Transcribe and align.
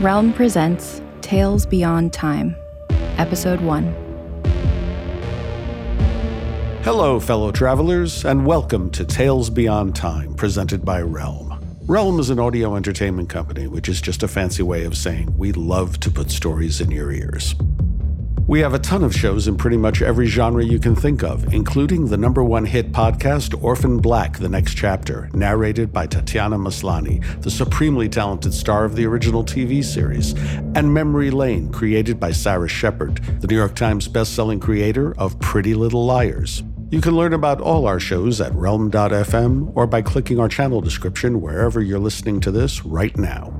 Realm 0.00 0.32
presents 0.32 1.00
Tales 1.20 1.64
Beyond 1.66 2.12
Time, 2.12 2.56
Episode 3.16 3.60
1. 3.60 3.84
Hello, 6.82 7.20
fellow 7.20 7.52
travelers, 7.52 8.24
and 8.24 8.44
welcome 8.44 8.90
to 8.90 9.04
Tales 9.04 9.50
Beyond 9.50 9.94
Time, 9.94 10.34
presented 10.34 10.84
by 10.84 11.00
Realm. 11.00 11.60
Realm 11.86 12.18
is 12.18 12.28
an 12.30 12.40
audio 12.40 12.74
entertainment 12.74 13.28
company, 13.28 13.68
which 13.68 13.88
is 13.88 14.00
just 14.00 14.24
a 14.24 14.28
fancy 14.28 14.64
way 14.64 14.84
of 14.84 14.96
saying 14.96 15.32
we 15.38 15.52
love 15.52 16.00
to 16.00 16.10
put 16.10 16.28
stories 16.28 16.80
in 16.80 16.90
your 16.90 17.12
ears. 17.12 17.54
We 18.46 18.60
have 18.60 18.74
a 18.74 18.78
ton 18.78 19.02
of 19.02 19.16
shows 19.16 19.48
in 19.48 19.56
pretty 19.56 19.78
much 19.78 20.02
every 20.02 20.26
genre 20.26 20.62
you 20.62 20.78
can 20.78 20.94
think 20.94 21.22
of, 21.22 21.54
including 21.54 22.08
the 22.08 22.18
number 22.18 22.44
one 22.44 22.66
hit 22.66 22.92
podcast 22.92 23.60
Orphan 23.62 23.96
Black 23.96 24.38
The 24.38 24.50
Next 24.50 24.74
Chapter, 24.74 25.30
narrated 25.32 25.94
by 25.94 26.06
Tatiana 26.06 26.58
Maslany, 26.58 27.22
the 27.40 27.50
supremely 27.50 28.06
talented 28.06 28.52
star 28.52 28.84
of 28.84 28.96
the 28.96 29.06
original 29.06 29.44
TV 29.44 29.82
series, 29.82 30.34
and 30.74 30.92
Memory 30.92 31.30
Lane, 31.30 31.72
created 31.72 32.20
by 32.20 32.32
Sara 32.32 32.68
Shepard, 32.68 33.24
the 33.40 33.46
New 33.46 33.56
York 33.56 33.74
Times 33.74 34.08
bestselling 34.08 34.60
creator 34.60 35.14
of 35.16 35.40
Pretty 35.40 35.72
Little 35.72 36.04
Liars. 36.04 36.62
You 36.90 37.00
can 37.00 37.16
learn 37.16 37.32
about 37.32 37.62
all 37.62 37.86
our 37.86 37.98
shows 37.98 38.42
at 38.42 38.54
realm.fm 38.54 39.72
or 39.74 39.86
by 39.86 40.02
clicking 40.02 40.38
our 40.38 40.50
channel 40.50 40.82
description 40.82 41.40
wherever 41.40 41.80
you're 41.80 41.98
listening 41.98 42.40
to 42.40 42.50
this 42.50 42.84
right 42.84 43.16
now. 43.16 43.54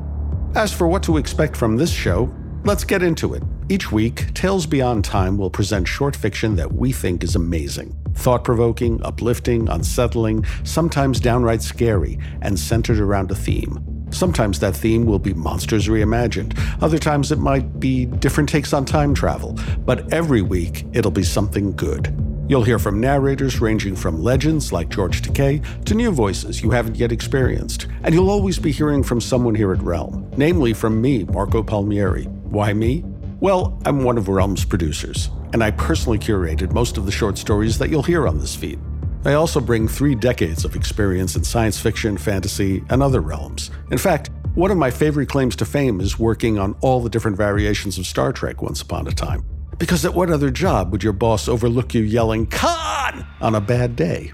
As 0.55 0.75
for 0.75 0.87
what 0.87 1.03
to 1.05 1.17
expect 1.17 1.57
from 1.57 1.79
this 1.79 1.91
show, 1.91 2.31
let's 2.65 2.85
get 2.85 3.03
into 3.03 3.33
it. 3.33 3.43
Each 3.71 3.91
week, 3.91 4.35
Tales 4.35 4.67
Beyond 4.67 5.07
Time 5.07 5.39
will 5.39 5.49
present 5.49 5.89
short 5.89 6.15
fiction 6.15 6.57
that 6.57 6.75
we 6.75 6.93
think 6.93 7.25
is 7.25 7.35
amazing, 7.35 7.97
thought 8.13 8.45
provoking, 8.45 9.03
uplifting, 9.03 9.71
unsettling, 9.71 10.45
sometimes 10.65 11.19
downright 11.19 11.63
scary, 11.63 12.19
and 12.43 12.59
centered 12.59 13.01
around 13.01 13.31
a 13.31 13.35
theme. 13.35 14.07
Sometimes 14.11 14.61
that 14.61 14.77
theme 14.77 15.07
will 15.07 15.19
be 15.19 15.33
monsters 15.33 15.89
reimagined, 15.89 16.59
other 16.83 16.99
times 16.99 17.33
it 17.33 17.39
might 17.39 17.81
be 17.81 18.05
different 18.05 18.51
takes 18.51 18.75
on 18.75 18.85
time 18.85 19.15
travel, 19.15 19.59
but 19.79 20.13
every 20.13 20.43
week 20.43 20.85
it'll 20.93 21.11
be 21.11 21.23
something 21.23 21.75
good. 21.75 22.15
You'll 22.47 22.65
hear 22.65 22.79
from 22.79 23.01
narrators 23.01 23.63
ranging 23.63 23.97
from 23.97 24.23
legends 24.23 24.73
like 24.73 24.91
George 24.91 25.23
Takei 25.23 25.85
to 25.87 25.95
new 25.95 26.11
voices 26.11 26.63
you 26.63 26.71
haven't 26.71 26.97
yet 26.97 27.13
experienced. 27.13 27.87
And 28.03 28.15
you'll 28.15 28.29
always 28.29 28.59
be 28.59 28.71
hearing 28.71 29.03
from 29.03 29.23
someone 29.23 29.55
here 29.55 29.73
at 29.73 29.81
Realm, 29.81 30.31
namely 30.37 30.75
from 30.75 31.01
me, 31.01 31.25
Marco 31.25 31.63
Palmieri. 31.63 32.25
Why 32.25 32.75
me? 32.75 33.03
Well, 33.45 33.79
I'm 33.85 34.05
one 34.05 34.17
of 34.17 34.31
Realm's 34.31 34.65
producers, 34.65 35.29
and 35.53 35.63
I 35.63 35.71
personally 35.73 36.19
curated 36.19 36.73
most 36.73 36.97
of 36.97 37.05
the 37.05 37.13
short 37.13 37.37
stories 37.37 37.77
that 37.77 37.91
you'll 37.91 38.03
hear 38.03 38.27
on 38.27 38.39
this 38.39 38.57
feed. 38.57 38.81
I 39.27 39.35
also 39.35 39.61
bring 39.61 39.87
three 39.87 40.15
decades 40.15 40.65
of 40.65 40.75
experience 40.75 41.37
in 41.37 41.45
science 41.45 41.79
fiction, 41.79 42.17
fantasy, 42.17 42.83
and 42.89 43.03
other 43.03 43.21
realms. 43.21 43.71
In 43.91 43.99
fact, 43.99 44.31
one 44.55 44.71
of 44.71 44.79
my 44.79 44.91
favorite 44.91 45.29
claims 45.29 45.57
to 45.57 45.67
fame 45.67 46.01
is 46.01 46.19
working 46.19 46.59
on 46.59 46.75
all 46.81 47.03
the 47.03 47.11
different 47.11 47.37
variations 47.37 47.99
of 47.99 48.07
Star 48.07 48.33
Trek 48.33 48.63
once 48.63 48.81
upon 48.81 49.09
a 49.09 49.13
time. 49.13 49.45
Because 49.77 50.07
at 50.07 50.15
what 50.15 50.31
other 50.31 50.51
job 50.51 50.91
would 50.91 51.05
your 51.05 51.13
boss 51.13 51.47
overlook 51.47 51.93
you 51.93 52.01
yelling, 52.01 52.47
Khan! 52.47 53.27
on 53.43 53.55
a 53.55 53.61
bad 53.61 53.95
day? 53.95 54.33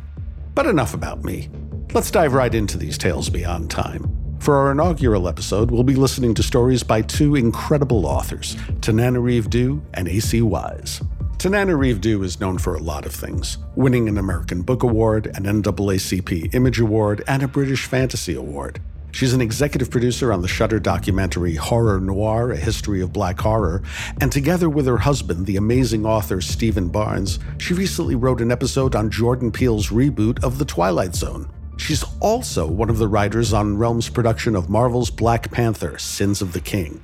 But 0.55 0.67
enough 0.67 0.95
about 0.95 1.25
me. 1.25 1.49
Let's 1.93 2.13
dive 2.13 2.33
right 2.33 2.55
into 2.55 2.79
these 2.79 2.97
tales 2.97 3.29
beyond 3.29 3.73
time. 3.73 4.20
For 4.41 4.57
our 4.57 4.73
inaugural 4.73 5.29
episode, 5.29 5.71
we'll 5.71 5.83
be 5.83 5.95
listening 5.95 6.33
to 6.33 6.43
stories 6.43 6.83
by 6.83 7.03
two 7.03 7.37
incredible 7.37 8.07
authors, 8.07 8.57
Tananarive 8.81 9.51
Due 9.51 9.83
and 9.93 10.09
A.C. 10.09 10.41
Wise. 10.41 11.03
Tananarive 11.37 12.01
Due 12.01 12.23
is 12.23 12.41
known 12.41 12.57
for 12.57 12.75
a 12.75 12.81
lot 12.81 13.05
of 13.05 13.15
things, 13.15 13.59
winning 13.77 14.09
an 14.09 14.17
American 14.17 14.63
Book 14.63 14.83
Award, 14.83 15.27
an 15.35 15.45
NAACP 15.45 16.55
Image 16.55 16.81
Award, 16.81 17.23
and 17.29 17.43
a 17.43 17.49
British 17.49 17.85
Fantasy 17.85 18.35
Award. 18.35 18.81
She's 19.13 19.35
an 19.35 19.43
executive 19.43 19.91
producer 19.91 20.33
on 20.33 20.41
the 20.41 20.49
Shudder 20.49 20.81
documentary 20.81 21.57
Horror 21.57 22.01
Noir, 22.01 22.53
A 22.53 22.57
History 22.57 23.03
of 23.03 23.13
Black 23.13 23.39
Horror, 23.39 23.83
and 24.23 24.33
together 24.33 24.71
with 24.71 24.87
her 24.87 24.99
husband, 24.99 25.45
the 25.45 25.57
amazing 25.57 26.07
author 26.07 26.41
Steven 26.41 26.89
Barnes, 26.89 27.41
she 27.59 27.75
recently 27.75 28.15
wrote 28.15 28.41
an 28.41 28.51
episode 28.51 28.95
on 28.95 29.11
Jordan 29.11 29.53
Peele's 29.53 29.89
reboot 29.89 30.43
of 30.43 30.57
The 30.57 30.65
Twilight 30.65 31.15
Zone. 31.15 31.51
She's 31.81 32.05
also 32.21 32.67
one 32.67 32.91
of 32.91 32.99
the 32.99 33.09
writers 33.09 33.55
on 33.55 33.79
Realm's 33.79 34.11
production 34.11 34.55
of 34.55 34.69
Marvel's 34.69 35.09
Black 35.09 35.51
Panther, 35.51 35.97
Sins 35.97 36.43
of 36.43 36.53
the 36.53 36.61
King. 36.61 37.03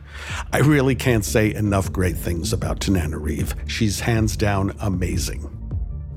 I 0.53 0.59
really 0.59 0.95
can't 0.95 1.25
say 1.25 1.55
enough 1.55 1.91
great 1.91 2.17
things 2.17 2.53
about 2.53 2.81
Tananarive. 2.81 3.55
She's 3.67 4.01
hands 4.01 4.37
down 4.37 4.77
amazing. 4.81 5.51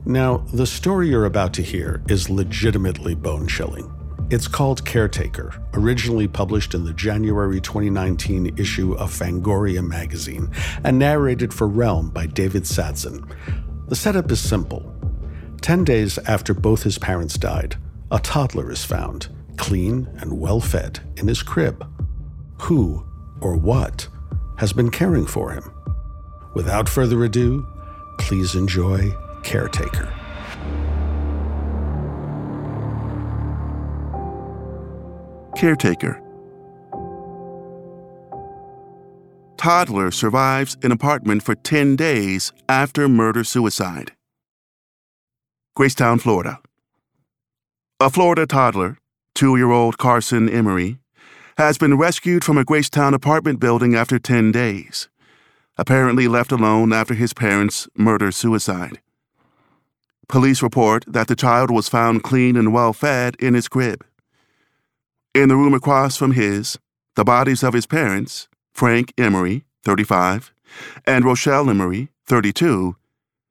Now, 0.05 0.39
the 0.53 0.67
story 0.67 1.07
you're 1.07 1.25
about 1.25 1.53
to 1.53 1.61
hear 1.61 2.03
is 2.09 2.29
legitimately 2.29 3.15
bone 3.15 3.47
chilling. 3.47 3.89
It's 4.29 4.47
called 4.47 4.85
Caretaker, 4.85 5.63
originally 5.73 6.27
published 6.27 6.73
in 6.73 6.83
the 6.83 6.93
January 6.93 7.61
2019 7.61 8.59
issue 8.59 8.93
of 8.95 9.09
Fangoria 9.09 9.87
magazine 9.87 10.51
and 10.83 10.99
narrated 10.99 11.53
for 11.53 11.67
Realm 11.67 12.09
by 12.09 12.25
David 12.25 12.63
Satzin. 12.63 13.25
The 13.87 13.95
setup 13.95 14.29
is 14.29 14.41
simple. 14.41 14.93
Ten 15.61 15.85
days 15.85 16.17
after 16.19 16.53
both 16.53 16.83
his 16.83 16.97
parents 16.97 17.37
died, 17.37 17.77
a 18.11 18.19
toddler 18.19 18.71
is 18.71 18.83
found, 18.83 19.27
clean 19.57 20.07
and 20.17 20.39
well 20.39 20.59
fed, 20.59 20.99
in 21.17 21.27
his 21.27 21.43
crib. 21.43 21.85
Who 22.61 23.05
or 23.41 23.55
what 23.55 24.07
has 24.57 24.73
been 24.73 24.89
caring 24.89 25.25
for 25.25 25.51
him? 25.51 25.71
Without 26.55 26.89
further 26.89 27.23
ado, 27.23 27.65
please 28.17 28.55
enjoy 28.55 29.11
Caretaker. 29.43 30.11
Caretaker. 35.55 36.21
Toddler 39.57 40.09
survives 40.09 40.77
in 40.81 40.91
apartment 40.91 41.43
for 41.43 41.53
10 41.53 41.97
days 41.97 42.53
after 42.69 43.09
murder 43.09 43.43
suicide. 43.43 44.13
Gracetown, 45.77 46.19
Florida. 46.19 46.61
A 48.01 48.09
Florida 48.09 48.47
toddler, 48.47 48.97
two 49.35 49.57
year 49.57 49.71
old 49.71 49.97
Carson 49.97 50.47
Emery, 50.47 50.99
has 51.57 51.77
been 51.77 51.97
rescued 51.97 52.45
from 52.45 52.57
a 52.57 52.63
Gracetown 52.63 53.13
apartment 53.13 53.59
building 53.59 53.93
after 53.93 54.17
10 54.17 54.53
days, 54.53 55.09
apparently 55.77 56.25
left 56.25 56.53
alone 56.53 56.93
after 56.93 57.13
his 57.13 57.33
parents' 57.33 57.89
murder 57.97 58.31
suicide. 58.31 59.01
Police 60.29 60.61
report 60.61 61.03
that 61.09 61.27
the 61.27 61.35
child 61.35 61.69
was 61.69 61.89
found 61.89 62.23
clean 62.23 62.55
and 62.55 62.71
well 62.71 62.93
fed 62.93 63.35
in 63.35 63.53
his 63.53 63.67
crib. 63.67 64.05
In 65.35 65.49
the 65.49 65.57
room 65.57 65.73
across 65.73 66.15
from 66.15 66.31
his, 66.31 66.79
the 67.17 67.25
bodies 67.25 67.63
of 67.63 67.73
his 67.73 67.85
parents, 67.85 68.47
Frank 68.71 69.13
Emery, 69.17 69.65
35, 69.83 70.53
and 71.05 71.25
Rochelle 71.25 71.69
Emery, 71.69 72.07
32, 72.27 72.95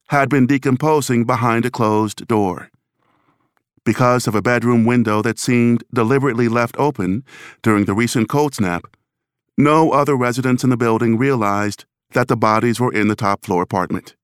had 0.06 0.30
been 0.30 0.46
decomposing 0.46 1.26
behind 1.26 1.66
a 1.66 1.70
closed 1.70 2.26
door. 2.26 2.70
Because 3.88 4.26
of 4.26 4.34
a 4.34 4.42
bedroom 4.42 4.84
window 4.84 5.22
that 5.22 5.38
seemed 5.38 5.82
deliberately 5.94 6.46
left 6.46 6.76
open 6.78 7.24
during 7.62 7.86
the 7.86 7.94
recent 7.94 8.28
cold 8.28 8.54
snap, 8.54 8.86
no 9.56 9.92
other 9.92 10.14
residents 10.14 10.62
in 10.62 10.68
the 10.68 10.76
building 10.76 11.16
realized 11.16 11.86
that 12.10 12.28
the 12.28 12.36
bodies 12.36 12.78
were 12.78 12.92
in 12.92 13.08
the 13.08 13.16
top 13.16 13.46
floor 13.46 13.62
apartment. 13.62 14.14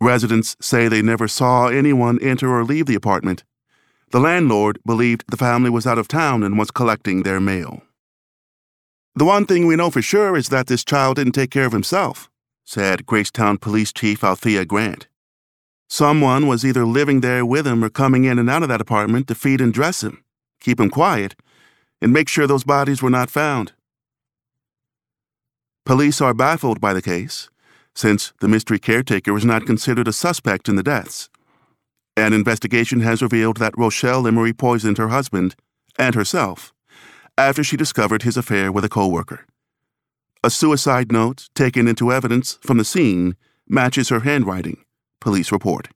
Residents 0.00 0.56
say 0.60 0.86
they 0.86 1.02
never 1.02 1.26
saw 1.26 1.66
anyone 1.66 2.20
enter 2.22 2.48
or 2.54 2.62
leave 2.62 2.86
the 2.86 2.94
apartment, 2.94 3.42
The 4.12 4.20
landlord 4.20 4.78
believed 4.86 5.24
the 5.26 5.36
family 5.36 5.70
was 5.70 5.84
out 5.84 5.98
of 5.98 6.06
town 6.06 6.44
and 6.44 6.56
was 6.56 6.70
collecting 6.70 7.24
their 7.24 7.40
mail. 7.40 7.82
The 9.16 9.24
one 9.24 9.46
thing 9.46 9.66
we 9.66 9.74
know 9.74 9.90
for 9.90 10.00
sure 10.00 10.36
is 10.36 10.48
that 10.50 10.68
this 10.68 10.84
child 10.84 11.16
didn't 11.16 11.32
take 11.32 11.50
care 11.50 11.66
of 11.66 11.72
himself, 11.72 12.30
said 12.64 13.04
Gracetown 13.04 13.60
Police 13.60 13.92
Chief 13.92 14.22
Althea 14.22 14.64
Grant. 14.64 15.08
Someone 15.92 16.46
was 16.46 16.64
either 16.64 16.86
living 16.86 17.20
there 17.20 17.44
with 17.44 17.66
him 17.66 17.84
or 17.84 17.90
coming 17.90 18.24
in 18.24 18.38
and 18.38 18.48
out 18.48 18.62
of 18.62 18.70
that 18.70 18.80
apartment 18.80 19.28
to 19.28 19.34
feed 19.34 19.60
and 19.60 19.74
dress 19.74 20.02
him, 20.02 20.24
keep 20.58 20.80
him 20.80 20.88
quiet, 20.88 21.34
and 22.00 22.14
make 22.14 22.30
sure 22.30 22.46
those 22.46 22.64
bodies 22.64 23.02
were 23.02 23.10
not 23.10 23.28
found. 23.28 23.74
Police 25.84 26.22
are 26.22 26.32
baffled 26.32 26.80
by 26.80 26.94
the 26.94 27.02
case, 27.02 27.50
since 27.94 28.32
the 28.40 28.48
mystery 28.48 28.78
caretaker 28.78 29.34
was 29.34 29.44
not 29.44 29.66
considered 29.66 30.08
a 30.08 30.14
suspect 30.14 30.66
in 30.66 30.76
the 30.76 30.82
deaths. 30.82 31.28
An 32.16 32.32
investigation 32.32 33.00
has 33.00 33.20
revealed 33.20 33.58
that 33.58 33.76
Rochelle 33.76 34.26
Emery 34.26 34.54
poisoned 34.54 34.96
her 34.96 35.08
husband 35.08 35.56
and 35.98 36.14
herself 36.14 36.72
after 37.36 37.62
she 37.62 37.76
discovered 37.76 38.22
his 38.22 38.38
affair 38.38 38.72
with 38.72 38.86
a 38.86 38.88
coworker. 38.88 39.44
A 40.42 40.48
suicide 40.48 41.12
note 41.12 41.50
taken 41.54 41.86
into 41.86 42.10
evidence 42.10 42.58
from 42.62 42.78
the 42.78 42.84
scene 42.86 43.36
matches 43.68 44.08
her 44.08 44.20
handwriting, 44.20 44.81
police 45.22 45.52
report. 45.52 45.88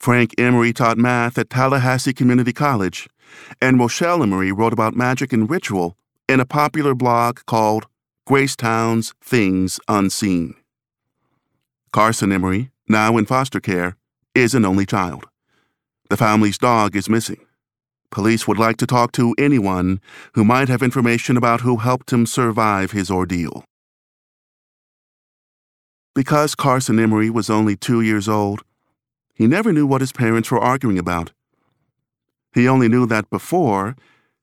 Frank 0.00 0.34
Emery 0.38 0.72
taught 0.72 0.98
math 0.98 1.38
at 1.38 1.50
Tallahassee 1.50 2.14
Community 2.14 2.52
College, 2.52 3.08
and 3.60 3.78
Rochelle 3.78 4.22
Emery 4.22 4.52
wrote 4.52 4.72
about 4.72 4.96
magic 4.96 5.32
and 5.32 5.48
ritual 5.48 5.96
in 6.28 6.40
a 6.40 6.46
popular 6.46 6.94
blog 6.94 7.40
called 7.46 7.86
Gracetown's 8.26 9.14
Things 9.22 9.78
Unseen. 9.86 10.54
Carson 11.92 12.32
Emery, 12.32 12.70
now 12.88 13.16
in 13.18 13.26
foster 13.26 13.60
care, 13.60 13.96
is 14.34 14.54
an 14.54 14.64
only 14.64 14.86
child. 14.86 15.26
The 16.08 16.16
family's 16.16 16.58
dog 16.58 16.96
is 16.96 17.08
missing. 17.08 17.44
Police 18.10 18.48
would 18.48 18.58
like 18.58 18.78
to 18.78 18.86
talk 18.86 19.12
to 19.12 19.34
anyone 19.38 20.00
who 20.34 20.44
might 20.44 20.68
have 20.68 20.82
information 20.82 21.36
about 21.36 21.60
who 21.60 21.76
helped 21.76 22.12
him 22.12 22.24
survive 22.26 22.92
his 22.92 23.10
ordeal. 23.10 23.64
Because 26.14 26.54
Carson 26.54 27.00
Emery 27.00 27.28
was 27.28 27.50
only 27.50 27.76
two 27.76 28.00
years 28.00 28.28
old, 28.28 28.62
he 29.34 29.48
never 29.48 29.72
knew 29.72 29.86
what 29.86 30.00
his 30.00 30.12
parents 30.12 30.50
were 30.50 30.60
arguing 30.60 30.98
about. 30.98 31.32
He 32.54 32.68
only 32.68 32.88
knew 32.88 33.04
that 33.06 33.30
before, 33.30 33.96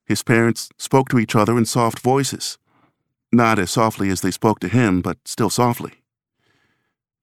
his 0.04 0.22
parents 0.22 0.70
spoke 0.78 1.08
to 1.10 1.20
each 1.20 1.34
other 1.34 1.58
in 1.58 1.66
soft 1.66 2.00
voices. 2.00 2.58
Not 3.32 3.58
as 3.58 3.72
softly 3.72 4.10
as 4.10 4.20
they 4.20 4.32
spoke 4.32 4.60
to 4.60 4.68
him, 4.68 5.02
but 5.02 5.18
still 5.24 5.50
softly. 5.50 5.94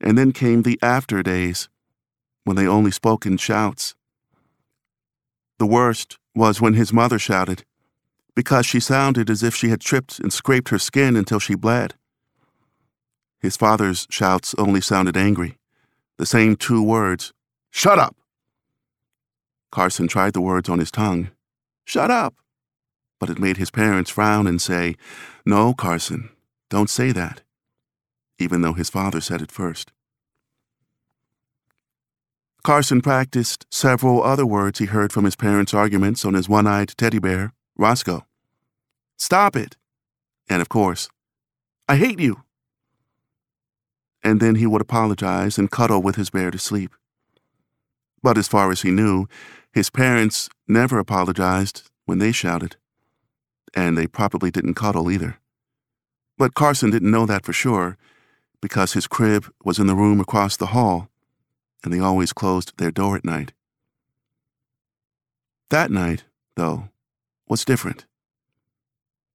And 0.01 0.17
then 0.17 0.33
came 0.33 0.63
the 0.63 0.79
after 0.81 1.23
days, 1.23 1.69
when 2.45 2.57
they 2.57 2.67
only 2.67 2.91
spoke 2.91 3.27
in 3.27 3.37
shouts. 3.37 3.95
The 5.59 5.67
worst 5.67 6.17
was 6.35 6.63
when 6.63 6.73
his 6.73 6.93
mother 6.93 7.19
shouted, 7.19 7.65
because 8.35 8.65
she 8.65 8.81
sounded 8.81 9.29
as 9.29 9.43
if 9.43 9.55
she 9.55 9.69
had 9.69 9.83
tripped 9.83 10.19
and 10.19 10.33
scraped 10.33 10.71
her 10.71 10.79
skin 10.79 11.17
until 11.17 11.41
she 11.41 11.55
bled. 11.55 11.95
His 13.41 13.57
father's 13.57 14.07
shouts 14.11 14.55
only 14.59 14.81
sounded 14.81 15.17
angry, 15.17 15.59
the 16.17 16.27
same 16.27 16.57
two 16.57 16.83
words 16.83 17.33
Shut 17.71 17.99
up! 17.99 18.17
Carson 19.71 20.09
tried 20.09 20.33
the 20.33 20.41
words 20.41 20.69
on 20.69 20.79
his 20.79 20.91
tongue 20.91 21.31
Shut 21.85 22.11
up! 22.11 22.35
But 23.21 23.31
it 23.31 23.39
made 23.39 23.57
his 23.57 23.71
parents 23.71 24.11
frown 24.11 24.47
and 24.47 24.61
say, 24.61 24.97
No, 25.45 25.75
Carson, 25.75 26.31
don't 26.69 26.91
say 26.91 27.13
that, 27.13 27.43
even 28.39 28.63
though 28.63 28.75
his 28.75 28.91
father 28.91 29.21
said 29.21 29.43
it 29.43 29.53
first. 29.53 29.93
Carson 32.65 33.01
practiced 33.01 33.67
several 33.71 34.23
other 34.23 34.45
words 34.45 34.79
he 34.79 34.87
heard 34.87 35.13
from 35.13 35.25
his 35.25 35.37
parents' 35.37 35.73
arguments 35.73 36.25
on 36.25 36.35
his 36.35 36.49
one 36.49 36.67
eyed 36.67 36.93
teddy 36.97 37.19
bear, 37.19 37.53
Roscoe. 37.77 38.27
Stop 39.17 39.57
it! 39.57 39.77
And 40.49 40.61
of 40.61 40.69
course, 40.69 41.09
I 41.89 41.97
hate 41.97 42.21
you! 42.21 42.43
And 44.23 44.41
then 44.41 44.57
he 44.57 44.67
would 44.67 44.81
apologize 44.81 45.59
and 45.59 45.71
cuddle 45.71 46.03
with 46.03 46.17
his 46.17 46.31
bear 46.31 46.51
to 46.51 46.59
sleep. 46.59 46.93
But 48.23 48.37
as 48.37 48.49
far 48.49 48.71
as 48.71 48.83
he 48.83 48.91
knew, 48.91 49.27
his 49.73 49.91
parents 49.91 50.49
never 50.67 50.99
apologized 50.99 51.89
when 52.05 52.19
they 52.19 52.33
shouted. 52.33 52.77
And 53.75 53.97
they 53.97 54.07
probably 54.07 54.51
didn't 54.51 54.75
cuddle 54.75 55.11
either. 55.11 55.39
But 56.37 56.55
Carson 56.55 56.91
didn't 56.91 57.11
know 57.11 57.27
that 57.27 57.45
for 57.45 57.53
sure, 57.53 57.97
because 58.61 58.93
his 58.93 59.07
crib 59.07 59.53
was 59.65 59.79
in 59.79 59.87
the 59.87 59.95
room 59.95 60.21
across 60.21 60.57
the 60.57 60.67
hall 60.67 61.09
and 61.85 61.93
they 61.93 62.01
always 62.01 62.33
closed 62.33 62.73
their 62.77 62.91
door 62.91 63.17
at 63.17 63.25
night. 63.25 63.53
That 65.71 65.91
night, 65.91 66.25
though, 66.57 66.89
was 67.47 67.65
different. 67.65 68.07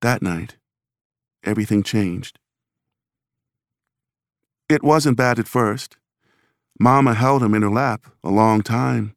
That 0.01 0.21
night, 0.21 0.57
everything 1.43 1.83
changed. 1.83 2.39
It 4.73 4.81
wasn't 4.81 5.17
bad 5.17 5.37
at 5.37 5.47
first. 5.47 5.97
Mama 6.79 7.13
held 7.13 7.43
him 7.43 7.53
in 7.53 7.61
her 7.61 7.69
lap 7.69 8.07
a 8.23 8.31
long 8.31 8.63
time, 8.63 9.15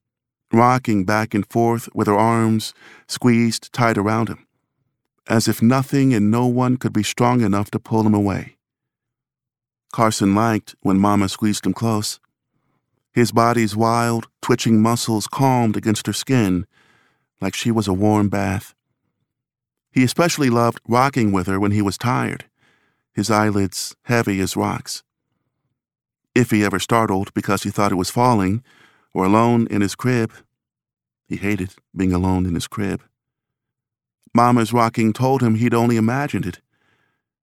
rocking 0.53 1.07
back 1.07 1.33
and 1.33 1.47
forth 1.47 1.89
with 1.95 2.09
her 2.09 2.15
arms 2.15 2.75
squeezed 3.09 3.73
tight 3.73 3.97
around 3.97 4.29
him, 4.29 4.47
as 5.27 5.49
if 5.49 5.63
nothing 5.63 6.13
and 6.13 6.31
no 6.31 6.47
one 6.47 6.77
could 6.77 6.93
be 6.93 7.03
strong 7.03 7.41
enough 7.41 7.71
to 7.71 7.79
pull 7.79 8.07
him 8.07 8.13
away. 8.13 8.59
Carson 9.95 10.35
liked 10.35 10.75
when 10.83 10.99
Mama 10.99 11.27
squeezed 11.27 11.65
him 11.65 11.73
close 11.73 12.21
his 13.15 13.33
body's 13.33 13.75
wild, 13.75 14.29
twitching 14.43 14.83
muscles 14.83 15.27
calmed 15.27 15.75
against 15.75 16.07
her 16.07 16.13
skin, 16.13 16.67
like 17.41 17.55
she 17.55 17.71
was 17.71 17.89
a 17.89 17.95
warm 17.95 18.29
bath. 18.29 18.75
He 19.91 20.05
especially 20.05 20.51
loved 20.51 20.81
rocking 20.87 21.33
with 21.33 21.47
her 21.47 21.59
when 21.59 21.73
he 21.73 21.81
was 21.81 21.97
tired, 21.97 22.45
his 23.15 23.31
eyelids 23.31 23.97
heavy 24.03 24.39
as 24.41 24.55
rocks. 24.55 25.03
If 26.37 26.51
he 26.51 26.65
ever 26.65 26.79
startled 26.79 27.33
because 27.35 27.63
he 27.63 27.71
thought 27.71 27.93
it 27.93 27.97
was 27.97 28.11
falling, 28.11 28.63
or 29.15 29.25
alone 29.25 29.67
in 29.71 29.81
his 29.81 29.95
crib, 29.95 30.33
he 31.27 31.37
hated 31.37 31.75
being 31.97 32.13
alone 32.13 32.47
in 32.47 32.55
his 32.55 32.69
crib. 32.69 33.03
Mama's 34.35 34.73
rocking 34.73 35.13
told 35.13 35.43
him 35.43 35.55
he'd 35.55 35.75
only 35.75 35.97
imagined 35.97 36.47
it, 36.47 36.61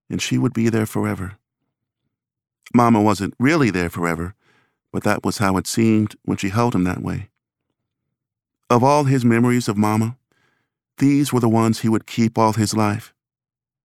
and 0.09 0.21
she 0.21 0.37
would 0.37 0.53
be 0.53 0.69
there 0.69 0.85
forever. 0.85 1.37
Mama 2.73 3.01
wasn't 3.01 3.33
really 3.39 3.71
there 3.71 3.89
forever 3.89 4.35
but 4.93 5.03
that 5.03 5.25
was 5.25 5.39
how 5.39 5.57
it 5.57 5.67
seemed 5.67 6.15
when 6.23 6.37
she 6.37 6.49
held 6.49 6.75
him 6.75 6.83
that 6.83 7.01
way. 7.01 7.29
Of 8.69 8.83
all 8.83 9.05
his 9.05 9.25
memories 9.25 9.67
of 9.67 9.75
Mama, 9.75 10.17
these 10.99 11.33
were 11.33 11.39
the 11.39 11.49
ones 11.49 11.79
he 11.79 11.89
would 11.89 12.05
keep 12.05 12.37
all 12.37 12.53
his 12.53 12.75
life. 12.75 13.13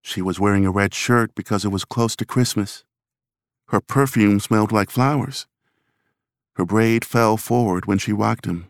She 0.02 0.20
was 0.20 0.38
wearing 0.38 0.66
a 0.66 0.70
red 0.70 0.94
shirt 0.94 1.34
because 1.34 1.64
it 1.64 1.70
was 1.70 1.86
close 1.86 2.14
to 2.16 2.26
Christmas. 2.26 2.84
Her 3.68 3.80
perfume 3.80 4.40
smelled 4.40 4.72
like 4.72 4.90
flowers. 4.90 5.46
Her 6.54 6.64
braid 6.64 7.04
fell 7.04 7.36
forward 7.36 7.86
when 7.86 7.98
she 7.98 8.12
rocked 8.12 8.46
him, 8.46 8.66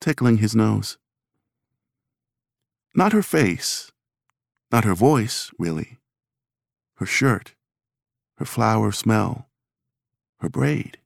tickling 0.00 0.38
his 0.38 0.56
nose. 0.56 0.96
Not 2.94 3.12
her 3.12 3.22
face, 3.22 3.92
not 4.72 4.84
her 4.84 4.94
voice, 4.94 5.50
really. 5.58 5.98
Her 6.94 7.04
shirt, 7.04 7.54
her 8.38 8.46
flower 8.46 8.90
smell, 8.90 9.48
her 10.40 10.48
braid. 10.48 10.98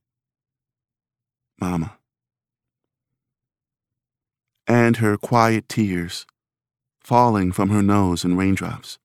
Mama. 1.59 1.97
And 4.65 4.97
her 4.97 5.17
quiet 5.17 5.67
tears 5.67 6.25
falling 7.01 7.51
from 7.51 7.69
her 7.69 7.83
nose 7.83 8.23
in 8.23 8.37
raindrops. 8.37 8.99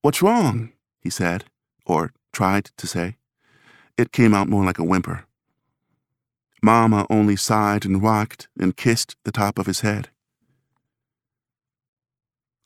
What's 0.00 0.22
wrong? 0.22 0.72
he 1.00 1.10
said, 1.10 1.44
or 1.84 2.12
tried 2.32 2.66
to 2.76 2.86
say. 2.86 3.16
It 3.96 4.12
came 4.12 4.34
out 4.34 4.48
more 4.48 4.64
like 4.64 4.78
a 4.78 4.84
whimper. 4.84 5.24
Mama 6.62 7.06
only 7.08 7.36
sighed 7.36 7.84
and 7.84 8.02
rocked 8.02 8.48
and 8.58 8.76
kissed 8.76 9.16
the 9.24 9.32
top 9.32 9.58
of 9.58 9.66
his 9.66 9.80
head. 9.80 10.08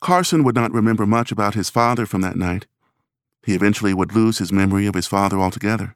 Carson 0.01 0.43
would 0.43 0.55
not 0.55 0.71
remember 0.73 1.05
much 1.05 1.31
about 1.31 1.55
his 1.55 1.69
father 1.69 2.05
from 2.05 2.21
that 2.21 2.35
night. 2.35 2.67
He 3.43 3.55
eventually 3.55 3.93
would 3.93 4.13
lose 4.13 4.37
his 4.37 4.51
memory 4.51 4.85
of 4.85 4.95
his 4.95 5.07
father 5.07 5.39
altogether 5.39 5.95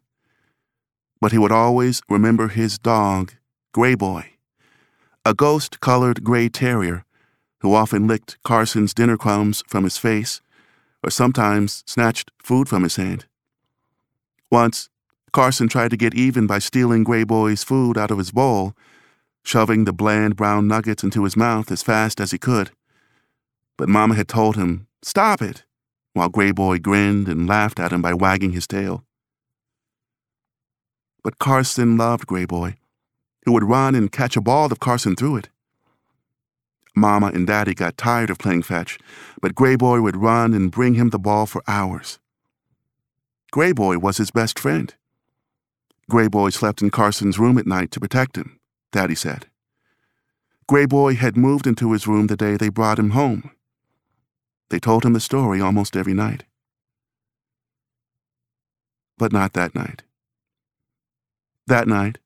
but 1.21 1.31
he 1.31 1.37
would 1.37 1.51
always 1.51 2.01
remember 2.09 2.47
his 2.47 2.77
dog, 2.77 3.33
Gray 3.73 3.95
Boy, 3.95 4.31
a 5.25 5.33
ghost 5.33 5.79
colored 5.79 6.23
gray 6.23 6.49
terrier 6.49 7.05
who 7.61 7.73
often 7.73 8.07
licked 8.07 8.41
Carson's 8.43 8.93
dinner 8.93 9.17
crumbs 9.17 9.63
from 9.67 9.83
his 9.83 9.97
face 9.97 10.41
or 11.03 11.09
sometimes 11.09 11.83
snatched 11.85 12.31
food 12.41 12.69
from 12.69 12.83
his 12.83 12.95
hand. 12.95 13.25
Once, 14.51 14.89
Carson 15.31 15.67
tried 15.67 15.91
to 15.91 15.97
get 15.97 16.13
even 16.13 16.47
by 16.47 16.59
stealing 16.59 17.03
Gray 17.03 17.23
Boy's 17.23 17.63
food 17.63 17.97
out 17.97 18.11
of 18.11 18.17
his 18.17 18.31
bowl, 18.31 18.73
shoving 19.43 19.85
the 19.85 19.93
bland 19.93 20.35
brown 20.35 20.67
nuggets 20.67 21.03
into 21.03 21.23
his 21.23 21.37
mouth 21.37 21.71
as 21.71 21.83
fast 21.83 22.19
as 22.19 22.31
he 22.31 22.37
could. 22.37 22.71
But 23.77 23.89
Mama 23.89 24.15
had 24.15 24.27
told 24.27 24.55
him, 24.55 24.87
Stop 25.01 25.41
it, 25.41 25.63
while 26.13 26.29
Gray 26.29 26.51
Boy 26.51 26.79
grinned 26.79 27.27
and 27.27 27.47
laughed 27.47 27.79
at 27.79 27.93
him 27.93 28.01
by 28.01 28.13
wagging 28.13 28.51
his 28.51 28.67
tail 28.67 29.05
but 31.23 31.39
Carson 31.39 31.97
loved 31.97 32.25
Gray 32.25 32.45
Boy, 32.45 32.77
who 33.45 33.51
would 33.51 33.63
run 33.63 33.95
and 33.95 34.11
catch 34.11 34.35
a 34.35 34.41
ball 34.41 34.71
if 34.71 34.79
Carson 34.79 35.15
threw 35.15 35.35
it. 35.35 35.49
Mama 36.95 37.27
and 37.27 37.45
Daddy 37.45 37.73
got 37.73 37.97
tired 37.97 38.29
of 38.29 38.39
playing 38.39 38.63
fetch, 38.63 38.97
but 39.41 39.55
Gray 39.55 39.75
Boy 39.75 40.01
would 40.01 40.15
run 40.15 40.53
and 40.53 40.71
bring 40.71 40.95
him 40.95 41.09
the 41.09 41.19
ball 41.19 41.45
for 41.45 41.61
hours. 41.67 42.19
Gray 43.51 43.71
Boy 43.71 43.97
was 43.97 44.17
his 44.17 44.29
best 44.29 44.59
friend. 44.59 44.93
Gray 46.07 46.27
Boy 46.27 46.49
slept 46.49 46.83
in 46.83 46.91
Carson's 46.91 47.39
room 47.39 47.57
at 47.57 47.65
night 47.65 47.89
to 47.91 47.99
protect 47.99 48.37
him, 48.37 48.59
Daddy 48.91 49.15
said. 49.15 49.47
Gray 50.67 50.85
Boy 50.85 51.15
had 51.15 51.35
moved 51.35 51.65
into 51.65 51.91
his 51.91 52.05
room 52.05 52.27
the 52.27 52.37
day 52.37 52.57
they 52.57 52.69
brought 52.69 52.99
him 52.99 53.11
home. 53.11 53.49
They 54.69 54.79
told 54.79 55.03
him 55.03 55.13
the 55.13 55.19
story 55.19 55.59
almost 55.59 55.97
every 55.97 56.13
night. 56.13 56.43
But 59.17 59.33
not 59.33 59.53
that 59.53 59.73
night. 59.73 60.03
That 61.65 61.87
night, 61.87 62.19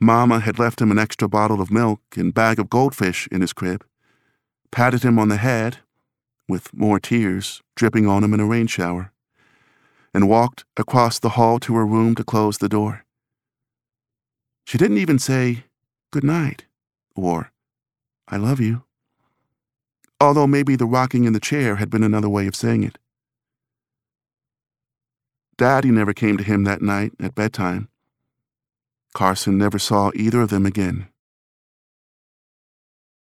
Mama 0.00 0.38
had 0.38 0.58
left 0.58 0.80
him 0.80 0.92
an 0.92 0.98
extra 0.98 1.28
bottle 1.28 1.60
of 1.60 1.72
milk 1.72 2.00
and 2.16 2.32
bag 2.32 2.60
of 2.60 2.70
goldfish 2.70 3.28
in 3.32 3.40
his 3.40 3.52
crib, 3.52 3.84
patted 4.70 5.02
him 5.02 5.18
on 5.18 5.28
the 5.28 5.36
head, 5.36 5.78
with 6.48 6.72
more 6.72 7.00
tears 7.00 7.60
dripping 7.74 8.06
on 8.06 8.22
him 8.22 8.32
in 8.34 8.40
a 8.40 8.46
rain 8.46 8.68
shower, 8.68 9.12
and 10.12 10.28
walked 10.28 10.64
across 10.76 11.18
the 11.18 11.30
hall 11.30 11.58
to 11.60 11.74
her 11.74 11.86
room 11.86 12.14
to 12.14 12.24
close 12.24 12.58
the 12.58 12.68
door. 12.68 13.04
She 14.64 14.78
didn't 14.78 14.98
even 14.98 15.18
say, 15.18 15.64
Good 16.12 16.24
night, 16.24 16.64
or 17.14 17.52
I 18.28 18.36
love 18.36 18.60
you 18.60 18.84
although 20.20 20.46
maybe 20.46 20.76
the 20.76 20.86
rocking 20.86 21.24
in 21.24 21.32
the 21.32 21.40
chair 21.40 21.76
had 21.76 21.90
been 21.90 22.04
another 22.04 22.28
way 22.28 22.46
of 22.46 22.54
saying 22.54 22.84
it. 22.84 22.98
Daddy 25.56 25.90
never 25.90 26.12
came 26.12 26.36
to 26.36 26.44
him 26.44 26.64
that 26.64 26.82
night 26.82 27.12
at 27.20 27.34
bedtime. 27.34 27.88
Carson 29.14 29.58
never 29.58 29.78
saw 29.78 30.10
either 30.14 30.42
of 30.42 30.50
them 30.50 30.66
again. 30.66 31.08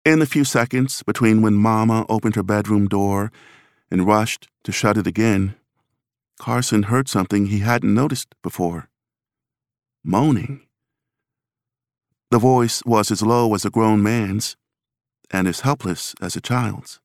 In 0.05 0.19
the 0.19 0.27
few 0.27 0.45
seconds 0.45 1.03
between 1.03 1.43
when 1.43 1.55
Mama 1.55 2.05
opened 2.09 2.37
her 2.37 2.43
bedroom 2.43 2.87
door 2.87 3.33
and 3.91 4.07
rushed 4.07 4.49
to 4.65 4.73
shut 4.73 4.99
it 4.99 5.07
again, 5.07 5.55
Carson 6.39 6.85
heard 6.85 7.09
something 7.09 7.47
he 7.47 7.61
hadn't 7.61 7.95
noticed 7.95 8.35
before 8.43 8.89
moaning. 10.05 10.61
The 12.31 12.39
voice 12.39 12.83
was 12.85 13.11
as 13.11 13.23
low 13.23 13.55
as 13.55 13.65
a 13.65 13.71
grown 13.71 14.03
man's, 14.03 14.57
and 15.31 15.49
as 15.49 15.61
helpless 15.61 16.15
as 16.21 16.37
a 16.37 16.41
child's. 16.41 17.01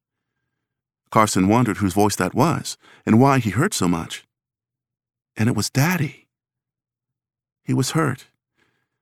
Carson 1.12 1.48
wondered 1.48 1.78
whose 1.78 1.94
voice 1.94 2.16
that 2.18 2.36
was 2.36 2.78
and 3.06 3.20
why 3.20 3.40
he 3.40 3.52
hurt 3.52 3.74
so 3.74 3.88
much. 3.88 4.26
And 5.36 5.48
it 5.48 5.56
was 5.56 5.70
Daddy. 5.70 6.28
He 7.64 7.74
was 7.74 7.92
hurt, 7.92 8.28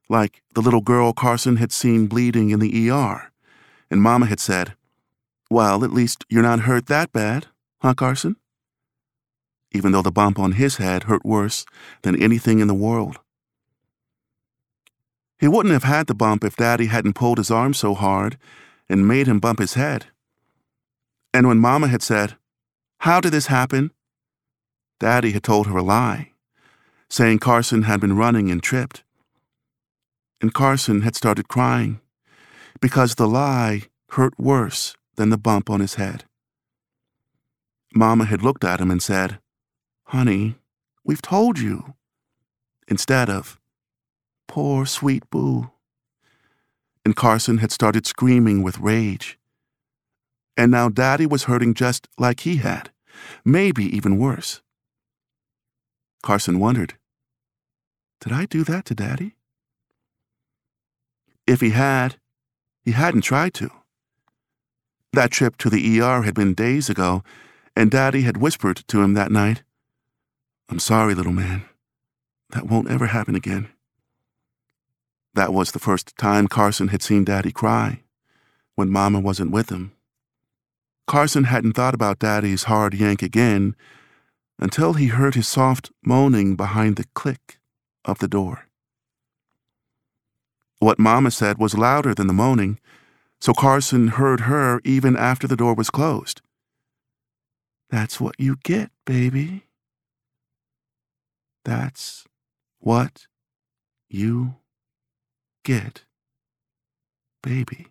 like 0.10 0.42
the 0.54 0.62
little 0.62 0.82
girl 0.82 1.14
Carson 1.14 1.58
had 1.58 1.72
seen 1.72 2.08
bleeding 2.08 2.50
in 2.52 2.60
the 2.60 2.90
ER, 2.90 3.32
and 3.90 4.02
Mama 4.02 4.28
had 4.28 4.40
said, 4.40 4.74
Well, 5.50 5.84
at 5.84 5.92
least 5.92 6.26
you're 6.30 6.44
not 6.44 6.62
hurt 6.62 6.88
that 6.88 7.12
bad, 7.12 7.48
huh, 7.82 7.94
Carson? 7.96 8.36
Even 9.78 9.92
though 9.92 10.02
the 10.02 10.12
bump 10.12 10.40
on 10.40 10.54
his 10.54 10.78
head 10.78 11.04
hurt 11.04 11.24
worse 11.24 11.64
than 12.02 12.20
anything 12.20 12.58
in 12.58 12.68
the 12.68 12.74
world. 12.74 13.20
He 15.38 15.48
wouldn't 15.48 15.74
have 15.74 15.84
had 15.84 16.08
the 16.08 16.16
bump 16.16 16.44
if 16.44 16.56
Daddy 16.56 16.88
hadn't 16.88 17.14
pulled 17.14 17.38
his 17.38 17.52
arm 17.52 17.76
so 17.76 17.94
hard 17.94 18.40
and 18.90 19.08
made 19.08 19.28
him 19.28 19.40
bump 19.40 19.60
his 19.60 19.76
head. 19.76 20.08
And 21.32 21.48
when 21.48 21.60
Mama 21.60 21.90
had 21.90 22.02
said, 22.02 22.38
How 23.02 23.22
did 23.22 23.34
this 23.34 23.46
happen? 23.46 23.92
Daddy 25.00 25.32
had 25.34 25.44
told 25.44 25.68
her 25.68 25.78
a 25.78 25.84
lie, 25.84 26.32
saying 27.08 27.38
Carson 27.38 27.84
had 27.84 28.02
been 28.02 28.18
running 28.18 28.50
and 28.50 28.64
tripped. 28.64 29.04
And 30.42 30.56
Carson 30.56 31.02
had 31.04 31.16
started 31.16 31.48
crying 31.48 32.02
because 32.82 33.14
the 33.14 33.28
lie 33.28 33.84
hurt 34.12 34.34
worse 34.40 34.96
than 35.18 35.30
the 35.30 35.38
bump 35.38 35.70
on 35.70 35.82
his 35.82 35.96
head. 35.96 36.24
Mama 37.94 38.26
had 38.26 38.42
looked 38.42 38.64
at 38.64 38.82
him 38.82 38.90
and 38.90 39.04
said, 39.04 39.40
Honey, 40.08 40.56
we've 41.04 41.22
told 41.22 41.60
you, 41.60 41.96
instead 42.88 43.30
of, 43.30 43.60
Poor 44.48 44.86
sweet 44.86 45.30
Boo 45.30 45.72
and 47.08 47.16
Carson 47.16 47.60
had 47.60 47.72
started 47.72 48.06
screaming 48.06 48.62
with 48.62 48.80
rage. 48.80 49.40
And 50.58 50.70
now 50.70 50.90
Daddy 50.90 51.26
was 51.26 51.46
hurting 51.46 51.74
just 51.74 52.06
like 52.18 52.42
he 52.42 52.58
had, 52.58 52.92
maybe 53.46 53.86
even 53.96 54.18
worse. 54.18 54.62
Carson 56.22 56.60
wondered, 56.60 56.96
Did 58.20 58.34
I 58.34 58.46
do 58.46 58.66
that 58.66 58.84
to 58.88 58.94
Daddy? 58.94 59.36
If 61.48 61.62
he 61.62 61.70
had, 61.70 62.18
he 62.84 62.92
hadn't 62.92 63.22
tried 63.22 63.54
to. 63.54 63.70
That 65.14 65.32
trip 65.32 65.56
to 65.60 65.70
the 65.70 66.02
ER 66.02 66.24
had 66.24 66.36
been 66.36 66.54
days 66.54 66.90
ago, 66.90 67.24
and 67.74 67.90
Daddy 67.90 68.24
had 68.24 68.36
whispered 68.36 68.84
to 68.90 69.02
him 69.02 69.14
that 69.14 69.32
night, 69.32 69.64
I'm 70.70 70.80
sorry, 70.80 71.16
little 71.16 71.34
man. 71.34 71.66
That 72.52 72.68
won't 72.68 72.90
ever 72.90 73.08
happen 73.08 73.36
again. 73.36 73.70
That 75.34 75.54
was 75.54 75.72
the 75.72 75.80
first 75.80 76.18
time 76.18 76.48
Carson 76.48 76.88
had 76.90 77.02
seen 77.02 77.24
Daddy 77.24 77.52
cry, 77.52 78.02
when 78.76 78.90
Mama 78.90 79.20
wasn't 79.20 79.52
with 79.52 79.70
him. 79.70 79.92
Carson 81.06 81.46
hadn't 81.46 81.74
thought 81.74 81.94
about 81.94 82.20
Daddy's 82.20 82.64
hard 82.64 82.94
yank 82.94 83.22
again 83.22 83.76
until 84.60 84.94
he 84.94 85.08
heard 85.08 85.36
his 85.36 85.48
soft 85.48 85.92
moaning 86.04 86.56
behind 86.56 86.96
the 86.96 87.06
click 87.14 87.60
of 88.04 88.20
the 88.20 88.28
door. 88.28 88.68
What 90.80 91.00
Mama 91.00 91.32
said 91.32 91.58
was 91.58 91.78
louder 91.78 92.14
than 92.14 92.28
the 92.28 92.34
moaning, 92.34 92.80
so 93.40 93.54
Carson 93.54 94.08
heard 94.10 94.42
her 94.42 94.82
even 94.84 95.16
after 95.16 95.48
the 95.48 95.56
door 95.56 95.74
was 95.76 95.90
closed. 95.90 96.42
That's 97.90 98.20
what 98.20 98.36
you 98.40 98.58
get, 98.64 98.92
baby. 99.06 99.67
That's 101.68 102.24
what 102.80 103.28
you 104.08 104.56
get 105.66 106.06
baby. 107.44 107.88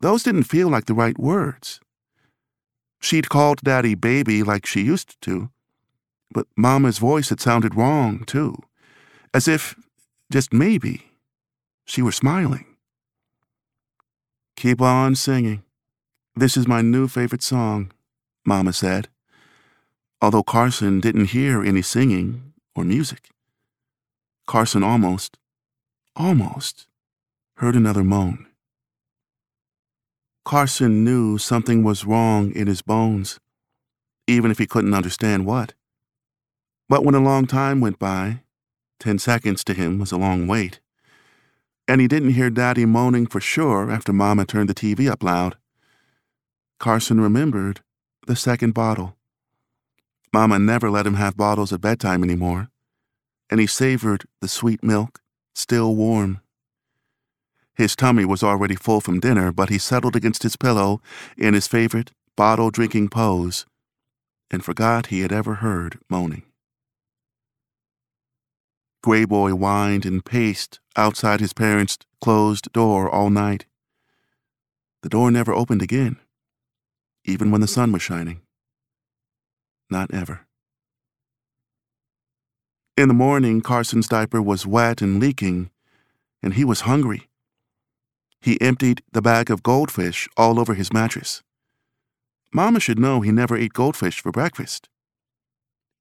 Those 0.00 0.22
didn't 0.22 0.42
feel 0.42 0.68
like 0.68 0.84
the 0.84 0.92
right 0.92 1.18
words. 1.18 1.80
She'd 3.00 3.30
called 3.30 3.62
Daddy 3.62 3.94
baby 3.94 4.42
like 4.42 4.66
she 4.66 4.82
used 4.82 5.18
to, 5.22 5.48
but 6.30 6.46
Mama's 6.54 6.98
voice 6.98 7.30
had 7.30 7.40
sounded 7.40 7.74
wrong, 7.74 8.24
too, 8.26 8.58
as 9.32 9.48
if, 9.48 9.74
just 10.30 10.52
maybe, 10.52 11.12
she 11.86 12.02
were 12.02 12.12
smiling. 12.12 12.66
Keep 14.54 14.82
on 14.82 15.14
singing. 15.14 15.62
This 16.36 16.58
is 16.58 16.68
my 16.68 16.82
new 16.82 17.08
favorite 17.08 17.42
song, 17.42 17.90
Mama 18.44 18.74
said, 18.74 19.08
although 20.20 20.42
Carson 20.42 21.00
didn't 21.00 21.26
hear 21.26 21.62
any 21.62 21.82
singing 21.82 22.52
or 22.74 22.84
music. 22.84 23.28
Carson 24.46 24.82
almost, 24.82 25.36
almost 26.16 26.86
heard 27.56 27.76
another 27.76 28.02
moan. 28.02 28.46
Carson 30.44 31.04
knew 31.04 31.36
something 31.36 31.82
was 31.82 32.06
wrong 32.06 32.50
in 32.52 32.66
his 32.66 32.80
bones, 32.80 33.38
even 34.26 34.50
if 34.50 34.58
he 34.58 34.66
couldn't 34.66 34.94
understand 34.94 35.44
what. 35.44 35.74
But 36.88 37.04
when 37.04 37.14
a 37.14 37.20
long 37.20 37.46
time 37.46 37.80
went 37.80 37.98
by, 37.98 38.40
ten 38.98 39.18
seconds 39.18 39.62
to 39.64 39.74
him 39.74 39.98
was 39.98 40.10
a 40.10 40.16
long 40.16 40.46
wait, 40.46 40.80
and 41.86 42.00
he 42.00 42.08
didn't 42.08 42.30
hear 42.30 42.48
Daddy 42.48 42.86
moaning 42.86 43.26
for 43.26 43.40
sure 43.40 43.90
after 43.90 44.12
Mama 44.12 44.46
turned 44.46 44.70
the 44.70 44.74
TV 44.74 45.10
up 45.10 45.22
loud, 45.22 45.58
Carson 46.78 47.20
remembered 47.20 47.80
the 48.26 48.36
second 48.36 48.72
bottle. 48.72 49.17
Mama 50.32 50.58
never 50.58 50.90
let 50.90 51.06
him 51.06 51.14
have 51.14 51.36
bottles 51.36 51.72
at 51.72 51.80
bedtime 51.80 52.22
anymore 52.22 52.68
and 53.50 53.60
he 53.60 53.66
savored 53.66 54.24
the 54.40 54.48
sweet 54.48 54.82
milk, 54.82 55.20
still 55.54 55.94
warm. 55.94 56.40
His 57.74 57.94
tummy 57.96 58.24
was 58.24 58.42
already 58.42 58.74
full 58.74 59.00
from 59.00 59.20
dinner, 59.20 59.52
but 59.52 59.68
he 59.68 59.78
settled 59.78 60.16
against 60.16 60.42
his 60.42 60.56
pillow 60.56 61.00
in 61.36 61.54
his 61.54 61.68
favorite 61.68 62.12
bottle 62.36 62.70
drinking 62.70 63.08
pose 63.08 63.66
and 64.50 64.64
forgot 64.64 65.06
he 65.06 65.20
had 65.20 65.32
ever 65.32 65.56
heard 65.56 65.98
moaning. 66.08 66.42
Gray 69.02 69.24
Boy 69.24 69.52
whined 69.52 70.04
and 70.04 70.24
paced 70.24 70.80
outside 70.96 71.40
his 71.40 71.52
parents' 71.52 71.98
closed 72.20 72.72
door 72.72 73.08
all 73.08 73.30
night. 73.30 73.66
The 75.02 75.08
door 75.08 75.30
never 75.30 75.52
opened 75.52 75.82
again, 75.82 76.16
even 77.24 77.50
when 77.50 77.60
the 77.60 77.68
sun 77.68 77.92
was 77.92 78.02
shining. 78.02 78.40
Not 79.90 80.12
ever. 80.12 80.46
In 82.96 83.08
the 83.08 83.14
morning, 83.14 83.60
Carson's 83.60 84.08
diaper 84.08 84.42
was 84.42 84.66
wet 84.66 85.00
and 85.00 85.20
leaking, 85.20 85.70
and 86.42 86.54
he 86.54 86.64
was 86.64 86.82
hungry. 86.82 87.28
He 88.40 88.60
emptied 88.60 89.02
the 89.12 89.22
bag 89.22 89.50
of 89.50 89.62
goldfish 89.62 90.28
all 90.36 90.58
over 90.58 90.74
his 90.74 90.92
mattress. 90.92 91.42
Mama 92.52 92.80
should 92.80 92.98
know 92.98 93.20
he 93.20 93.30
never 93.30 93.56
ate 93.56 93.72
goldfish 93.72 94.20
for 94.20 94.32
breakfast. 94.32 94.88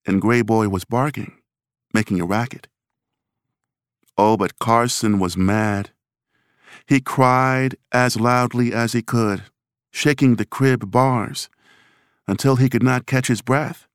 And 0.06 0.22
Gray 0.22 0.42
Boy 0.42 0.70
was 0.70 0.86
barking, 0.86 1.38
making 1.94 2.20
a 2.20 2.26
racket. 2.26 2.68
Oh, 4.18 4.38
but 4.38 4.58
Carson 4.60 5.20
was 5.20 5.38
mad. 5.38 5.92
He 6.88 7.00
cried 7.02 7.76
as 7.92 8.20
loudly 8.20 8.74
as 8.74 8.94
he 8.94 9.02
could, 9.02 9.44
shaking 9.92 10.36
the 10.36 10.46
crib 10.46 10.90
bars, 10.90 11.50
until 12.28 12.58
he 12.58 12.70
could 12.70 12.84
not 12.84 13.06
catch 13.06 13.28
his 13.28 13.42
breath. 13.42 13.88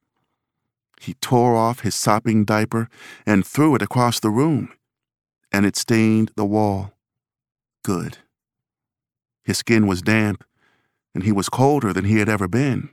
He 1.00 1.14
tore 1.14 1.56
off 1.56 1.80
his 1.80 1.94
sopping 1.94 2.44
diaper 2.44 2.88
and 3.26 3.46
threw 3.46 3.74
it 3.74 3.82
across 3.82 4.20
the 4.20 4.30
room, 4.30 4.72
and 5.50 5.66
it 5.66 5.76
stained 5.76 6.30
the 6.36 6.44
wall. 6.44 6.92
Good. 7.84 8.18
His 9.44 9.58
skin 9.58 9.86
was 9.86 10.02
damp, 10.02 10.44
and 11.14 11.24
he 11.24 11.32
was 11.32 11.48
colder 11.48 11.92
than 11.92 12.04
he 12.04 12.18
had 12.18 12.28
ever 12.28 12.46
been, 12.46 12.90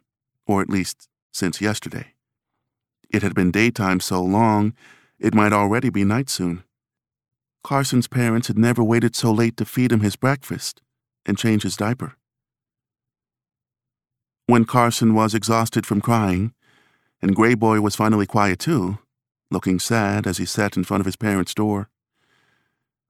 or 0.47 0.61
at 0.61 0.69
least 0.69 1.07
since 1.31 1.61
yesterday. 1.61 2.13
It 3.09 3.21
had 3.21 3.35
been 3.35 3.51
daytime 3.51 3.99
so 3.99 4.23
long, 4.23 4.73
it 5.19 5.35
might 5.35 5.53
already 5.53 5.89
be 5.89 6.03
night 6.03 6.29
soon. 6.29 6.63
Carson's 7.63 8.07
parents 8.07 8.47
had 8.47 8.57
never 8.57 8.83
waited 8.83 9.15
so 9.15 9.31
late 9.31 9.57
to 9.57 9.65
feed 9.65 9.91
him 9.91 9.99
his 9.99 10.15
breakfast 10.15 10.81
and 11.25 11.37
change 11.37 11.63
his 11.63 11.75
diaper. 11.75 12.15
When 14.49 14.65
Carson 14.65 15.13
was 15.13 15.35
exhausted 15.35 15.85
from 15.85 16.01
crying, 16.01 16.55
and 17.21 17.35
Gray 17.35 17.53
Boy 17.53 17.81
was 17.81 17.95
finally 17.95 18.25
quiet 18.25 18.57
too, 18.57 18.97
looking 19.51 19.77
sad 19.77 20.25
as 20.25 20.39
he 20.39 20.45
sat 20.45 20.75
in 20.75 20.83
front 20.83 21.01
of 21.01 21.05
his 21.05 21.15
parents' 21.15 21.53
door, 21.53 21.91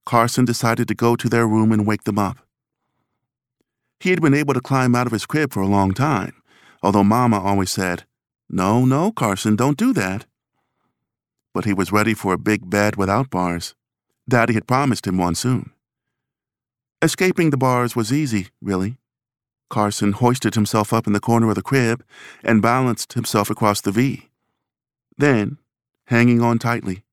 Carson 0.05 0.43
decided 0.43 0.89
to 0.89 0.95
go 0.95 1.15
to 1.15 1.29
their 1.29 1.47
room 1.47 1.71
and 1.71 1.87
wake 1.87 2.03
them 2.03 2.19
up. 2.19 2.39
He 4.01 4.09
had 4.09 4.21
been 4.21 4.33
able 4.33 4.53
to 4.53 4.59
climb 4.59 4.93
out 4.95 5.07
of 5.07 5.13
his 5.13 5.25
crib 5.25 5.53
for 5.53 5.61
a 5.61 5.65
long 5.65 5.93
time, 5.93 6.33
although 6.83 7.05
Mama 7.05 7.39
always 7.39 7.71
said, 7.71 8.03
No, 8.49 8.83
no, 8.83 9.13
Carson, 9.13 9.55
don't 9.55 9.77
do 9.77 9.93
that. 9.93 10.25
But 11.53 11.63
he 11.63 11.73
was 11.73 11.93
ready 11.93 12.13
for 12.13 12.33
a 12.33 12.37
big 12.37 12.69
bed 12.69 12.97
without 12.97 13.29
bars. 13.29 13.75
Daddy 14.27 14.55
had 14.55 14.67
promised 14.67 15.07
him 15.07 15.17
one 15.17 15.35
soon. 15.35 15.71
Escaping 17.01 17.51
the 17.51 17.55
bars 17.55 17.95
was 17.95 18.11
easy, 18.11 18.49
really. 18.61 18.97
Carson 19.69 20.13
hoisted 20.13 20.55
himself 20.55 20.91
up 20.91 21.07
in 21.07 21.13
the 21.13 21.19
corner 21.19 21.49
of 21.49 21.55
the 21.55 21.61
crib 21.61 22.03
and 22.43 22.61
balanced 22.61 23.13
himself 23.13 23.49
across 23.49 23.81
the 23.81 23.91
V. 23.91 24.29
Then, 25.17 25.57
hanging 26.07 26.41
on 26.41 26.59
tightly, 26.59 27.03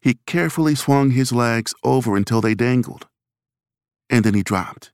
he 0.00 0.18
carefully 0.26 0.74
swung 0.74 1.12
his 1.12 1.32
legs 1.32 1.74
over 1.84 2.16
until 2.16 2.40
they 2.40 2.54
dangled. 2.54 3.06
And 4.10 4.24
then 4.24 4.34
he 4.34 4.42
dropped. 4.42 4.92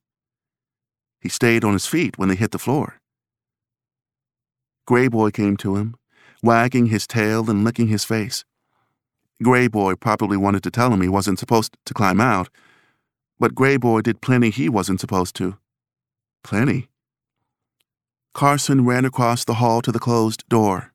He 1.20 1.28
stayed 1.28 1.64
on 1.64 1.72
his 1.72 1.86
feet 1.86 2.18
when 2.18 2.28
they 2.28 2.36
hit 2.36 2.50
the 2.50 2.58
floor. 2.58 3.00
Gray 4.86 5.08
Boy 5.08 5.30
came 5.30 5.56
to 5.58 5.76
him, 5.76 5.96
wagging 6.42 6.86
his 6.86 7.06
tail 7.06 7.50
and 7.50 7.64
licking 7.64 7.88
his 7.88 8.04
face. 8.04 8.44
Gray 9.42 9.68
Boy 9.68 9.94
probably 9.94 10.36
wanted 10.36 10.62
to 10.64 10.70
tell 10.70 10.92
him 10.92 11.00
he 11.00 11.08
wasn't 11.08 11.38
supposed 11.38 11.76
to 11.86 11.94
climb 11.94 12.20
out, 12.20 12.48
but 13.38 13.54
Gray 13.54 13.76
Boy 13.76 14.00
did 14.00 14.20
plenty 14.20 14.50
he 14.50 14.68
wasn't 14.68 15.00
supposed 15.00 15.34
to. 15.36 15.56
Plenty. 16.42 16.88
Carson 18.38 18.84
ran 18.84 19.04
across 19.04 19.44
the 19.44 19.54
hall 19.54 19.82
to 19.82 19.90
the 19.90 19.98
closed 19.98 20.48
door, 20.48 20.92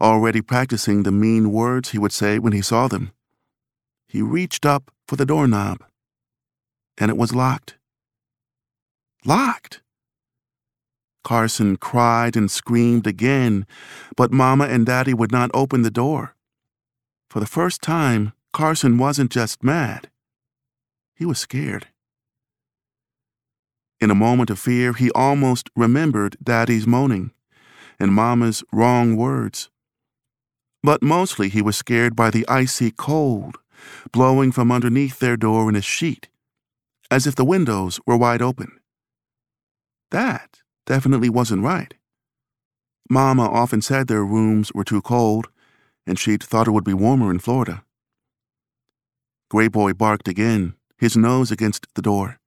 already 0.00 0.40
practicing 0.40 1.02
the 1.02 1.12
mean 1.12 1.52
words 1.52 1.90
he 1.90 1.98
would 1.98 2.10
say 2.10 2.38
when 2.38 2.54
he 2.54 2.62
saw 2.62 2.88
them. 2.88 3.12
He 4.08 4.22
reached 4.22 4.64
up 4.64 4.90
for 5.06 5.16
the 5.16 5.26
doorknob, 5.26 5.84
and 6.96 7.10
it 7.10 7.18
was 7.18 7.34
locked. 7.34 7.76
Locked! 9.26 9.82
Carson 11.22 11.76
cried 11.76 12.34
and 12.34 12.50
screamed 12.50 13.06
again, 13.06 13.66
but 14.16 14.32
Mama 14.32 14.64
and 14.64 14.86
Daddy 14.86 15.12
would 15.12 15.30
not 15.30 15.50
open 15.52 15.82
the 15.82 15.90
door. 15.90 16.34
For 17.28 17.40
the 17.40 17.52
first 17.58 17.82
time, 17.82 18.32
Carson 18.54 18.96
wasn't 18.96 19.30
just 19.30 19.62
mad, 19.62 20.08
he 21.14 21.26
was 21.26 21.38
scared. 21.38 21.88
In 24.00 24.10
a 24.10 24.14
moment 24.14 24.50
of 24.50 24.58
fear, 24.58 24.92
he 24.94 25.10
almost 25.10 25.68
remembered 25.76 26.36
Daddy's 26.42 26.86
moaning 26.86 27.32
and 27.98 28.14
Mama's 28.14 28.64
wrong 28.72 29.14
words. 29.14 29.68
But 30.82 31.02
mostly 31.02 31.50
he 31.50 31.60
was 31.60 31.76
scared 31.76 32.16
by 32.16 32.30
the 32.30 32.48
icy 32.48 32.90
cold 32.90 33.58
blowing 34.12 34.52
from 34.52 34.72
underneath 34.72 35.18
their 35.18 35.36
door 35.36 35.68
in 35.68 35.76
a 35.76 35.82
sheet, 35.82 36.28
as 37.10 37.26
if 37.26 37.34
the 37.34 37.44
windows 37.44 38.00
were 38.06 38.16
wide 38.16 38.42
open. 38.42 38.80
That 40.10 40.60
definitely 40.86 41.28
wasn't 41.28 41.62
right. 41.62 41.94
Mama 43.08 43.44
often 43.44 43.82
said 43.82 44.06
their 44.06 44.24
rooms 44.24 44.72
were 44.72 44.84
too 44.84 45.02
cold, 45.02 45.48
and 46.06 46.18
she'd 46.18 46.42
thought 46.42 46.68
it 46.68 46.72
would 46.72 46.84
be 46.84 46.94
warmer 46.94 47.30
in 47.30 47.38
Florida. 47.38 47.84
Gray 49.50 49.68
Boy 49.68 49.92
barked 49.92 50.28
again, 50.28 50.74
his 50.96 51.16
nose 51.16 51.50
against 51.50 51.86
the 51.94 52.02
door. 52.02 52.39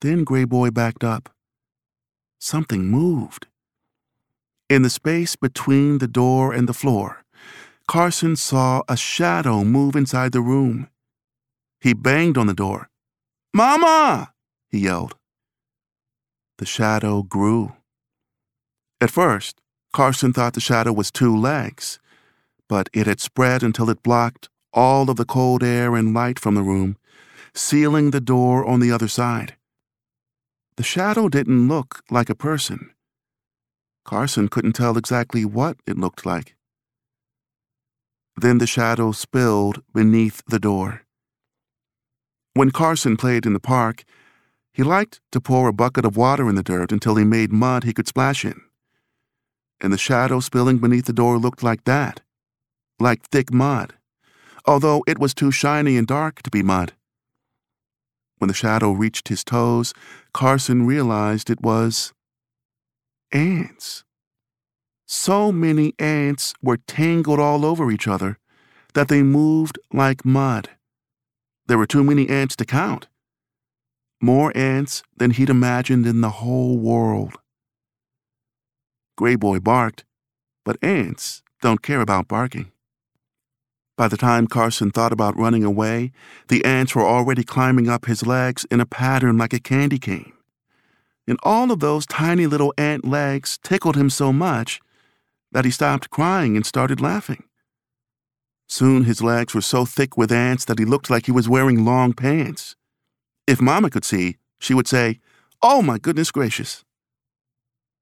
Then 0.00 0.24
Gray 0.24 0.44
Boy 0.44 0.70
backed 0.70 1.04
up. 1.04 1.30
Something 2.38 2.86
moved. 2.86 3.46
In 4.68 4.82
the 4.82 4.90
space 4.90 5.36
between 5.36 5.98
the 5.98 6.08
door 6.08 6.52
and 6.52 6.68
the 6.68 6.74
floor, 6.74 7.24
Carson 7.86 8.34
saw 8.36 8.82
a 8.88 8.96
shadow 8.96 9.62
move 9.62 9.94
inside 9.94 10.32
the 10.32 10.40
room. 10.40 10.88
He 11.80 11.92
banged 11.94 12.36
on 12.36 12.46
the 12.46 12.54
door. 12.54 12.88
Mama! 13.54 14.32
he 14.68 14.78
yelled. 14.78 15.14
The 16.58 16.66
shadow 16.66 17.22
grew. 17.22 17.74
At 19.00 19.10
first, 19.10 19.60
Carson 19.92 20.32
thought 20.32 20.54
the 20.54 20.60
shadow 20.60 20.92
was 20.92 21.10
two 21.10 21.34
legs, 21.36 21.98
but 22.68 22.88
it 22.92 23.06
had 23.06 23.20
spread 23.20 23.62
until 23.62 23.88
it 23.88 24.02
blocked 24.02 24.48
all 24.72 25.08
of 25.08 25.16
the 25.16 25.24
cold 25.24 25.62
air 25.62 25.94
and 25.94 26.12
light 26.12 26.38
from 26.38 26.54
the 26.54 26.62
room, 26.62 26.96
sealing 27.54 28.10
the 28.10 28.20
door 28.20 28.64
on 28.64 28.80
the 28.80 28.90
other 28.90 29.08
side. 29.08 29.56
The 30.76 30.82
shadow 30.82 31.28
didn't 31.28 31.68
look 31.68 32.02
like 32.10 32.30
a 32.30 32.34
person. 32.34 32.90
Carson 34.04 34.48
couldn't 34.48 34.74
tell 34.74 34.96
exactly 34.96 35.44
what 35.44 35.76
it 35.86 35.98
looked 35.98 36.26
like. 36.26 36.54
Then 38.36 38.58
the 38.58 38.66
shadow 38.66 39.12
spilled 39.12 39.82
beneath 39.94 40.42
the 40.46 40.58
door. 40.58 41.02
When 42.54 42.70
Carson 42.70 43.16
played 43.16 43.46
in 43.46 43.54
the 43.54 43.60
park, 43.60 44.04
he 44.72 44.82
liked 44.82 45.20
to 45.32 45.40
pour 45.40 45.68
a 45.68 45.72
bucket 45.72 46.04
of 46.04 46.16
water 46.16 46.48
in 46.48 46.54
the 46.54 46.62
dirt 46.62 46.92
until 46.92 47.16
he 47.16 47.24
made 47.24 47.52
mud 47.52 47.84
he 47.84 47.94
could 47.94 48.06
splash 48.06 48.44
in. 48.44 48.60
And 49.80 49.92
the 49.92 49.98
shadow 49.98 50.40
spilling 50.40 50.78
beneath 50.78 51.06
the 51.06 51.12
door 51.12 51.38
looked 51.38 51.62
like 51.62 51.84
that 51.84 52.20
like 52.98 53.22
thick 53.28 53.52
mud, 53.52 53.94
although 54.64 55.04
it 55.06 55.18
was 55.18 55.34
too 55.34 55.50
shiny 55.50 55.96
and 55.96 56.06
dark 56.06 56.42
to 56.42 56.50
be 56.50 56.62
mud. 56.62 56.94
When 58.38 58.48
the 58.48 58.54
shadow 58.54 58.92
reached 58.92 59.28
his 59.28 59.42
toes, 59.42 59.94
Carson 60.32 60.86
realized 60.86 61.48
it 61.48 61.62
was 61.62 62.12
ants. 63.32 64.04
So 65.06 65.52
many 65.52 65.94
ants 65.98 66.54
were 66.62 66.76
tangled 66.76 67.38
all 67.40 67.64
over 67.64 67.90
each 67.90 68.08
other 68.08 68.38
that 68.94 69.08
they 69.08 69.22
moved 69.22 69.78
like 69.92 70.24
mud. 70.24 70.70
There 71.66 71.78
were 71.78 71.86
too 71.86 72.04
many 72.04 72.28
ants 72.28 72.56
to 72.56 72.64
count. 72.64 73.08
More 74.20 74.52
ants 74.56 75.02
than 75.16 75.32
he'd 75.32 75.50
imagined 75.50 76.06
in 76.06 76.20
the 76.20 76.30
whole 76.30 76.78
world. 76.78 77.38
Gray 79.16 79.36
Boy 79.36 79.60
barked, 79.60 80.04
but 80.64 80.82
ants 80.82 81.42
don't 81.62 81.82
care 81.82 82.00
about 82.00 82.28
barking. 82.28 82.72
By 83.96 84.08
the 84.08 84.18
time 84.18 84.46
Carson 84.46 84.90
thought 84.90 85.12
about 85.12 85.38
running 85.38 85.64
away, 85.64 86.12
the 86.48 86.64
ants 86.66 86.94
were 86.94 87.06
already 87.06 87.42
climbing 87.42 87.88
up 87.88 88.04
his 88.04 88.26
legs 88.26 88.66
in 88.70 88.80
a 88.80 88.86
pattern 88.86 89.38
like 89.38 89.54
a 89.54 89.58
candy 89.58 89.98
cane. 89.98 90.34
And 91.26 91.38
all 91.42 91.72
of 91.72 91.80
those 91.80 92.04
tiny 92.04 92.46
little 92.46 92.74
ant 92.76 93.06
legs 93.06 93.58
tickled 93.62 93.96
him 93.96 94.10
so 94.10 94.32
much 94.32 94.80
that 95.50 95.64
he 95.64 95.70
stopped 95.70 96.10
crying 96.10 96.56
and 96.56 96.66
started 96.66 97.00
laughing. 97.00 97.44
Soon 98.68 99.04
his 99.04 99.22
legs 99.22 99.54
were 99.54 99.62
so 99.62 99.86
thick 99.86 100.16
with 100.16 100.30
ants 100.30 100.66
that 100.66 100.78
he 100.78 100.84
looked 100.84 101.08
like 101.08 101.24
he 101.24 101.32
was 101.32 101.48
wearing 101.48 101.84
long 101.84 102.12
pants. 102.12 102.76
If 103.46 103.62
Mama 103.62 103.88
could 103.88 104.04
see, 104.04 104.36
she 104.58 104.74
would 104.74 104.88
say, 104.88 105.20
Oh 105.62 105.80
my 105.80 105.98
goodness 105.98 106.30
gracious. 106.30 106.84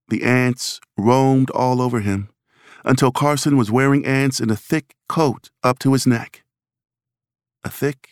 The 0.09 0.25
ants 0.25 0.81
roamed 0.99 1.51
all 1.51 1.81
over 1.81 2.01
him 2.01 2.31
until 2.85 3.11
Carson 3.11 3.57
was 3.57 3.71
wearing 3.71 4.05
ants 4.05 4.41
in 4.41 4.51
a 4.51 4.57
thick 4.57 4.95
coat 5.09 5.51
up 5.63 5.79
to 5.81 5.93
his 5.93 6.07
neck. 6.07 6.45
A 7.65 7.71
thick, 7.71 8.11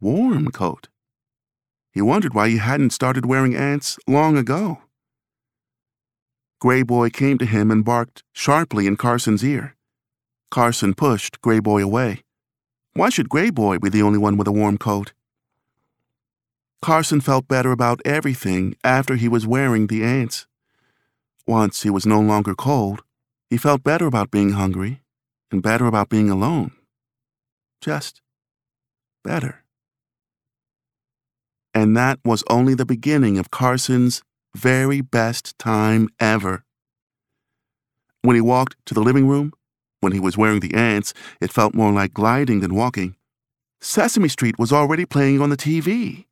warm 0.00 0.50
coat. 0.50 0.88
He 1.92 2.00
wondered 2.00 2.34
why 2.34 2.48
he 2.48 2.58
hadn't 2.58 2.90
started 2.90 3.26
wearing 3.26 3.56
ants 3.56 3.98
long 4.06 4.36
ago. 4.36 4.82
Gray 6.60 6.82
Boy 6.82 7.10
came 7.10 7.38
to 7.38 7.46
him 7.46 7.70
and 7.70 7.84
barked 7.84 8.22
sharply 8.32 8.86
in 8.86 8.96
Carson's 8.96 9.44
ear. 9.44 9.76
Carson 10.50 10.94
pushed 10.94 11.40
Gray 11.40 11.58
Boy 11.58 11.82
away. 11.82 12.22
Why 12.94 13.08
should 13.08 13.28
Gray 13.28 13.50
Boy 13.50 13.78
be 13.78 13.88
the 13.88 14.02
only 14.02 14.18
one 14.18 14.36
with 14.36 14.46
a 14.46 14.52
warm 14.52 14.78
coat? 14.78 15.12
Carson 16.80 17.20
felt 17.20 17.48
better 17.48 17.72
about 17.72 18.00
everything 18.04 18.76
after 18.84 19.16
he 19.16 19.28
was 19.28 19.46
wearing 19.46 19.86
the 19.86 20.04
ants. 20.04 20.46
Once 21.46 21.82
he 21.82 21.90
was 21.90 22.06
no 22.06 22.20
longer 22.20 22.54
cold, 22.54 23.02
he 23.48 23.56
felt 23.56 23.82
better 23.82 24.06
about 24.06 24.30
being 24.30 24.50
hungry 24.50 25.02
and 25.50 25.62
better 25.62 25.86
about 25.86 26.08
being 26.08 26.30
alone. 26.30 26.72
Just 27.80 28.20
better. 29.22 29.64
And 31.74 31.96
that 31.96 32.18
was 32.24 32.42
only 32.48 32.74
the 32.74 32.86
beginning 32.86 33.38
of 33.38 33.50
Carson's 33.50 34.22
very 34.54 35.00
best 35.00 35.58
time 35.58 36.08
ever. 36.18 36.64
When 38.22 38.34
he 38.34 38.40
walked 38.40 38.76
to 38.86 38.94
the 38.94 39.02
living 39.02 39.28
room, 39.28 39.52
when 40.00 40.12
he 40.12 40.20
was 40.20 40.36
wearing 40.36 40.60
the 40.60 40.74
ants, 40.74 41.12
it 41.40 41.52
felt 41.52 41.74
more 41.74 41.92
like 41.92 42.14
gliding 42.14 42.60
than 42.60 42.74
walking. 42.74 43.16
Sesame 43.80 44.28
Street 44.28 44.58
was 44.58 44.72
already 44.72 45.04
playing 45.04 45.40
on 45.40 45.50
the 45.50 45.56
TV. 45.56 46.24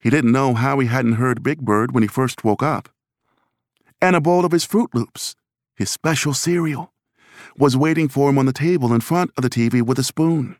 He 0.00 0.10
didn't 0.10 0.32
know 0.32 0.54
how 0.54 0.78
he 0.78 0.86
hadn't 0.86 1.14
heard 1.14 1.42
Big 1.42 1.60
Bird 1.60 1.92
when 1.92 2.02
he 2.02 2.08
first 2.08 2.44
woke 2.44 2.62
up. 2.62 2.88
And 4.00 4.16
a 4.16 4.20
bowl 4.20 4.44
of 4.44 4.52
his 4.52 4.66
Froot 4.66 4.94
Loops, 4.94 5.34
his 5.78 5.88
special 5.90 6.34
cereal, 6.34 6.92
was 7.56 7.76
waiting 7.76 8.08
for 8.08 8.28
him 8.28 8.38
on 8.38 8.46
the 8.46 8.52
table 8.52 8.92
in 8.92 9.00
front 9.00 9.30
of 9.36 9.42
the 9.42 9.48
TV 9.48 9.80
with 9.80 9.98
a 9.98 10.02
spoon. 10.02 10.56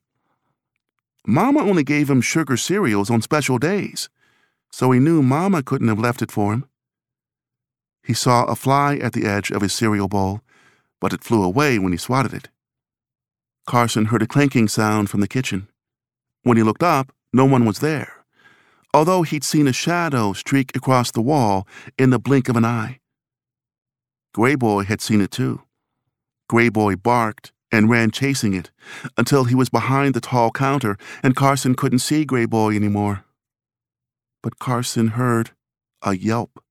Mama 1.27 1.61
only 1.61 1.83
gave 1.83 2.09
him 2.09 2.21
sugar 2.21 2.57
cereals 2.57 3.11
on 3.11 3.21
special 3.21 3.59
days, 3.59 4.09
so 4.71 4.93
he 4.93 5.01
knew 5.01 5.21
Mama 5.21 5.63
couldn't 5.65 5.89
have 5.89 5.99
left 5.99 6.23
it 6.23 6.31
for 6.31 6.53
him. 6.53 6.69
He 8.03 8.15
saw 8.15 8.45
a 8.45 8.55
fly 8.55 8.97
at 8.97 9.13
the 9.13 9.27
edge 9.27 9.51
of 9.51 9.61
his 9.61 9.75
cereal 9.75 10.07
bowl, 10.07 10.41
but 11.01 11.13
it 11.13 11.25
flew 11.25 11.43
away 11.43 11.81
when 11.81 11.91
he 11.91 11.99
swatted 11.99 12.33
it. 12.33 12.49
Carson 13.67 14.07
heard 14.07 14.23
a 14.23 14.27
clanking 14.27 14.69
sound 14.69 15.11
from 15.11 15.21
the 15.21 15.29
kitchen. 15.29 15.67
When 16.45 16.57
he 16.57 16.63
looked 16.63 16.85
up, 16.85 17.13
no 17.33 17.45
one 17.45 17.65
was 17.65 17.81
there, 17.81 18.25
although 18.95 19.23
he'd 19.23 19.45
seen 19.45 19.67
a 19.67 19.73
shadow 19.73 20.33
streak 20.33 20.77
across 20.77 21.11
the 21.11 21.21
wall 21.21 21.67
in 21.99 22.11
the 22.11 22.21
blink 22.21 22.49
of 22.49 22.57
an 22.57 22.65
eye. 22.65 23.01
Gray 24.35 24.55
Boy 24.55 24.85
had 24.85 25.01
seen 25.01 25.21
it 25.21 25.31
too. 25.31 25.63
Gray 26.49 26.69
Boy 26.69 26.97
barked 26.97 27.53
and 27.71 27.91
ran 27.91 28.11
chasing 28.11 28.55
it 28.55 28.71
until 29.17 29.45
he 29.45 29.55
was 29.55 29.69
behind 29.69 30.15
the 30.15 30.21
tall 30.21 30.51
counter 30.51 30.97
and 31.23 31.37
Carson 31.37 31.75
couldn't 31.75 31.99
see 31.99 32.25
Gray 32.25 32.47
Boy 32.47 32.75
anymore. 32.75 33.25
But 34.43 34.59
Carson 34.59 35.09
heard 35.09 35.51
a 36.03 36.17
yelp. 36.17 36.63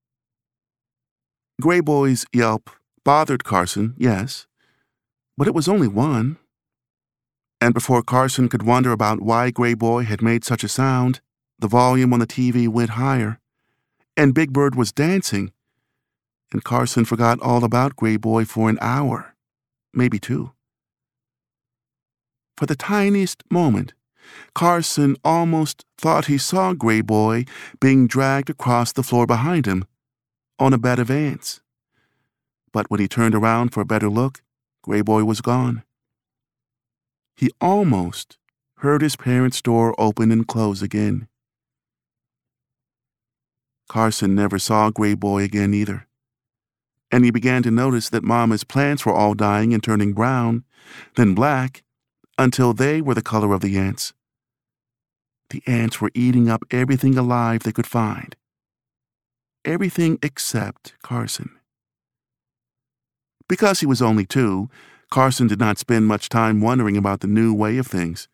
Gray 1.61 1.79
Boy's 1.79 2.25
yelp 2.31 2.69
bothered 3.03 3.43
Carson, 3.43 3.95
yes, 3.97 4.47
but 5.37 5.47
it 5.47 5.53
was 5.53 5.67
only 5.67 5.87
one. 5.87 6.37
And 7.59 7.73
before 7.73 8.03
Carson 8.03 8.49
could 8.49 8.63
wonder 8.63 8.91
about 8.91 9.21
why 9.21 9.49
Gray 9.49 9.73
Boy 9.73 10.03
had 10.03 10.21
made 10.21 10.43
such 10.43 10.63
a 10.63 10.67
sound, 10.67 11.21
the 11.57 11.67
volume 11.67 12.13
on 12.13 12.19
the 12.19 12.27
TV 12.27 12.67
went 12.67 12.91
higher, 12.91 13.39
and 14.15 14.35
Big 14.35 14.53
Bird 14.53 14.75
was 14.75 14.91
dancing, 14.91 15.51
and 16.51 16.63
Carson 16.63 17.05
forgot 17.05 17.39
all 17.41 17.63
about 17.63 17.95
Gray 17.95 18.17
Boy 18.17 18.45
for 18.45 18.69
an 18.69 18.77
hour, 18.81 19.35
maybe 19.93 20.19
two. 20.19 20.51
For 22.57 22.65
the 22.65 22.75
tiniest 22.75 23.43
moment, 23.51 23.93
Carson 24.53 25.15
almost 25.23 25.85
thought 25.97 26.25
he 26.25 26.37
saw 26.37 26.73
Gray 26.73 27.01
Boy 27.01 27.45
being 27.79 28.07
dragged 28.07 28.49
across 28.49 28.91
the 28.91 29.03
floor 29.03 29.25
behind 29.25 29.65
him 29.65 29.85
on 30.59 30.73
a 30.73 30.77
bed 30.77 30.99
of 30.99 31.11
ants. 31.11 31.61
But 32.73 32.89
when 32.89 32.99
he 32.99 33.07
turned 33.07 33.35
around 33.35 33.69
for 33.69 33.81
a 33.81 33.85
better 33.85 34.09
look, 34.09 34.41
Gray 34.83 35.01
Boy 35.01 35.23
was 35.23 35.41
gone. 35.41 35.83
He 37.35 37.51
almost 37.61 38.37
heard 38.77 39.01
his 39.01 39.15
parents' 39.15 39.61
door 39.61 39.93
open 39.97 40.31
and 40.31 40.47
close 40.47 40.81
again. 40.81 41.27
Carson 43.87 44.35
never 44.35 44.59
saw 44.59 44.89
Gray 44.89 45.13
Boy 45.13 45.43
again 45.43 45.73
either. 45.73 46.07
And 47.11 47.23
he 47.23 47.31
began 47.31 47.63
to 47.63 47.71
notice 47.71 48.09
that 48.09 48.23
Mama's 48.23 48.63
plants 48.63 49.05
were 49.05 49.13
all 49.13 49.33
dying 49.33 49.73
and 49.73 49.81
turning 49.81 50.13
brown, 50.13 50.65
then 51.15 51.33
black, 51.33 51.83
until 52.37 52.73
they 52.73 53.01
were 53.01 53.13
the 53.13 53.21
color 53.21 53.53
of 53.53 53.61
the 53.61 53.77
ants. 53.77 54.13
The 55.49 55.63
ants 55.65 56.01
were 56.01 56.11
eating 56.13 56.49
up 56.49 56.63
everything 56.71 57.17
alive 57.17 57.63
they 57.63 57.71
could 57.71 57.87
find. 57.87 58.35
Everything 59.63 60.19
except 60.21 60.93
Carson. 61.01 61.51
Because 63.47 63.79
he 63.79 63.85
was 63.85 64.01
only 64.01 64.25
two, 64.25 64.69
Carson 65.09 65.47
did 65.47 65.59
not 65.59 65.77
spend 65.77 66.05
much 66.07 66.27
time 66.27 66.59
wondering 66.59 66.97
about 66.97 67.21
the 67.21 67.27
new 67.27 67.53
way 67.53 67.77
of 67.77 67.87
things. 67.87 68.27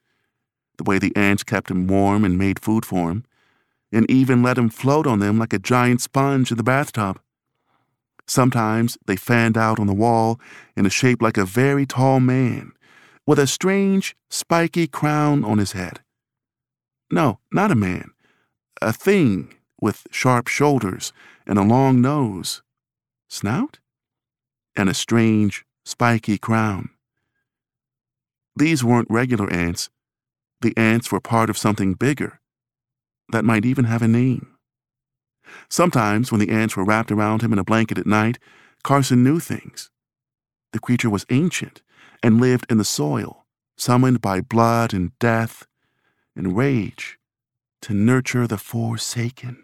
The 0.78 0.84
way 0.84 0.98
the 0.98 1.16
ants 1.16 1.44
kept 1.44 1.70
him 1.70 1.88
warm 1.88 2.26
and 2.26 2.38
made 2.38 2.60
food 2.60 2.84
for 2.84 3.12
him, 3.12 3.26
and 3.92 4.10
even 4.10 4.42
let 4.42 4.58
him 4.58 4.70
float 4.70 5.06
on 5.06 5.20
them 5.20 5.38
like 5.38 5.54
a 5.54 5.60
giant 5.60 6.02
sponge 6.02 6.50
in 6.50 6.58
the 6.58 6.64
bathtub. 6.64 7.20
Sometimes 8.28 8.98
they 9.06 9.16
fanned 9.16 9.58
out 9.58 9.80
on 9.80 9.88
the 9.88 9.94
wall 9.94 10.40
in 10.76 10.86
a 10.86 10.90
shape 10.90 11.22
like 11.22 11.38
a 11.38 11.46
very 11.46 11.86
tall 11.86 12.20
man, 12.20 12.72
with 13.26 13.40
a 13.40 13.48
strange, 13.48 14.16
spiky 14.30 14.88
crown 14.88 15.44
on 15.44 15.58
his 15.58 15.74
head. 15.74 16.02
No, 17.12 17.40
not 17.52 17.72
a 17.72 17.76
man, 17.76 18.12
a 18.82 18.94
thing 18.94 19.54
with 19.82 20.08
sharp 20.12 20.48
shoulders 20.48 21.12
and 21.46 21.60
a 21.60 21.64
long 21.64 22.02
nose. 22.02 22.62
Snout? 23.30 23.80
And 24.76 24.90
a 24.90 24.94
strange, 24.94 25.66
spiky 25.86 26.38
crown. 26.38 26.90
These 28.56 28.84
weren't 28.84 29.10
regular 29.10 29.52
ants. 29.52 29.90
The 30.62 30.76
ants 30.78 31.12
were 31.12 31.20
part 31.20 31.50
of 31.50 31.58
something 31.58 31.96
bigger 31.96 32.40
that 33.32 33.46
might 33.46 33.66
even 33.66 33.86
have 33.86 34.02
a 34.02 34.08
name. 34.08 34.53
Sometimes, 35.70 36.32
when 36.32 36.40
the 36.40 36.50
ants 36.50 36.76
were 36.76 36.86
wrapped 36.86 37.12
around 37.12 37.42
him 37.42 37.54
in 37.54 37.60
a 37.60 37.64
blanket 37.64 37.98
at 37.98 38.06
night, 38.06 38.40
Carson 38.84 39.24
knew 39.24 39.40
things. 39.40 39.90
The 40.72 40.80
creature 40.80 41.10
was 41.10 41.26
ancient 41.30 41.82
and 42.22 42.42
lived 42.42 42.66
in 42.70 42.78
the 42.78 42.86
soil, 42.86 43.46
summoned 43.78 44.22
by 44.22 44.42
blood 44.42 44.94
and 44.94 45.18
death 45.20 45.66
and 46.36 46.58
rage 46.58 47.20
to 47.82 47.94
nurture 47.94 48.48
the 48.48 48.58
forsaken. 48.58 49.64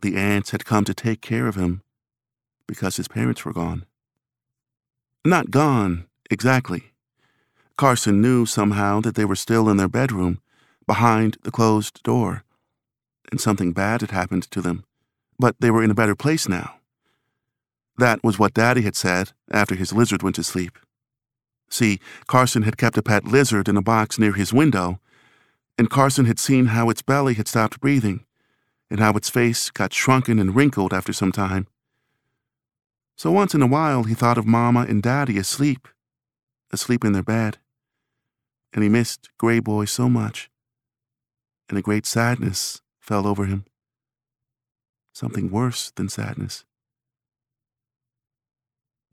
The 0.00 0.16
ants 0.16 0.50
had 0.50 0.64
come 0.64 0.84
to 0.84 0.94
take 0.94 1.20
care 1.20 1.48
of 1.48 1.56
him 1.56 1.82
because 2.66 2.96
his 2.96 3.08
parents 3.08 3.44
were 3.44 3.52
gone. 3.52 3.86
Not 5.24 5.50
gone, 5.50 6.06
exactly. 6.30 6.92
Carson 7.76 8.20
knew 8.20 8.46
somehow 8.46 9.00
that 9.00 9.14
they 9.14 9.24
were 9.24 9.36
still 9.36 9.68
in 9.68 9.76
their 9.76 9.88
bedroom, 9.88 10.40
behind 10.86 11.36
the 11.42 11.50
closed 11.50 12.02
door, 12.02 12.44
and 13.30 13.40
something 13.40 13.72
bad 13.72 14.00
had 14.00 14.10
happened 14.10 14.50
to 14.50 14.60
them, 14.60 14.84
but 15.38 15.56
they 15.60 15.70
were 15.70 15.82
in 15.82 15.90
a 15.90 15.94
better 15.94 16.14
place 16.14 16.48
now. 16.48 16.76
That 17.96 18.22
was 18.22 18.38
what 18.38 18.54
Daddy 18.54 18.82
had 18.82 18.96
said 18.96 19.32
after 19.50 19.74
his 19.74 19.92
lizard 19.92 20.22
went 20.22 20.36
to 20.36 20.44
sleep. 20.44 20.78
See, 21.68 22.00
Carson 22.26 22.62
had 22.62 22.78
kept 22.78 22.96
a 22.96 23.02
pet 23.02 23.24
lizard 23.24 23.68
in 23.68 23.76
a 23.76 23.82
box 23.82 24.18
near 24.18 24.32
his 24.32 24.52
window, 24.52 25.00
and 25.76 25.90
Carson 25.90 26.24
had 26.24 26.38
seen 26.38 26.66
how 26.66 26.90
its 26.90 27.02
belly 27.02 27.34
had 27.34 27.48
stopped 27.48 27.80
breathing, 27.80 28.24
and 28.90 29.00
how 29.00 29.12
its 29.12 29.28
face 29.28 29.70
got 29.70 29.92
shrunken 29.92 30.38
and 30.38 30.56
wrinkled 30.56 30.94
after 30.94 31.12
some 31.12 31.32
time. 31.32 31.66
So 33.16 33.30
once 33.32 33.54
in 33.54 33.62
a 33.62 33.66
while 33.66 34.04
he 34.04 34.14
thought 34.14 34.38
of 34.38 34.46
Mama 34.46 34.86
and 34.88 35.02
Daddy 35.02 35.38
asleep, 35.38 35.88
asleep 36.72 37.04
in 37.04 37.12
their 37.12 37.22
bed. 37.22 37.58
And 38.72 38.82
he 38.82 38.88
missed 38.88 39.28
Gray 39.38 39.58
Boy 39.60 39.86
so 39.86 40.08
much. 40.08 40.50
And 41.68 41.76
a 41.76 41.82
great 41.82 42.06
sadness 42.06 42.80
fell 43.08 43.26
over 43.26 43.46
him. 43.46 43.64
Something 45.14 45.50
worse 45.50 45.90
than 45.92 46.10
sadness. 46.10 46.66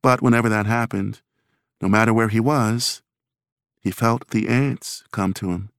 But 0.01 0.21
whenever 0.21 0.49
that 0.49 0.65
happened, 0.65 1.21
no 1.81 1.87
matter 1.87 2.13
where 2.13 2.27
he 2.27 2.41
was, 2.41 3.01
he 3.79 3.91
felt 3.91 4.29
the 4.29 4.49
ants 4.49 5.05
come 5.11 5.33
to 5.35 5.51
him, 5.51 5.69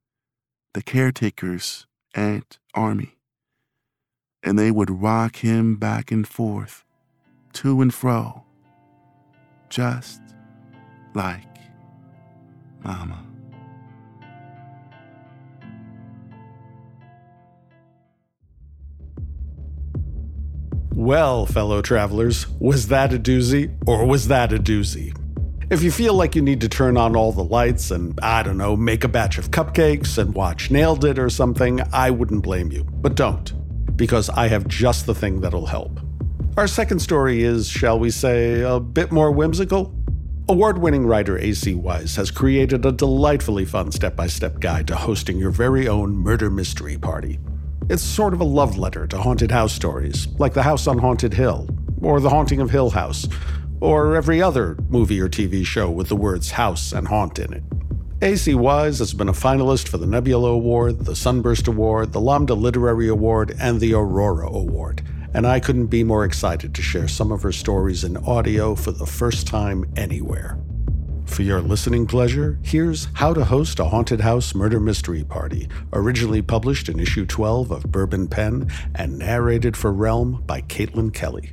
the 0.73 0.83
caretaker's 0.83 1.87
ant 2.15 2.59
army. 2.73 3.19
And 4.43 4.59
they 4.59 4.71
would 4.71 5.03
rock 5.03 5.37
him 5.37 5.77
back 5.77 6.11
and 6.11 6.27
forth 6.27 6.85
to 7.55 7.83
and 7.83 7.93
fro, 7.93 8.45
just 9.69 10.23
like 11.15 11.59
Mama. 12.83 13.26
Well, 20.97 21.45
fellow 21.45 21.83
travelers, 21.83 22.49
was 22.59 22.89
that 22.89 23.13
a 23.13 23.19
doozy 23.19 23.77
or 23.87 24.07
was 24.07 24.29
that 24.29 24.51
a 24.51 24.57
doozy? 24.57 25.15
If 25.69 25.83
you 25.83 25.91
feel 25.91 26.15
like 26.15 26.35
you 26.35 26.41
need 26.41 26.63
to 26.63 26.71
turn 26.71 26.97
on 26.97 27.15
all 27.15 27.33
the 27.33 27.45
lights 27.45 27.91
and, 27.91 28.19
I 28.23 28.43
don't 28.43 28.57
know, 28.57 28.79
make 28.79 29.05
a 29.05 29.09
batch 29.09 29.37
of 29.37 29.51
cupcakes 29.51 30.17
and 30.17 30.35
watch 30.35 30.71
Nailed 30.71 31.05
It 31.05 31.19
or 31.19 31.29
something, 31.29 31.83
I 31.93 32.11
wouldn't 32.11 32.43
blame 32.43 32.73
you. 32.73 32.85
But 32.85 33.15
don't, 33.15 33.53
because 33.95 34.31
I 34.31 34.49
have 34.49 34.69
just 34.69 35.05
the 35.05 35.15
thing 35.15 35.43
that'll 35.43 35.67
help. 35.67 36.01
Our 36.57 36.67
second 36.67 37.01
story 37.01 37.43
is, 37.43 37.69
shall 37.69 37.99
we 37.99 38.11
say, 38.11 38.63
a 38.63 38.81
bit 38.81 39.13
more 39.13 39.31
whimsical. 39.31 39.95
Award 40.49 40.79
winning 40.79 41.07
writer 41.07 41.37
A.C. 41.37 41.75
Wise 41.75 42.17
has 42.17 42.31
created 42.31 42.87
a 42.87 42.93
delightfully 42.93 43.67
fun 43.67 43.93
step 43.93 44.17
by 44.17 44.29
step 44.29 44.61
guide 44.61 44.87
to 44.87 44.97
hosting 44.97 45.37
your 45.37 45.51
very 45.51 45.89
own 45.89 46.17
murder 46.17 46.49
mystery 46.49 46.97
party. 46.97 47.39
It's 47.89 48.03
sort 48.03 48.35
of 48.35 48.41
a 48.41 48.45
love 48.45 48.77
letter 48.77 49.07
to 49.07 49.19
haunted 49.19 49.53
house 49.53 49.73
stories, 49.73 50.27
like 50.39 50.55
The 50.55 50.65
House 50.65 50.89
on 50.89 50.99
Haunted 50.99 51.35
Hill, 51.35 51.69
or 52.03 52.19
The 52.19 52.31
Haunting 52.31 52.61
of 52.61 52.71
Hill 52.71 52.91
House, 52.91 53.29
or 53.81 54.17
every 54.17 54.43
other 54.43 54.77
movie 54.89 55.21
or 55.21 55.29
TV 55.29 55.65
show 55.65 55.89
with 55.89 56.09
the 56.09 56.17
words 56.17 56.51
house 56.51 56.91
and 56.91 57.07
haunt 57.07 57.39
in 57.39 57.53
it. 57.53 57.63
AC 58.23 58.57
Wise 58.57 58.99
has 58.99 59.15
been 59.15 59.29
a 59.29 59.33
finalist 59.33 59.87
for 59.87 59.99
the 59.99 60.07
Nebula 60.07 60.51
Award, 60.51 61.05
the 61.05 61.15
Sunburst 61.15 61.69
Award, 61.69 62.13
the 62.13 62.21
Lambda 62.21 62.55
Literary 62.55 63.07
Award, 63.07 63.55
and 63.61 63.79
the 63.79 63.95
Aurora 63.95 64.49
Award. 64.49 65.03
And 65.33 65.47
I 65.47 65.61
couldn't 65.61 65.87
be 65.87 66.03
more 66.03 66.25
excited 66.25 66.75
to 66.75 66.83
share 66.83 67.07
some 67.07 67.31
of 67.31 67.43
her 67.43 67.53
stories 67.53 68.03
in 68.03 68.17
audio 68.17 68.75
for 68.75 68.91
the 68.91 69.07
first 69.07 69.47
time 69.47 69.85
anywhere. 69.97 70.59
For 71.27 71.43
your 71.43 71.61
listening 71.61 72.07
pleasure, 72.07 72.59
here's 72.63 73.09
How 73.15 73.35
to 73.35 73.45
Host 73.45 73.79
a 73.79 73.85
Haunted 73.85 74.21
House 74.21 74.55
Murder 74.55 74.81
Mystery 74.81 75.23
Party, 75.23 75.69
originally 75.93 76.41
published 76.41 76.89
in 76.89 76.99
issue 76.99 77.27
12 77.27 77.71
of 77.71 77.93
Bourbon 77.93 78.27
Penn 78.27 78.71
and 78.95 79.19
narrated 79.19 79.77
for 79.77 79.93
Realm 79.93 80.43
by 80.47 80.63
Caitlin 80.63 81.13
Kelly. 81.13 81.53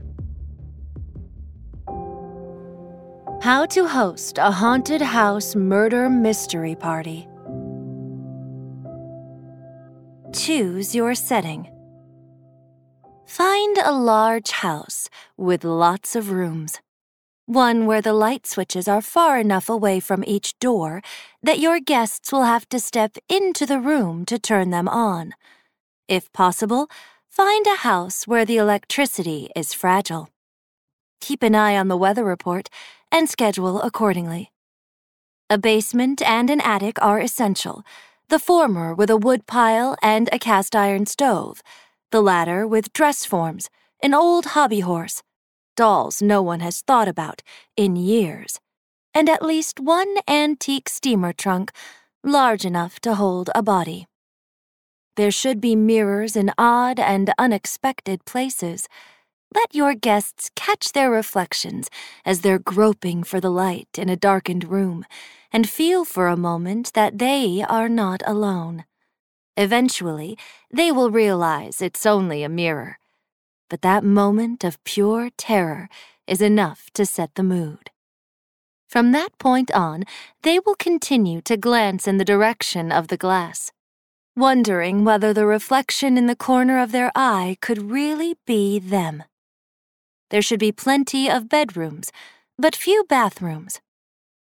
How 3.41 3.65
to 3.65 3.85
host 3.85 4.37
a 4.37 4.51
haunted 4.51 5.01
house 5.01 5.53
murder 5.53 6.09
mystery 6.09 6.75
party. 6.75 7.27
Choose 10.33 10.95
your 10.95 11.13
setting. 11.13 11.69
Find 13.25 13.77
a 13.79 13.91
large 13.91 14.51
house 14.51 15.09
with 15.35 15.65
lots 15.65 16.15
of 16.15 16.31
rooms. 16.31 16.79
One 17.45 17.85
where 17.85 18.01
the 18.01 18.13
light 18.13 18.47
switches 18.47 18.87
are 18.87 19.01
far 19.01 19.37
enough 19.37 19.67
away 19.67 19.99
from 19.99 20.23
each 20.25 20.57
door 20.59 21.01
that 21.41 21.59
your 21.59 21.81
guests 21.81 22.31
will 22.31 22.43
have 22.43 22.69
to 22.69 22.79
step 22.79 23.17
into 23.27 23.65
the 23.65 23.81
room 23.81 24.23
to 24.25 24.39
turn 24.39 24.69
them 24.69 24.87
on. 24.87 25.33
If 26.07 26.31
possible, 26.31 26.89
find 27.27 27.67
a 27.67 27.83
house 27.83 28.25
where 28.25 28.45
the 28.45 28.55
electricity 28.55 29.49
is 29.57 29.73
fragile. 29.73 30.29
Keep 31.19 31.43
an 31.43 31.53
eye 31.53 31.75
on 31.75 31.89
the 31.89 31.97
weather 31.97 32.23
report 32.23 32.69
and 33.11 33.29
schedule 33.29 33.81
accordingly. 33.81 34.51
A 35.49 35.57
basement 35.57 36.21
and 36.21 36.49
an 36.49 36.61
attic 36.61 37.01
are 37.01 37.19
essential, 37.19 37.83
the 38.29 38.39
former 38.39 38.93
with 38.93 39.09
a 39.09 39.17
wood 39.17 39.47
pile 39.47 39.97
and 40.01 40.29
a 40.31 40.39
cast 40.39 40.77
iron 40.77 41.05
stove, 41.05 41.61
the 42.09 42.21
latter 42.21 42.65
with 42.65 42.93
dress 42.93 43.25
forms, 43.25 43.69
an 44.01 44.13
old 44.13 44.45
hobby 44.47 44.79
horse, 44.79 45.21
dolls 45.75 46.21
no 46.21 46.41
one 46.41 46.59
has 46.59 46.81
thought 46.81 47.07
about 47.07 47.41
in 47.75 47.95
years, 47.95 48.59
and 49.13 49.29
at 49.29 49.41
least 49.41 49.79
one 49.79 50.15
antique 50.27 50.89
steamer 50.89 51.33
trunk 51.33 51.71
large 52.23 52.65
enough 52.65 52.99
to 53.01 53.15
hold 53.15 53.49
a 53.53 53.61
body. 53.61 54.07
There 55.15 55.31
should 55.31 55.61
be 55.61 55.75
mirrors 55.75 56.35
in 56.35 56.51
odd 56.57 56.99
and 56.99 57.33
unexpected 57.37 58.25
places 58.25 58.87
let 59.53 59.75
your 59.75 59.93
guests 59.93 60.49
catch 60.55 60.93
their 60.93 61.11
reflections 61.11 61.89
as 62.25 62.41
they're 62.41 62.57
groping 62.57 63.23
for 63.23 63.39
the 63.39 63.51
light 63.51 63.89
in 63.97 64.09
a 64.09 64.15
darkened 64.15 64.63
room 64.63 65.05
and 65.51 65.69
feel 65.69 66.05
for 66.05 66.27
a 66.27 66.35
moment 66.35 66.93
that 66.93 67.19
they 67.19 67.63
are 67.69 67.87
not 67.87 68.23
alone. 68.25 68.85
Eventually, 69.55 70.35
they 70.71 70.91
will 70.91 71.11
realize 71.11 71.81
it's 71.81 72.07
only 72.07 72.41
a 72.41 72.49
mirror. 72.49 72.97
But 73.73 73.81
that 73.81 74.03
moment 74.03 74.63
of 74.63 74.77
pure 74.83 75.31
terror 75.35 75.89
is 76.27 76.43
enough 76.43 76.91
to 76.93 77.07
set 77.07 77.33
the 77.33 77.41
mood. 77.41 77.89
From 78.87 79.13
that 79.13 79.35
point 79.39 79.71
on, 79.71 80.03
they 80.43 80.59
will 80.59 80.75
continue 80.75 81.41
to 81.41 81.57
glance 81.57 82.07
in 82.07 82.17
the 82.19 82.23
direction 82.23 82.91
of 82.91 83.07
the 83.07 83.17
glass, 83.17 83.71
wondering 84.35 85.03
whether 85.03 85.33
the 85.33 85.47
reflection 85.47 86.19
in 86.19 86.27
the 86.27 86.35
corner 86.35 86.77
of 86.77 86.91
their 86.91 87.11
eye 87.15 87.57
could 87.61 87.89
really 87.89 88.35
be 88.45 88.77
them. 88.77 89.23
There 90.29 90.43
should 90.43 90.59
be 90.59 90.71
plenty 90.71 91.27
of 91.27 91.49
bedrooms, 91.49 92.11
but 92.59 92.75
few 92.75 93.03
bathrooms. 93.09 93.81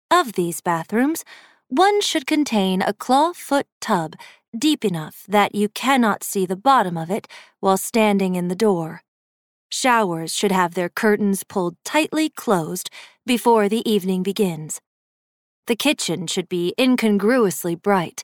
Of 0.10 0.34
these 0.34 0.62
bathrooms, 0.62 1.24
one 1.68 2.02
should 2.02 2.26
contain 2.26 2.82
a 2.82 2.92
claw-foot 2.92 3.68
tub 3.80 4.16
deep 4.58 4.84
enough 4.84 5.26
that 5.28 5.54
you 5.54 5.70
cannot 5.70 6.24
see 6.24 6.48
the 6.48 6.56
bottom 6.56 6.98
of 6.98 7.12
it 7.12 7.28
while 7.60 7.78
standing 7.78 8.34
in 8.34 8.48
the 8.48 8.56
door. 8.56 9.04
Showers 9.72 10.36
should 10.36 10.52
have 10.52 10.74
their 10.74 10.90
curtains 10.90 11.44
pulled 11.44 11.76
tightly 11.84 12.30
closed 12.30 12.90
before 13.26 13.70
the 13.70 13.90
evening 13.90 14.24
begins. 14.24 14.82
The 15.68 15.76
kitchen 15.76 16.28
should 16.28 16.50
be 16.50 16.74
incongruously 16.80 17.76
bright, 17.76 18.24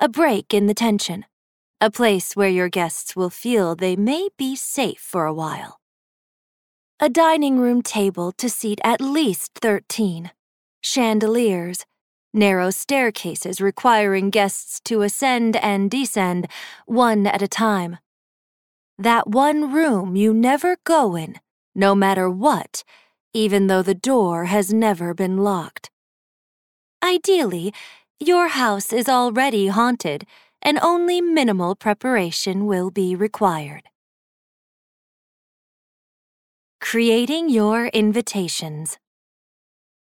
a 0.00 0.08
break 0.08 0.54
in 0.54 0.66
the 0.66 0.74
tension, 0.74 1.24
a 1.80 1.90
place 1.90 2.34
where 2.34 2.48
your 2.48 2.68
guests 2.68 3.14
will 3.14 3.30
feel 3.30 3.74
they 3.74 3.96
may 3.96 4.28
be 4.38 4.56
safe 4.56 5.00
for 5.00 5.26
a 5.26 5.34
while 5.34 5.80
a 6.98 7.10
dining 7.10 7.58
room 7.58 7.82
table 7.82 8.32
to 8.32 8.48
seat 8.48 8.80
at 8.82 9.02
least 9.02 9.52
13, 9.60 10.30
chandeliers, 10.80 11.84
narrow 12.32 12.70
staircases 12.70 13.60
requiring 13.60 14.30
guests 14.30 14.80
to 14.82 15.02
ascend 15.02 15.56
and 15.56 15.90
descend 15.90 16.48
one 16.86 17.26
at 17.26 17.42
a 17.42 17.48
time. 17.48 17.98
That 18.98 19.28
one 19.28 19.72
room 19.72 20.16
you 20.16 20.32
never 20.32 20.78
go 20.84 21.16
in, 21.16 21.36
no 21.74 21.94
matter 21.94 22.30
what, 22.30 22.82
even 23.34 23.66
though 23.66 23.82
the 23.82 23.94
door 23.94 24.46
has 24.46 24.72
never 24.72 25.12
been 25.12 25.36
locked. 25.38 25.90
Ideally, 27.02 27.74
your 28.18 28.48
house 28.48 28.94
is 28.94 29.08
already 29.08 29.66
haunted 29.66 30.26
and 30.62 30.78
only 30.80 31.20
minimal 31.20 31.76
preparation 31.76 32.66
will 32.66 32.90
be 32.90 33.14
required. 33.14 33.82
Creating 36.80 37.50
your 37.50 37.88
invitations. 37.88 38.98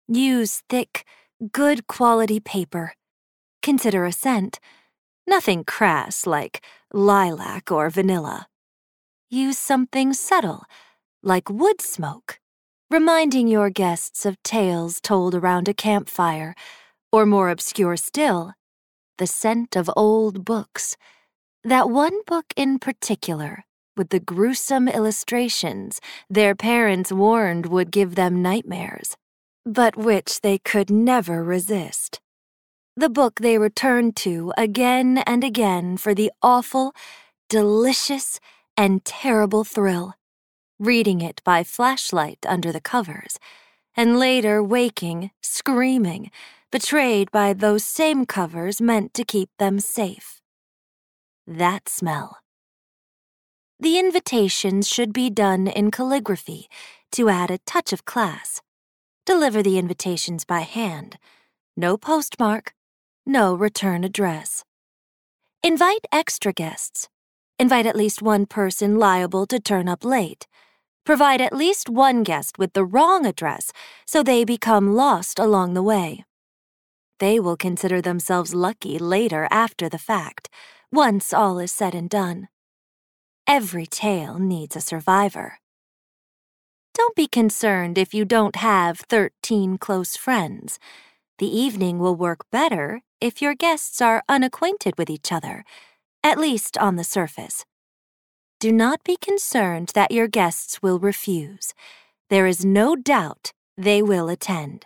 Use 0.08 0.64
thick, 0.68 1.06
good 1.52 1.86
quality 1.88 2.40
paper. 2.40 2.94
Consider 3.62 4.06
a 4.06 4.12
scent. 4.12 4.60
Nothing 5.28 5.64
crass 5.64 6.26
like 6.26 6.64
lilac 6.92 7.72
or 7.72 7.90
vanilla. 7.90 8.48
Use 9.30 9.60
something 9.60 10.14
subtle, 10.14 10.64
like 11.22 11.52
wood 11.52 11.82
smoke, 11.82 12.40
reminding 12.90 13.48
your 13.48 13.70
guests 13.70 14.26
of 14.26 14.42
tales 14.42 15.00
told 15.00 15.36
around 15.36 15.68
a 15.68 15.74
campfire, 15.74 16.56
or 17.12 17.28
more 17.28 17.52
obscure 17.52 17.96
still, 17.96 18.54
the 19.20 19.28
scent 19.28 19.76
of 19.76 19.88
old 19.96 20.46
books. 20.46 20.98
That 21.64 21.92
one 21.92 22.24
book 22.26 22.46
in 22.56 22.80
particular 22.80 23.66
with 23.96 24.10
the 24.10 24.20
gruesome 24.20 24.88
illustrations 24.88 26.02
their 26.28 26.56
parents 26.56 27.12
warned 27.12 27.68
would 27.68 27.92
give 27.92 28.16
them 28.16 28.42
nightmares, 28.42 29.16
but 29.64 29.96
which 29.96 30.42
they 30.42 30.58
could 30.58 30.90
never 30.90 31.44
resist. 31.44 32.20
The 32.96 33.10
book 33.10 33.42
they 33.42 33.60
returned 33.60 34.16
to 34.18 34.54
again 34.58 35.20
and 35.20 35.44
again 35.44 35.98
for 35.98 36.16
the 36.16 36.32
awful, 36.42 36.94
delicious, 37.48 38.40
and 38.80 39.04
terrible 39.04 39.66
thrill, 39.66 40.14
reading 40.80 41.20
it 41.20 41.42
by 41.44 41.66
flashlight 41.66 42.40
under 42.48 42.72
the 42.72 42.80
covers, 42.80 43.38
and 43.94 44.18
later 44.18 44.64
waking, 44.64 45.32
screaming, 45.42 46.32
betrayed 46.72 47.30
by 47.30 47.52
those 47.52 47.84
same 47.84 48.26
covers 48.26 48.80
meant 48.80 49.14
to 49.14 49.26
keep 49.26 49.50
them 49.60 49.82
safe. 49.82 50.40
That 51.46 51.90
smell 51.90 52.38
the 53.82 53.98
invitations 53.98 54.90
should 54.90 55.14
be 55.14 55.30
done 55.30 55.68
in 55.68 55.90
calligraphy 55.90 56.68
to 57.14 57.30
add 57.30 57.50
a 57.50 57.60
touch 57.60 57.94
of 57.94 58.04
class. 58.04 58.62
Deliver 59.26 59.64
the 59.64 59.78
invitations 59.78 60.44
by 60.44 60.62
hand. 60.62 61.18
No 61.78 61.96
postmark, 61.98 62.74
no 63.26 63.56
return 63.56 64.04
address. 64.04 64.66
Invite 65.64 66.06
extra 66.12 66.52
guests. 66.52 67.08
Invite 67.62 67.86
at 67.86 67.96
least 67.98 68.22
one 68.22 68.46
person 68.46 68.98
liable 68.98 69.46
to 69.48 69.60
turn 69.60 69.90
up 69.90 70.06
late. 70.06 70.48
Provide 71.06 71.42
at 71.42 71.52
least 71.52 71.90
one 71.90 72.24
guest 72.24 72.58
with 72.58 72.72
the 72.72 72.86
wrong 72.86 73.26
address 73.26 73.74
so 74.06 74.24
they 74.24 74.46
become 74.46 74.96
lost 74.96 75.38
along 75.38 75.74
the 75.74 75.84
way. 75.84 76.24
They 77.20 77.38
will 77.38 77.58
consider 77.58 78.02
themselves 78.02 78.54
lucky 78.54 78.98
later 78.98 79.46
after 79.52 79.90
the 79.90 79.98
fact, 79.98 80.48
once 80.90 81.34
all 81.34 81.60
is 81.60 81.70
said 81.70 81.94
and 81.94 82.10
done. 82.10 82.48
Every 83.46 83.86
tale 83.86 84.40
needs 84.40 84.78
a 84.78 84.82
survivor. 84.82 85.60
Don't 86.94 87.16
be 87.16 87.28
concerned 87.28 87.98
if 87.98 88.14
you 88.14 88.24
don't 88.24 88.56
have 88.56 89.00
13 89.00 89.78
close 89.78 90.16
friends. 90.16 90.80
The 91.40 91.48
evening 91.48 92.00
will 92.00 92.16
work 92.16 92.46
better 92.52 93.02
if 93.20 93.42
your 93.42 93.54
guests 93.54 94.02
are 94.02 94.24
unacquainted 94.30 94.98
with 94.98 95.10
each 95.10 95.30
other, 95.30 95.66
at 96.24 96.38
least 96.38 96.78
on 96.78 96.96
the 96.96 97.04
surface. 97.04 97.66
Do 98.60 98.72
not 98.72 99.04
be 99.04 99.18
concerned 99.18 99.92
that 99.96 100.12
your 100.12 100.28
guests 100.28 100.82
will 100.82 101.00
refuse. 101.00 101.74
There 102.30 102.46
is 102.46 102.66
no 102.66 102.96
doubt 102.96 103.52
they 103.78 104.02
will 104.02 104.30
attend. 104.30 104.86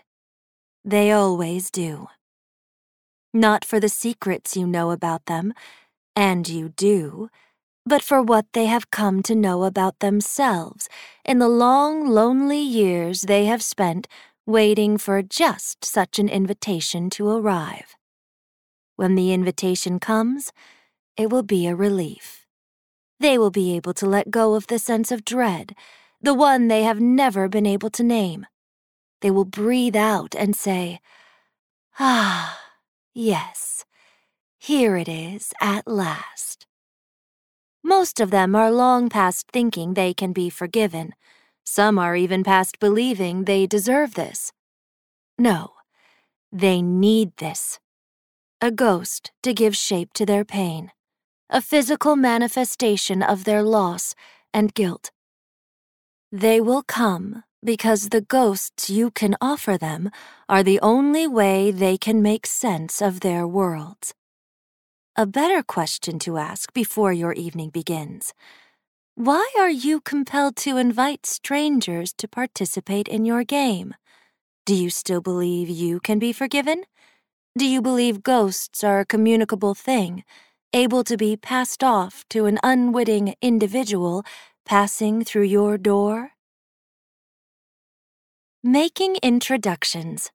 They 0.85 1.11
always 1.11 1.71
do. 1.71 2.07
Not 3.33 3.65
for 3.65 3.79
the 3.79 3.89
secrets 3.89 4.55
you 4.55 4.67
know 4.67 4.91
about 4.91 5.25
them, 5.25 5.53
and 6.15 6.47
you 6.47 6.69
do 6.69 7.29
but 7.85 8.01
for 8.01 8.21
what 8.21 8.45
they 8.53 8.65
have 8.65 8.91
come 8.91 9.21
to 9.23 9.35
know 9.35 9.63
about 9.63 9.99
themselves 9.99 10.87
in 11.25 11.39
the 11.39 11.49
long, 11.49 12.07
lonely 12.07 12.59
years 12.59 13.23
they 13.23 13.45
have 13.45 13.61
spent 13.61 14.07
waiting 14.45 14.97
for 14.97 15.21
just 15.21 15.83
such 15.83 16.19
an 16.19 16.29
invitation 16.29 17.09
to 17.09 17.29
arrive. 17.29 17.95
When 18.95 19.15
the 19.15 19.33
invitation 19.33 19.99
comes, 19.99 20.51
it 21.17 21.29
will 21.29 21.43
be 21.43 21.67
a 21.67 21.75
relief. 21.75 22.45
They 23.19 23.37
will 23.37 23.51
be 23.51 23.75
able 23.75 23.93
to 23.95 24.05
let 24.05 24.31
go 24.31 24.55
of 24.55 24.67
the 24.67 24.79
sense 24.79 25.11
of 25.11 25.25
dread, 25.25 25.75
the 26.21 26.33
one 26.33 26.67
they 26.67 26.83
have 26.83 26.99
never 26.99 27.47
been 27.47 27.65
able 27.65 27.89
to 27.91 28.03
name. 28.03 28.45
They 29.21 29.31
will 29.31 29.45
breathe 29.45 29.95
out 29.95 30.35
and 30.35 30.55
say, 30.55 30.99
Ah, 31.99 32.59
yes, 33.13 33.85
here 34.57 34.97
it 34.97 35.07
is 35.07 35.53
at 35.61 35.87
last. 35.87 36.65
Most 37.83 38.19
of 38.19 38.31
them 38.31 38.55
are 38.55 38.71
long 38.71 39.09
past 39.09 39.47
thinking 39.51 39.93
they 39.93 40.13
can 40.13 40.33
be 40.33 40.49
forgiven. 40.49 41.13
Some 41.65 41.99
are 41.99 42.15
even 42.15 42.43
past 42.43 42.79
believing 42.79 43.43
they 43.43 43.67
deserve 43.67 44.15
this. 44.15 44.51
No, 45.37 45.73
they 46.51 46.81
need 46.81 47.35
this. 47.37 47.79
A 48.61 48.71
ghost 48.71 49.31
to 49.43 49.53
give 49.53 49.75
shape 49.75 50.13
to 50.13 50.25
their 50.25 50.45
pain, 50.45 50.91
a 51.53 51.61
physical 51.61 52.15
manifestation 52.15 53.21
of 53.21 53.43
their 53.43 53.61
loss 53.61 54.15
and 54.55 54.73
guilt. 54.73 55.11
They 56.31 56.59
will 56.59 56.81
come 56.81 57.43
because 57.63 58.09
the 58.09 58.21
ghosts 58.21 58.89
you 58.89 59.11
can 59.11 59.35
offer 59.39 59.77
them 59.77 60.09
are 60.49 60.63
the 60.63 60.79
only 60.79 61.27
way 61.27 61.69
they 61.69 61.95
can 61.95 62.23
make 62.23 62.47
sense 62.47 63.03
of 63.03 63.19
their 63.19 63.45
worlds. 63.47 64.15
A 65.15 65.27
better 65.27 65.61
question 65.61 66.17
to 66.25 66.39
ask 66.39 66.73
before 66.73 67.13
your 67.13 67.33
evening 67.33 67.69
begins 67.69 68.33
Why 69.13 69.47
are 69.55 69.69
you 69.69 70.01
compelled 70.01 70.55
to 70.65 70.77
invite 70.77 71.27
strangers 71.27 72.13
to 72.13 72.27
participate 72.27 73.07
in 73.07 73.25
your 73.25 73.43
game? 73.43 73.93
Do 74.65 74.73
you 74.73 74.89
still 74.89 75.21
believe 75.21 75.69
you 75.69 75.99
can 75.99 76.17
be 76.17 76.33
forgiven? 76.33 76.85
Do 77.55 77.67
you 77.67 77.79
believe 77.79 78.23
ghosts 78.23 78.83
are 78.83 79.01
a 79.01 79.05
communicable 79.05 79.75
thing, 79.75 80.23
able 80.73 81.03
to 81.03 81.15
be 81.15 81.37
passed 81.37 81.83
off 81.83 82.25
to 82.29 82.45
an 82.45 82.59
unwitting 82.63 83.35
individual 83.41 84.23
passing 84.65 85.23
through 85.23 85.43
your 85.43 85.77
door? 85.77 86.31
Making 88.63 89.17
introductions. 89.21 90.31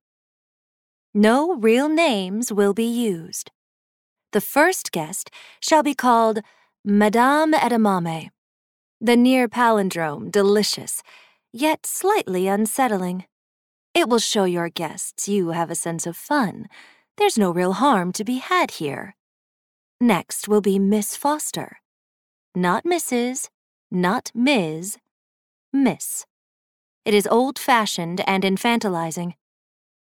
No 1.12 1.55
real 1.55 1.88
names 1.88 2.53
will 2.53 2.74
be 2.74 2.85
used. 2.85 3.51
The 4.33 4.40
first 4.40 4.92
guest 4.92 5.31
shall 5.61 5.83
be 5.83 5.94
called 5.94 6.40
Madame 6.85 7.53
Edamame. 7.53 8.29
The 9.01 9.16
near 9.16 9.48
palindrome 9.48 10.31
delicious, 10.31 11.03
yet 11.53 11.87
slightly 11.87 12.46
unsettling. 12.46 13.24
It 13.94 14.09
will 14.09 14.18
show 14.18 14.44
your 14.44 14.68
guests 14.68 15.29
you 15.29 15.51
have 15.51 15.70
a 15.70 15.74
sense 15.74 16.07
of 16.07 16.16
fun. 16.16 16.68
There's 17.16 17.38
no 17.38 17.51
real 17.51 17.72
harm 17.72 18.12
to 18.12 18.24
be 18.24 18.37
had 18.37 18.72
here. 18.72 19.16
Next 20.00 20.46
will 20.46 20.61
be 20.61 20.78
Miss 20.78 21.16
Foster. 21.16 21.78
Not 22.54 22.84
Mrs., 22.84 23.48
not 23.90 24.30
Ms., 24.32 24.98
Miss. 25.72 26.24
It 27.04 27.14
is 27.14 27.26
old 27.26 27.58
fashioned 27.58 28.20
and 28.26 28.44
infantilizing. 28.44 29.34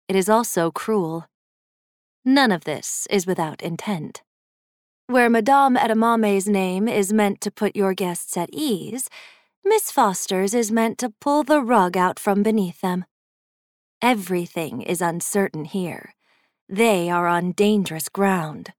It 0.09 0.17
is 0.17 0.29
also 0.29 0.73
cruel. 0.73 1.27
None 2.25 2.51
of 2.51 2.65
this 2.65 3.07
is 3.09 3.27
without 3.27 3.63
intent. 3.63 4.23
Where 5.07 5.31
Madame 5.31 5.77
Edamame's 5.77 6.49
name 6.49 6.89
is 6.89 7.13
meant 7.13 7.41
to 7.43 7.51
put 7.53 7.77
your 7.77 7.95
guests 7.95 8.37
at 8.37 8.51
ease, 8.53 9.09
Miss 9.65 9.93
Foster's 9.93 10.55
is 10.55 10.73
meant 10.73 10.99
to 10.99 11.15
pull 11.21 11.45
the 11.45 11.63
rug 11.63 11.97
out 11.97 12.19
from 12.19 12.43
beneath 12.43 12.81
them. 12.81 13.05
Everything 14.03 14.83
is 14.83 15.01
uncertain 15.01 15.67
here. 15.67 16.15
They 16.69 17.11
are 17.11 17.29
on 17.29 17.53
dangerous 17.53 18.09
ground. 18.09 18.73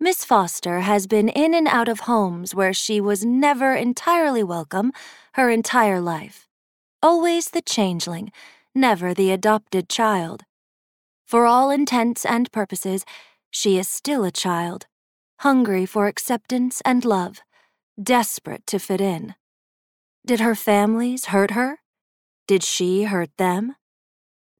Miss 0.00 0.24
Foster 0.24 0.80
has 0.80 1.06
been 1.06 1.28
in 1.28 1.54
and 1.54 1.68
out 1.68 1.88
of 1.88 2.00
homes 2.00 2.54
where 2.54 2.72
she 2.72 3.00
was 3.00 3.24
never 3.24 3.74
entirely 3.74 4.44
welcome 4.44 4.92
her 5.34 5.50
entire 5.50 6.00
life 6.00 6.48
always 7.02 7.50
the 7.50 7.62
changeling, 7.62 8.32
never 8.74 9.14
the 9.14 9.30
adopted 9.30 9.88
child. 9.88 10.44
For 11.26 11.46
all 11.46 11.70
intents 11.70 12.24
and 12.24 12.50
purposes, 12.50 13.04
she 13.50 13.78
is 13.78 13.88
still 13.88 14.24
a 14.24 14.30
child, 14.30 14.86
hungry 15.40 15.86
for 15.86 16.06
acceptance 16.06 16.80
and 16.84 17.04
love, 17.04 17.40
desperate 18.00 18.66
to 18.66 18.78
fit 18.78 19.00
in. 19.00 19.34
Did 20.26 20.40
her 20.40 20.54
families 20.54 21.26
hurt 21.26 21.52
her? 21.52 21.78
Did 22.46 22.62
she 22.62 23.04
hurt 23.04 23.30
them? 23.38 23.76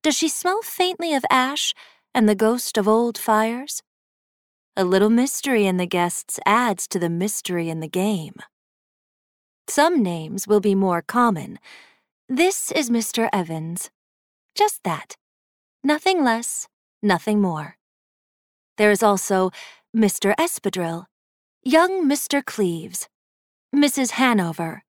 Does 0.03 0.15
she 0.15 0.29
smell 0.29 0.61
faintly 0.61 1.13
of 1.13 1.25
ash 1.29 1.73
and 2.13 2.29
the 2.29 2.35
ghost 2.35 2.77
of 2.77 2.87
old 2.87 3.17
fires? 3.17 3.83
A 4.75 4.83
little 4.85 5.09
mystery 5.09 5.65
in 5.65 5.77
the 5.77 5.85
guests 5.85 6.39
adds 6.45 6.87
to 6.87 6.99
the 6.99 7.09
mystery 7.09 7.69
in 7.69 7.79
the 7.79 7.87
game. 7.87 8.35
Some 9.67 10.01
names 10.01 10.47
will 10.47 10.61
be 10.61 10.73
more 10.75 11.01
common, 11.01 11.59
this 12.31 12.71
is 12.71 12.91
Mr. 12.91 13.27
Evans. 13.33 13.89
Just 14.53 14.83
that. 14.83 15.17
Nothing 15.83 16.23
less, 16.23 16.67
nothing 17.01 17.41
more. 17.41 17.77
There 18.77 18.91
is 18.91 19.01
also 19.01 19.49
Mr. 19.97 20.35
Espadrille, 20.35 21.05
young 21.63 22.07
Mr. 22.07 22.45
Cleves, 22.45 23.09
Mrs. 23.75 24.11
Hanover, 24.11 24.83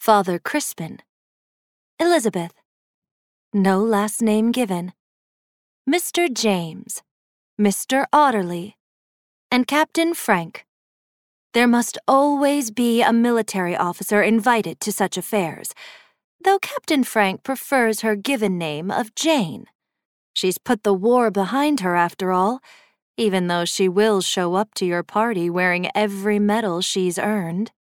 Father 0.00 0.40
Crispin, 0.40 0.98
Elizabeth, 2.00 2.54
no 3.52 3.78
last 3.78 4.20
name 4.20 4.50
given, 4.50 4.92
Mr. 5.88 6.28
James, 6.32 7.02
Mr. 7.60 8.06
Otterly, 8.12 8.74
and 9.50 9.66
Captain 9.66 10.14
Frank. 10.14 10.66
There 11.54 11.68
must 11.68 11.98
always 12.06 12.70
be 12.70 13.02
a 13.02 13.12
military 13.12 13.76
officer 13.76 14.22
invited 14.22 14.80
to 14.80 14.92
such 14.92 15.16
affairs 15.16 15.72
though 16.46 16.58
Captain 16.60 17.02
Frank 17.02 17.42
prefers 17.42 18.00
her 18.02 18.14
given 18.14 18.56
name 18.56 18.90
of 18.90 19.14
Jane. 19.16 19.66
She's 20.32 20.58
put 20.58 20.84
the 20.84 20.94
war 20.94 21.30
behind 21.30 21.80
her 21.80 21.96
after 21.96 22.30
all, 22.30 22.60
even 23.16 23.48
though 23.48 23.64
she 23.64 23.88
will 23.88 24.20
show 24.20 24.54
up 24.54 24.72
to 24.74 24.86
your 24.86 25.02
party 25.02 25.50
wearing 25.50 25.90
every 25.94 26.38
medal 26.38 26.80
she's 26.82 27.18
earned. 27.18 27.72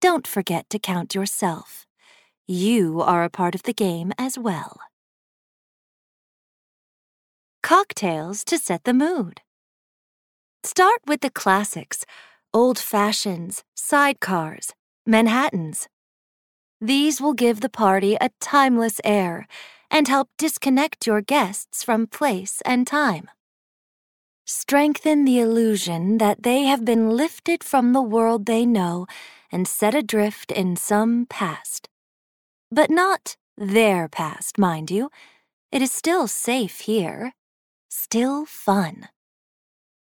Don't 0.00 0.26
forget 0.26 0.68
to 0.70 0.78
count 0.78 1.14
yourself. 1.14 1.86
You 2.46 3.00
are 3.00 3.24
a 3.24 3.30
part 3.30 3.54
of 3.54 3.62
the 3.62 3.72
game 3.72 4.12
as 4.18 4.38
well. 4.38 4.78
Cocktails 7.62 8.44
to 8.44 8.58
set 8.58 8.84
the 8.84 8.94
mood. 8.94 9.40
Start 10.64 11.00
with 11.06 11.20
the 11.20 11.30
classics 11.30 12.04
old 12.54 12.78
fashions, 12.78 13.62
sidecars, 13.76 14.72
Manhattans, 15.06 15.88
these 16.80 17.20
will 17.20 17.34
give 17.34 17.60
the 17.60 17.68
party 17.68 18.16
a 18.20 18.30
timeless 18.40 19.00
air 19.02 19.48
and 19.90 20.06
help 20.06 20.28
disconnect 20.38 21.06
your 21.06 21.20
guests 21.20 21.82
from 21.82 22.06
place 22.06 22.62
and 22.64 22.86
time. 22.86 23.28
Strengthen 24.46 25.24
the 25.24 25.40
illusion 25.40 26.18
that 26.18 26.44
they 26.44 26.62
have 26.64 26.84
been 26.84 27.10
lifted 27.10 27.64
from 27.64 27.92
the 27.92 28.02
world 28.02 28.46
they 28.46 28.64
know 28.64 29.06
and 29.50 29.66
set 29.66 29.94
adrift 29.94 30.52
in 30.52 30.76
some 30.76 31.26
past. 31.26 31.88
But 32.70 32.90
not 32.90 33.36
their 33.56 34.08
past, 34.08 34.56
mind 34.56 34.90
you. 34.90 35.10
It 35.72 35.82
is 35.82 35.90
still 35.90 36.28
safe 36.28 36.80
here, 36.80 37.32
still 37.88 38.46
fun. 38.46 39.08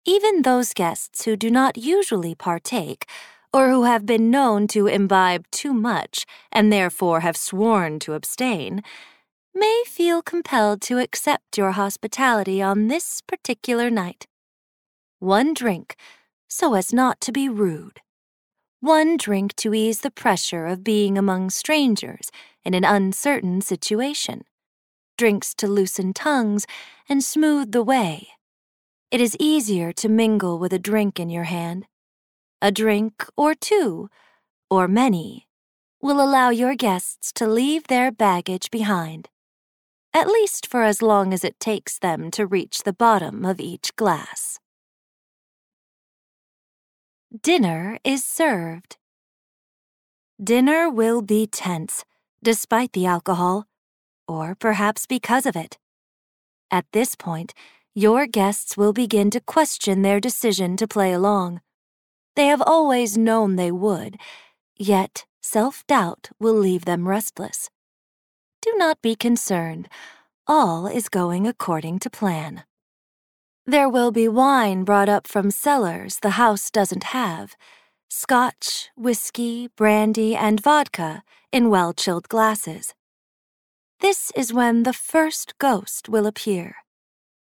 Even 0.09 0.41
those 0.41 0.73
guests 0.73 1.25
who 1.25 1.35
do 1.35 1.51
not 1.51 1.77
usually 1.77 2.33
partake 2.33 3.05
or 3.53 3.69
who 3.69 3.83
have 3.83 4.07
been 4.07 4.31
known 4.31 4.65
to 4.69 4.87
imbibe 4.87 5.45
too 5.51 5.71
much 5.71 6.25
and 6.51 6.73
therefore 6.73 7.19
have 7.19 7.37
sworn 7.37 7.99
to 7.99 8.13
abstain, 8.13 8.81
may 9.53 9.83
feel 9.85 10.23
compelled 10.23 10.81
to 10.81 10.97
accept 10.97 11.59
your 11.59 11.73
hospitality 11.73 12.59
on 12.59 12.87
this 12.87 13.21
particular 13.21 13.91
night. 13.91 14.25
One 15.19 15.53
drink, 15.53 15.95
so 16.47 16.73
as 16.73 16.91
not 16.91 17.21
to 17.21 17.31
be 17.31 17.47
rude. 17.47 17.99
One 18.79 19.15
drink 19.15 19.55
to 19.57 19.75
ease 19.75 20.01
the 20.01 20.09
pressure 20.09 20.65
of 20.65 20.83
being 20.83 21.19
among 21.19 21.51
strangers 21.51 22.31
in 22.65 22.73
an 22.73 22.83
uncertain 22.83 23.61
situation. 23.61 24.41
Drinks 25.19 25.53
to 25.53 25.67
loosen 25.67 26.15
tongues 26.15 26.65
and 27.07 27.23
smooth 27.23 27.71
the 27.73 27.83
way. 27.83 28.29
It 29.11 29.21
is 29.21 29.35
easier 29.39 29.91
to 29.93 30.07
mingle 30.07 30.59
with 30.59 30.71
a 30.71 30.79
drink 30.79 31.19
in 31.19 31.29
your 31.29 31.45
hand 31.45 31.85
a 32.61 32.71
drink 32.71 33.25
or 33.37 33.55
two, 33.55 34.09
or 34.69 34.87
many, 34.87 35.47
will 36.01 36.21
allow 36.21 36.49
your 36.49 36.75
guests 36.75 37.31
to 37.33 37.47
leave 37.47 37.87
their 37.87 38.11
baggage 38.11 38.69
behind, 38.69 39.29
at 40.13 40.27
least 40.27 40.67
for 40.67 40.83
as 40.83 41.01
long 41.01 41.33
as 41.33 41.43
it 41.43 41.59
takes 41.59 41.97
them 41.97 42.29
to 42.31 42.45
reach 42.45 42.83
the 42.83 42.93
bottom 42.93 43.45
of 43.45 43.59
each 43.59 43.95
glass. 43.95 44.59
Dinner 47.41 47.97
is 48.03 48.25
served. 48.25 48.97
Dinner 50.43 50.89
will 50.89 51.21
be 51.21 51.47
tense, 51.47 52.03
despite 52.43 52.91
the 52.91 53.05
alcohol, 53.05 53.67
or 54.27 54.55
perhaps 54.55 55.05
because 55.05 55.45
of 55.45 55.55
it. 55.55 55.77
At 56.71 56.85
this 56.91 57.15
point, 57.15 57.53
your 57.99 58.25
guests 58.25 58.77
will 58.77 58.93
begin 58.93 59.29
to 59.29 59.41
question 59.41 60.03
their 60.03 60.21
decision 60.21 60.77
to 60.77 60.87
play 60.87 61.11
along. 61.11 61.59
They 62.37 62.45
have 62.45 62.63
always 62.65 63.17
known 63.17 63.57
they 63.57 63.73
would, 63.73 64.15
yet 64.77 65.25
self 65.41 65.85
doubt 65.85 66.29
will 66.39 66.53
leave 66.53 66.85
them 66.85 67.09
restless. 67.09 67.69
Do 68.61 68.73
not 68.77 69.01
be 69.01 69.17
concerned, 69.17 69.89
all 70.47 70.87
is 70.87 71.09
going 71.09 71.45
according 71.45 71.99
to 71.99 72.09
plan. 72.09 72.63
There 73.65 73.89
will 73.89 74.11
be 74.13 74.29
wine 74.29 74.85
brought 74.85 75.09
up 75.09 75.27
from 75.27 75.51
cellars 75.51 76.19
the 76.21 76.37
house 76.43 76.71
doesn't 76.71 77.11
have 77.11 77.57
scotch, 78.09 78.89
whiskey, 78.95 79.67
brandy, 79.75 80.37
and 80.37 80.61
vodka 80.61 81.21
in 81.51 81.69
well 81.69 81.91
chilled 81.91 82.29
glasses. 82.29 82.93
This 83.99 84.31
is 84.37 84.53
when 84.53 84.83
the 84.83 84.93
first 84.93 85.57
ghost 85.57 86.07
will 86.07 86.25
appear. 86.25 86.77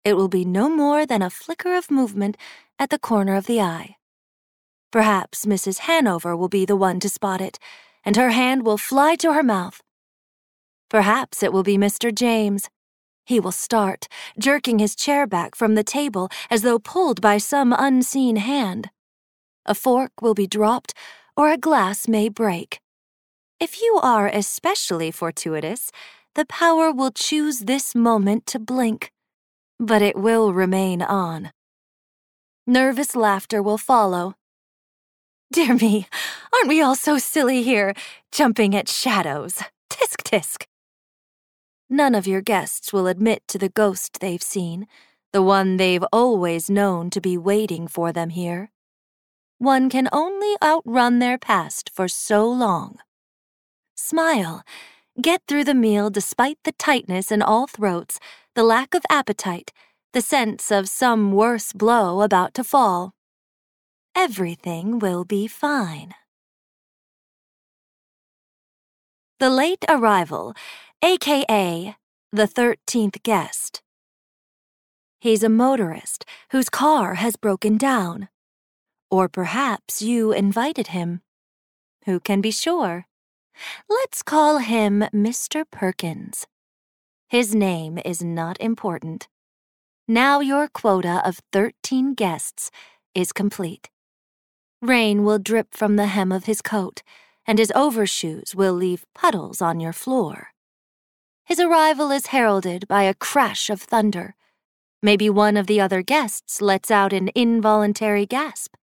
It 0.05 0.15
will 0.15 0.27
be 0.27 0.45
no 0.45 0.69
more 0.69 1.07
than 1.07 1.23
a 1.23 1.31
flicker 1.31 1.75
of 1.75 1.89
movement 1.89 2.37
at 2.77 2.91
the 2.91 2.99
corner 2.99 3.35
of 3.35 3.47
the 3.47 3.59
eye. 3.59 3.95
Perhaps 4.91 5.47
Mrs. 5.47 5.79
Hanover 5.79 6.37
will 6.37 6.47
be 6.47 6.63
the 6.63 6.75
one 6.75 6.99
to 6.99 7.09
spot 7.09 7.41
it, 7.41 7.57
and 8.03 8.15
her 8.15 8.29
hand 8.29 8.63
will 8.63 8.77
fly 8.77 9.15
to 9.15 9.33
her 9.33 9.41
mouth. 9.41 9.81
Perhaps 10.89 11.41
it 11.41 11.51
will 11.51 11.63
be 11.63 11.75
Mr. 11.75 12.13
James. 12.13 12.69
He 13.25 13.39
will 13.39 13.51
start, 13.51 14.07
jerking 14.37 14.77
his 14.77 14.95
chair 14.95 15.25
back 15.25 15.55
from 15.55 15.73
the 15.73 15.83
table 15.83 16.29
as 16.51 16.61
though 16.61 16.77
pulled 16.77 17.19
by 17.19 17.39
some 17.39 17.73
unseen 17.75 18.35
hand. 18.35 18.91
A 19.65 19.73
fork 19.73 20.11
will 20.21 20.35
be 20.35 20.45
dropped, 20.45 20.93
or 21.35 21.51
a 21.51 21.57
glass 21.57 22.07
may 22.07 22.29
break. 22.29 22.79
If 23.59 23.81
you 23.81 23.99
are 24.03 24.27
especially 24.27 25.09
fortuitous, 25.09 25.91
the 26.35 26.45
power 26.45 26.91
will 26.91 27.11
choose 27.11 27.61
this 27.61 27.95
moment 27.95 28.45
to 28.47 28.59
blink, 28.59 29.11
but 29.79 30.01
it 30.01 30.15
will 30.15 30.53
remain 30.53 31.01
on. 31.01 31.51
Nervous 32.67 33.15
laughter 33.15 33.61
will 33.61 33.77
follow, 33.77 34.35
Dear 35.53 35.75
me, 35.75 36.07
aren't 36.51 36.67
we 36.67 36.81
all 36.81 36.95
so 36.95 37.17
silly 37.17 37.61
here, 37.63 37.93
jumping 38.31 38.75
at 38.75 38.89
shadows? 38.89 39.61
Tisk 39.89 40.23
tisk. 40.23 40.65
None 41.89 42.15
of 42.15 42.25
your 42.27 42.41
guests 42.41 42.91
will 42.91 43.07
admit 43.07 43.43
to 43.47 43.57
the 43.57 43.69
ghost 43.69 44.19
they've 44.19 44.41
seen, 44.41 44.87
the 45.31 45.43
one 45.43 45.77
they've 45.77 46.03
always 46.11 46.69
known 46.69 47.09
to 47.11 47.21
be 47.21 47.37
waiting 47.37 47.87
for 47.87 48.11
them 48.11 48.31
here. 48.31 48.71
One 49.59 49.89
can 49.89 50.09
only 50.11 50.55
outrun 50.63 51.19
their 51.19 51.37
past 51.37 51.89
for 51.93 52.07
so 52.07 52.49
long. 52.49 52.97
Smile. 53.95 54.63
Get 55.21 55.43
through 55.47 55.63
the 55.63 55.73
meal 55.73 56.09
despite 56.09 56.57
the 56.63 56.73
tightness 56.73 57.31
in 57.31 57.41
all 57.41 57.67
throats, 57.67 58.19
the 58.55 58.63
lack 58.63 58.95
of 58.95 59.03
appetite, 59.09 59.73
the 60.13 60.21
sense 60.21 60.71
of 60.71 60.87
some 60.87 61.33
worse 61.33 61.73
blow 61.73 62.21
about 62.21 62.53
to 62.53 62.63
fall. 62.63 63.13
Everything 64.15 64.97
will 64.97 65.25
be 65.25 65.45
fine. 65.45 66.13
The 69.39 69.49
late 69.49 69.83
arrival, 69.89 70.53
aka 71.03 71.95
the 72.31 72.47
13th 72.47 73.23
guest. 73.23 73.81
He's 75.19 75.43
a 75.43 75.49
motorist 75.49 76.25
whose 76.51 76.69
car 76.69 77.15
has 77.15 77.35
broken 77.35 77.77
down. 77.77 78.29
Or 79.11 79.27
perhaps 79.27 80.01
you 80.01 80.31
invited 80.31 80.87
him. 80.87 81.21
Who 82.05 82.19
can 82.19 82.41
be 82.41 82.51
sure? 82.51 83.05
Let's 83.89 84.21
call 84.21 84.59
him 84.59 85.05
Mr. 85.13 85.63
Perkins. 85.69 86.45
His 87.35 87.53
name 87.53 87.99
is 88.05 88.23
not 88.23 88.55
important. 88.61 89.27
Now 90.07 90.39
your 90.39 90.69
quota 90.69 91.21
of 91.25 91.41
13 91.51 92.13
guests 92.13 92.71
is 93.13 93.33
complete. 93.33 93.89
Rain 94.81 95.25
will 95.25 95.37
drip 95.37 95.73
from 95.73 95.97
the 95.97 96.05
hem 96.05 96.31
of 96.31 96.45
his 96.45 96.61
coat, 96.61 97.03
and 97.45 97.59
his 97.59 97.73
overshoes 97.75 98.55
will 98.55 98.71
leave 98.71 99.03
puddles 99.13 99.61
on 99.61 99.81
your 99.81 99.91
floor. 99.91 100.53
His 101.43 101.59
arrival 101.59 102.09
is 102.09 102.27
heralded 102.27 102.87
by 102.87 103.03
a 103.03 103.13
crash 103.13 103.69
of 103.69 103.81
thunder. 103.81 104.35
Maybe 105.03 105.29
one 105.29 105.57
of 105.57 105.67
the 105.67 105.81
other 105.81 106.01
guests 106.01 106.61
lets 106.61 106.89
out 106.89 107.11
an 107.11 107.31
involuntary 107.35 108.25
gasp. 108.25 108.75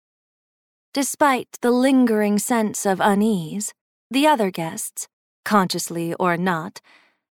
Despite 0.93 1.57
the 1.61 1.71
lingering 1.71 2.37
sense 2.37 2.85
of 2.85 2.99
unease, 2.99 3.73
the 4.09 4.27
other 4.27 4.51
guests, 4.51 5.07
consciously 5.45 6.13
or 6.15 6.35
not, 6.35 6.81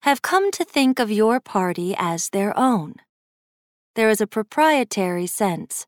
have 0.03 0.21
come 0.21 0.51
to 0.51 0.63
think 0.63 0.99
of 0.99 1.11
your 1.11 1.39
party 1.39 1.95
as 1.97 2.29
their 2.29 2.57
own. 2.57 2.95
There 3.95 4.09
is 4.09 4.21
a 4.21 4.27
proprietary 4.27 5.27
sense 5.27 5.85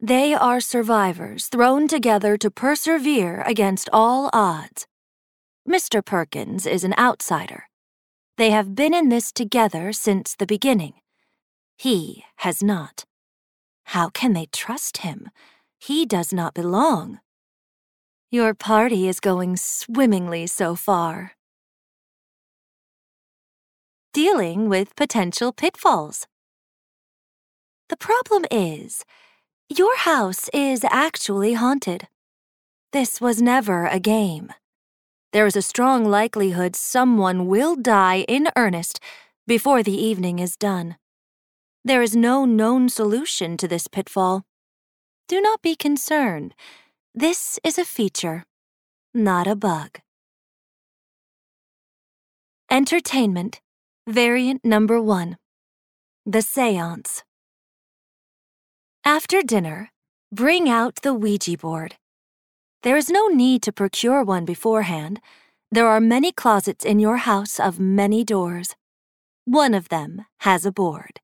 they 0.00 0.34
are 0.34 0.60
survivors 0.60 1.46
thrown 1.46 1.88
together 1.88 2.36
to 2.36 2.50
persevere 2.50 3.42
against 3.46 3.88
all 3.94 4.28
odds. 4.32 4.86
Mr. 5.66 6.04
Perkins 6.04 6.66
is 6.66 6.84
an 6.84 6.94
outsider. 6.98 7.68
They 8.36 8.50
have 8.50 8.74
been 8.74 8.92
in 8.92 9.08
this 9.08 9.32
together 9.32 9.94
since 9.94 10.36
the 10.36 10.46
beginning. 10.46 10.94
He 11.78 12.24
has 12.36 12.62
not. 12.62 13.06
How 13.84 14.10
can 14.10 14.34
they 14.34 14.46
trust 14.52 14.98
him? 14.98 15.30
He 15.78 16.04
does 16.04 16.30
not 16.30 16.52
belong. 16.52 17.20
Your 18.30 18.52
party 18.52 19.08
is 19.08 19.18
going 19.18 19.56
swimmingly 19.56 20.46
so 20.46 20.74
far. 20.74 21.35
Dealing 24.16 24.70
with 24.70 24.96
potential 24.96 25.52
pitfalls. 25.52 26.26
The 27.90 27.98
problem 27.98 28.46
is, 28.50 29.04
your 29.68 29.94
house 29.94 30.48
is 30.54 30.84
actually 30.84 31.52
haunted. 31.52 32.08
This 32.94 33.20
was 33.20 33.42
never 33.42 33.84
a 33.84 34.00
game. 34.00 34.54
There 35.34 35.44
is 35.44 35.54
a 35.54 35.60
strong 35.60 36.06
likelihood 36.06 36.76
someone 36.76 37.46
will 37.46 37.76
die 37.76 38.24
in 38.26 38.48
earnest 38.56 39.00
before 39.46 39.82
the 39.82 40.02
evening 40.02 40.38
is 40.38 40.56
done. 40.56 40.96
There 41.84 42.00
is 42.00 42.16
no 42.16 42.46
known 42.46 42.88
solution 42.88 43.58
to 43.58 43.68
this 43.68 43.86
pitfall. 43.86 44.46
Do 45.28 45.42
not 45.42 45.60
be 45.60 45.76
concerned. 45.76 46.54
This 47.14 47.60
is 47.62 47.76
a 47.76 47.84
feature, 47.84 48.46
not 49.12 49.46
a 49.46 49.54
bug. 49.54 50.00
Entertainment, 52.70 53.60
variant 54.08 54.64
number 54.64 55.02
one 55.02 55.36
The 56.24 56.40
Seance. 56.40 57.24
After 59.04 59.42
dinner, 59.42 59.90
bring 60.30 60.68
out 60.68 61.02
the 61.02 61.12
Ouija 61.12 61.58
board. 61.58 61.96
There 62.84 62.96
is 62.96 63.10
no 63.10 63.26
need 63.26 63.62
to 63.62 63.72
procure 63.72 64.22
one 64.22 64.44
beforehand. 64.44 65.20
There 65.72 65.88
are 65.88 66.00
many 66.00 66.30
closets 66.30 66.84
in 66.84 67.00
your 67.00 67.16
house 67.16 67.58
of 67.58 67.80
many 67.80 68.22
doors. 68.22 68.76
One 69.44 69.74
of 69.74 69.88
them 69.88 70.24
has 70.40 70.64
a 70.64 70.70
board. 70.70 71.18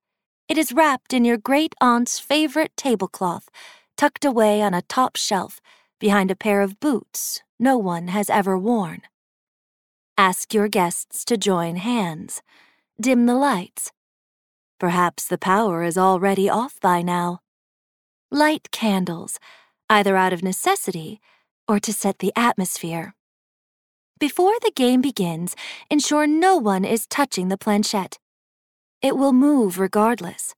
It 0.48 0.58
is 0.58 0.72
wrapped 0.72 1.12
in 1.12 1.24
your 1.24 1.38
great 1.38 1.76
aunt's 1.80 2.18
favorite 2.18 2.72
tablecloth, 2.76 3.48
tucked 3.96 4.24
away 4.24 4.60
on 4.60 4.74
a 4.74 4.82
top 4.82 5.16
shelf 5.16 5.60
behind 6.00 6.32
a 6.32 6.36
pair 6.36 6.62
of 6.62 6.80
boots 6.80 7.42
no 7.60 7.78
one 7.78 8.08
has 8.08 8.28
ever 8.28 8.58
worn. 8.58 9.02
Ask 10.18 10.52
your 10.52 10.66
guests 10.66 11.24
to 11.26 11.36
join 11.36 11.76
hands. 11.76 12.42
Dim 13.02 13.26
the 13.26 13.34
lights. 13.34 13.90
Perhaps 14.78 15.26
the 15.26 15.36
power 15.36 15.82
is 15.82 15.98
already 15.98 16.48
off 16.48 16.78
by 16.80 17.02
now 17.02 17.40
light 18.30 18.70
candles, 18.70 19.40
either 19.90 20.16
out 20.16 20.32
of 20.32 20.44
necessity 20.44 21.20
or 21.66 21.80
to 21.80 21.92
set 21.92 22.20
the 22.20 22.32
atmosphere. 22.36 23.16
Before 24.20 24.54
the 24.60 24.70
game 24.76 25.00
begins, 25.00 25.56
ensure 25.90 26.28
no 26.28 26.56
one 26.56 26.84
is 26.84 27.08
touching 27.08 27.48
the 27.48 27.58
planchette. 27.58 28.20
It 29.02 29.16
will 29.16 29.32
move 29.32 29.80
regardless. 29.80 30.54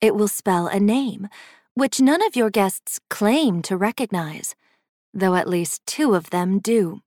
It 0.00 0.14
will 0.14 0.28
spell 0.28 0.68
a 0.68 0.78
name, 0.78 1.26
which 1.74 2.00
none 2.00 2.24
of 2.24 2.36
your 2.36 2.50
guests 2.50 3.00
claim 3.10 3.60
to 3.62 3.76
recognize, 3.76 4.54
though 5.12 5.34
at 5.34 5.48
least 5.48 5.84
two 5.84 6.14
of 6.14 6.30
them 6.30 6.60
do. 6.60 7.00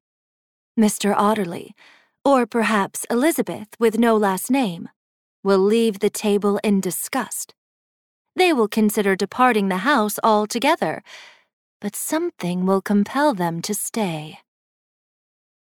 Mr. 0.78 1.16
Otterly, 1.16 1.70
or 2.26 2.46
perhaps 2.46 3.06
Elizabeth 3.10 3.68
with 3.80 4.00
no 4.00 4.18
last 4.18 4.50
name, 4.50 4.90
will 5.44 5.60
leave 5.60 6.00
the 6.00 6.10
table 6.10 6.60
in 6.64 6.82
disgust 6.82 7.54
they 8.36 8.52
will 8.52 8.68
consider 8.68 9.16
departing 9.16 9.70
the 9.70 9.78
house 9.78 10.20
altogether, 10.24 11.04
but 11.80 11.96
something 11.96 12.66
will 12.66 12.82
compel 12.82 13.34
them 13.34 13.62
to 13.62 13.74
stay. 13.74 14.40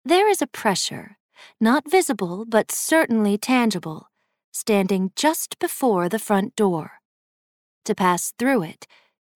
There 0.05 0.29
is 0.29 0.41
a 0.41 0.47
pressure, 0.47 1.17
not 1.59 1.89
visible 1.89 2.45
but 2.45 2.71
certainly 2.71 3.37
tangible, 3.37 4.09
standing 4.51 5.11
just 5.15 5.57
before 5.57 6.07
the 6.07 6.19
front 6.19 6.55
door. 6.55 7.01
To 7.85 7.95
pass 7.95 8.31
through 8.37 8.63
it 8.63 8.85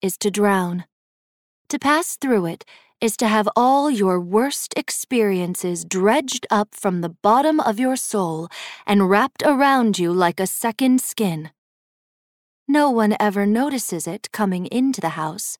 is 0.00 0.16
to 0.18 0.30
drown. 0.30 0.84
To 1.70 1.78
pass 1.80 2.16
through 2.16 2.46
it 2.46 2.64
is 3.00 3.16
to 3.18 3.28
have 3.28 3.48
all 3.54 3.90
your 3.90 4.20
worst 4.20 4.74
experiences 4.76 5.84
dredged 5.84 6.46
up 6.50 6.74
from 6.74 7.00
the 7.00 7.08
bottom 7.08 7.60
of 7.60 7.78
your 7.78 7.96
soul 7.96 8.48
and 8.86 9.10
wrapped 9.10 9.42
around 9.44 9.98
you 9.98 10.12
like 10.12 10.40
a 10.40 10.46
second 10.46 11.00
skin. 11.00 11.50
No 12.66 12.90
one 12.90 13.16
ever 13.20 13.46
notices 13.46 14.06
it 14.06 14.32
coming 14.32 14.66
into 14.66 15.00
the 15.00 15.10
house. 15.10 15.58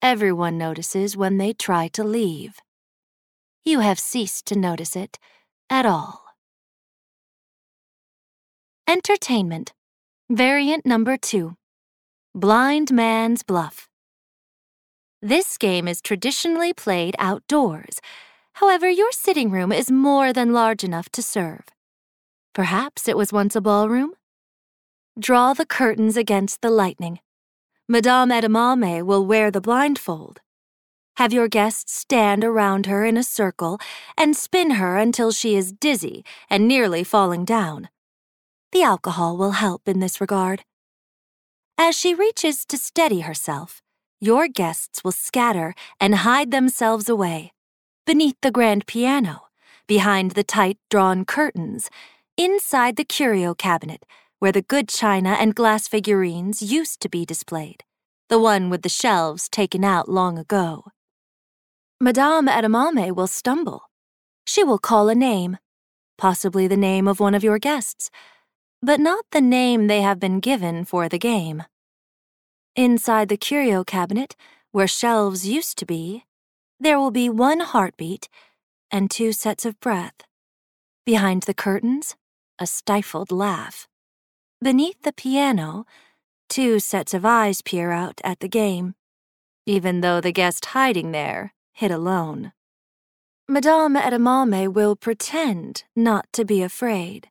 Everyone 0.00 0.58
notices 0.58 1.16
when 1.16 1.38
they 1.38 1.52
try 1.52 1.88
to 1.88 2.02
leave. 2.02 2.58
You 3.64 3.80
have 3.80 4.00
ceased 4.00 4.46
to 4.46 4.58
notice 4.58 4.96
it 4.96 5.18
at 5.70 5.86
all. 5.86 6.24
Entertainment. 8.88 9.72
Variant 10.28 10.84
number 10.84 11.16
two. 11.16 11.56
Blind 12.34 12.90
Man's 12.90 13.42
Bluff. 13.42 13.88
This 15.24 15.56
game 15.56 15.86
is 15.86 16.02
traditionally 16.02 16.72
played 16.72 17.14
outdoors. 17.16 18.00
However, 18.54 18.90
your 18.90 19.12
sitting 19.12 19.52
room 19.52 19.70
is 19.70 19.88
more 19.88 20.32
than 20.32 20.52
large 20.52 20.82
enough 20.82 21.10
to 21.10 21.22
serve. 21.22 21.62
Perhaps 22.54 23.06
it 23.06 23.16
was 23.16 23.32
once 23.32 23.54
a 23.54 23.60
ballroom? 23.60 24.14
Draw 25.16 25.52
the 25.52 25.64
curtains 25.64 26.16
against 26.16 26.60
the 26.60 26.70
lightning. 26.70 27.20
Madame 27.88 28.30
Edamame 28.30 29.04
will 29.04 29.24
wear 29.24 29.52
the 29.52 29.60
blindfold. 29.60 30.40
Have 31.18 31.32
your 31.32 31.46
guests 31.46 31.94
stand 31.94 32.42
around 32.42 32.86
her 32.86 33.04
in 33.04 33.16
a 33.16 33.22
circle 33.22 33.78
and 34.18 34.36
spin 34.36 34.72
her 34.72 34.98
until 34.98 35.30
she 35.30 35.54
is 35.54 35.72
dizzy 35.72 36.24
and 36.50 36.66
nearly 36.66 37.04
falling 37.04 37.44
down. 37.44 37.88
The 38.72 38.82
alcohol 38.82 39.36
will 39.36 39.52
help 39.52 39.82
in 39.86 40.00
this 40.00 40.20
regard. 40.20 40.64
As 41.78 41.96
she 41.96 42.12
reaches 42.12 42.64
to 42.66 42.76
steady 42.76 43.20
herself, 43.20 43.81
your 44.22 44.46
guests 44.46 45.02
will 45.02 45.12
scatter 45.12 45.74
and 45.98 46.14
hide 46.14 46.52
themselves 46.52 47.08
away 47.08 47.52
beneath 48.06 48.36
the 48.40 48.50
grand 48.50 48.86
piano, 48.86 49.42
behind 49.86 50.32
the 50.32 50.44
tight 50.44 50.78
drawn 50.90 51.24
curtains, 51.24 51.90
inside 52.36 52.96
the 52.96 53.04
curio 53.04 53.52
cabinet 53.54 54.04
where 54.38 54.52
the 54.52 54.62
good 54.62 54.88
china 54.88 55.36
and 55.38 55.54
glass 55.54 55.86
figurines 55.86 56.62
used 56.62 57.00
to 57.00 57.08
be 57.08 57.24
displayed, 57.24 57.84
the 58.28 58.40
one 58.40 58.70
with 58.70 58.82
the 58.82 58.88
shelves 58.88 59.48
taken 59.48 59.84
out 59.84 60.08
long 60.08 60.36
ago. 60.36 60.84
Madame 62.00 62.48
Edamame 62.48 63.14
will 63.14 63.28
stumble. 63.28 63.82
She 64.44 64.64
will 64.64 64.78
call 64.78 65.08
a 65.08 65.14
name, 65.14 65.58
possibly 66.18 66.66
the 66.66 66.76
name 66.76 67.06
of 67.06 67.20
one 67.20 67.36
of 67.36 67.44
your 67.44 67.60
guests, 67.60 68.10
but 68.82 68.98
not 68.98 69.24
the 69.30 69.40
name 69.40 69.86
they 69.86 70.00
have 70.00 70.18
been 70.18 70.40
given 70.40 70.84
for 70.84 71.08
the 71.08 71.18
game. 71.18 71.62
Inside 72.74 73.28
the 73.28 73.36
curio 73.36 73.84
cabinet, 73.84 74.34
where 74.70 74.88
shelves 74.88 75.46
used 75.46 75.76
to 75.76 75.84
be, 75.84 76.24
there 76.80 76.98
will 76.98 77.10
be 77.10 77.28
one 77.28 77.60
heartbeat 77.60 78.30
and 78.90 79.10
two 79.10 79.32
sets 79.32 79.66
of 79.66 79.78
breath. 79.78 80.22
Behind 81.04 81.42
the 81.42 81.52
curtains, 81.52 82.16
a 82.58 82.66
stifled 82.66 83.30
laugh. 83.30 83.88
Beneath 84.62 85.02
the 85.02 85.12
piano, 85.12 85.84
two 86.48 86.78
sets 86.80 87.12
of 87.12 87.26
eyes 87.26 87.60
peer 87.60 87.90
out 87.90 88.22
at 88.24 88.40
the 88.40 88.48
game, 88.48 88.94
even 89.66 90.00
though 90.00 90.22
the 90.22 90.32
guest 90.32 90.64
hiding 90.66 91.12
there 91.12 91.52
hid 91.74 91.90
alone. 91.90 92.52
Madame 93.46 93.96
Edamame 93.96 94.72
will 94.72 94.96
pretend 94.96 95.84
not 95.94 96.26
to 96.32 96.44
be 96.46 96.62
afraid. 96.62 97.28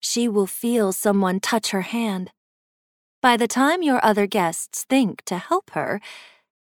She 0.00 0.26
will 0.26 0.48
feel 0.48 0.92
someone 0.92 1.38
touch 1.38 1.70
her 1.70 1.82
hand 1.82 2.32
by 3.22 3.36
the 3.36 3.46
time 3.46 3.84
your 3.84 4.04
other 4.04 4.26
guests 4.26 4.82
think 4.82 5.22
to 5.26 5.38
help 5.38 5.70
her, 5.70 6.00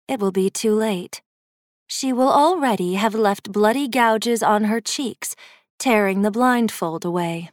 it 0.07 0.19
will 0.19 0.31
be 0.31 0.49
too 0.49 0.75
late. 0.75 1.21
She 1.87 2.13
will 2.13 2.31
already 2.31 2.93
have 2.93 3.15
left 3.15 3.51
bloody 3.51 3.87
gouges 3.87 4.43
on 4.43 4.65
her 4.65 4.79
cheeks, 4.79 5.35
tearing 5.79 6.21
the 6.21 6.31
blindfold 6.31 7.03
away. 7.03 7.49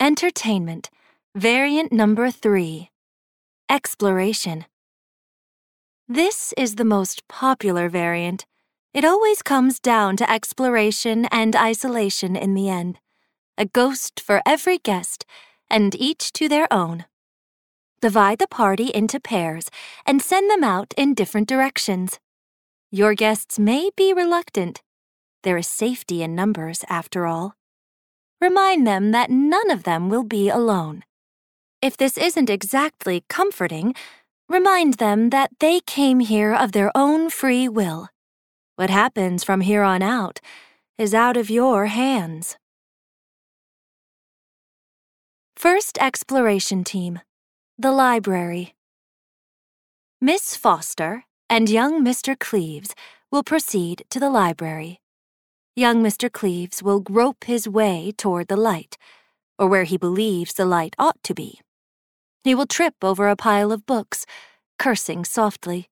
Entertainment, 0.00 0.90
variant 1.36 1.92
number 1.92 2.30
three 2.30 2.90
Exploration. 3.70 4.66
This 6.08 6.52
is 6.58 6.74
the 6.74 6.84
most 6.84 7.26
popular 7.28 7.88
variant. 7.88 8.44
It 8.92 9.04
always 9.04 9.40
comes 9.40 9.78
down 9.78 10.16
to 10.18 10.30
exploration 10.30 11.26
and 11.26 11.54
isolation 11.56 12.36
in 12.36 12.54
the 12.54 12.68
end. 12.68 12.98
A 13.56 13.64
ghost 13.64 14.20
for 14.20 14.42
every 14.44 14.76
guest 14.76 15.24
and 15.72 15.96
each 15.96 16.32
to 16.34 16.48
their 16.48 16.72
own. 16.72 17.06
Divide 18.00 18.38
the 18.38 18.46
party 18.46 18.90
into 18.94 19.18
pairs 19.18 19.70
and 20.06 20.22
send 20.22 20.50
them 20.50 20.62
out 20.62 20.92
in 20.96 21.14
different 21.14 21.48
directions. 21.48 22.20
Your 22.90 23.14
guests 23.14 23.58
may 23.58 23.90
be 23.96 24.12
reluctant. 24.12 24.82
There 25.42 25.56
is 25.56 25.66
safety 25.66 26.22
in 26.22 26.34
numbers, 26.34 26.84
after 26.88 27.26
all. 27.26 27.54
Remind 28.40 28.86
them 28.86 29.12
that 29.12 29.30
none 29.30 29.70
of 29.70 29.84
them 29.84 30.08
will 30.08 30.24
be 30.24 30.48
alone. 30.48 31.04
If 31.80 31.96
this 31.96 32.18
isn't 32.18 32.50
exactly 32.50 33.24
comforting, 33.28 33.94
remind 34.48 34.94
them 34.94 35.30
that 35.30 35.50
they 35.58 35.80
came 35.80 36.20
here 36.20 36.52
of 36.52 36.72
their 36.72 36.90
own 36.94 37.30
free 37.30 37.68
will. 37.68 38.08
What 38.76 38.90
happens 38.90 39.42
from 39.42 39.62
here 39.62 39.82
on 39.82 40.02
out 40.02 40.40
is 40.98 41.14
out 41.14 41.36
of 41.36 41.50
your 41.50 41.86
hands. 41.86 42.56
First 45.62 45.96
Exploration 46.00 46.82
Team 46.82 47.20
The 47.78 47.92
Library. 47.92 48.74
Miss 50.20 50.56
Foster 50.56 51.22
and 51.48 51.70
young 51.70 52.04
Mr. 52.04 52.36
Cleves 52.36 52.96
will 53.30 53.44
proceed 53.44 54.04
to 54.10 54.18
the 54.18 54.28
library. 54.28 54.98
Young 55.76 56.02
Mr. 56.02 56.28
Cleves 56.32 56.82
will 56.82 56.98
grope 56.98 57.44
his 57.44 57.68
way 57.68 58.12
toward 58.18 58.48
the 58.48 58.56
light, 58.56 58.98
or 59.56 59.68
where 59.68 59.84
he 59.84 59.96
believes 59.96 60.54
the 60.54 60.66
light 60.66 60.96
ought 60.98 61.22
to 61.22 61.32
be. 61.32 61.60
He 62.42 62.56
will 62.56 62.66
trip 62.66 62.96
over 63.00 63.28
a 63.28 63.36
pile 63.36 63.70
of 63.70 63.86
books, 63.86 64.26
cursing 64.80 65.24
softly. 65.24 65.86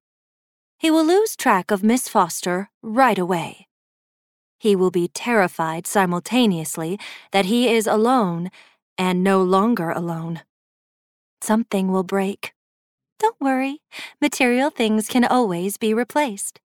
He 0.80 0.90
will 0.90 1.04
lose 1.04 1.36
track 1.36 1.70
of 1.70 1.84
Miss 1.84 2.08
Foster 2.08 2.70
right 2.82 3.20
away. 3.20 3.68
He 4.58 4.74
will 4.74 4.90
be 4.90 5.06
terrified 5.06 5.86
simultaneously 5.86 6.98
that 7.30 7.46
he 7.46 7.68
is 7.68 7.86
alone 7.86 8.50
and 9.00 9.24
no 9.24 9.42
longer 9.42 9.90
alone. 9.90 10.42
Something 11.40 11.90
will 11.90 12.02
break. 12.02 12.52
Don't 13.18 13.40
worry, 13.40 13.80
material 14.20 14.68
things 14.68 15.08
can 15.08 15.24
always 15.24 15.78
be 15.78 15.94
replaced. 15.94 16.60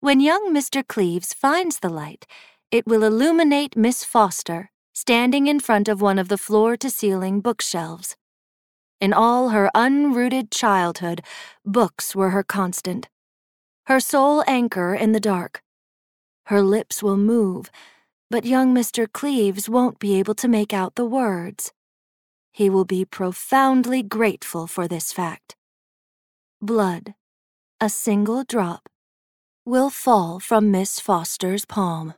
When 0.00 0.18
young 0.18 0.52
Mr. 0.52 0.82
Cleves 0.84 1.32
finds 1.32 1.78
the 1.78 1.88
light, 1.88 2.26
it 2.72 2.88
will 2.88 3.04
illuminate 3.04 3.76
Miss 3.76 4.02
Foster 4.02 4.72
standing 4.92 5.46
in 5.46 5.60
front 5.60 5.86
of 5.86 6.00
one 6.00 6.18
of 6.18 6.26
the 6.26 6.36
floor 6.36 6.76
to 6.76 6.90
ceiling 6.90 7.40
bookshelves. 7.40 8.16
In 9.00 9.12
all 9.12 9.50
her 9.50 9.70
unrooted 9.76 10.50
childhood, 10.50 11.22
books 11.64 12.16
were 12.16 12.30
her 12.30 12.42
constant, 12.42 13.08
her 13.86 14.00
sole 14.00 14.42
anchor 14.48 14.92
in 14.92 15.12
the 15.12 15.20
dark. 15.20 15.62
Her 16.46 16.62
lips 16.62 17.00
will 17.00 17.16
move 17.16 17.70
but 18.30 18.44
young 18.44 18.74
Mr. 18.74 19.10
Cleves 19.10 19.68
won't 19.68 19.98
be 19.98 20.18
able 20.18 20.34
to 20.34 20.48
make 20.48 20.74
out 20.74 20.94
the 20.96 21.04
words. 21.04 21.72
He 22.52 22.68
will 22.68 22.84
be 22.84 23.04
profoundly 23.04 24.02
grateful 24.02 24.66
for 24.66 24.86
this 24.86 25.12
fact. 25.12 25.56
Blood, 26.60 27.14
a 27.80 27.88
single 27.88 28.44
drop, 28.44 28.88
will 29.64 29.90
fall 29.90 30.40
from 30.40 30.70
Miss 30.70 31.00
Foster's 31.00 31.64
palm. 31.64 32.14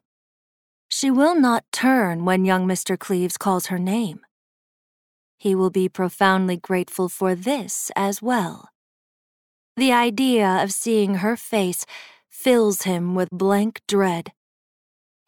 She 0.89 1.11
will 1.11 1.39
not 1.39 1.65
turn 1.71 2.25
when 2.25 2.45
young 2.45 2.67
Mr. 2.67 2.99
Cleves 2.99 3.37
calls 3.37 3.67
her 3.67 3.79
name. 3.79 4.21
He 5.39 5.55
will 5.55 5.71
be 5.71 5.89
profoundly 5.89 6.57
grateful 6.57 7.09
for 7.09 7.35
this 7.35 7.93
as 7.95 8.21
well. 8.21 8.71
The 9.77 9.93
idea 9.93 10.47
of 10.63 10.73
seeing 10.73 11.17
her 11.17 11.37
face 11.37 11.87
fills 12.29 12.83
him 12.83 13.15
with 13.15 13.31
blank 13.31 13.81
dread 13.87 14.33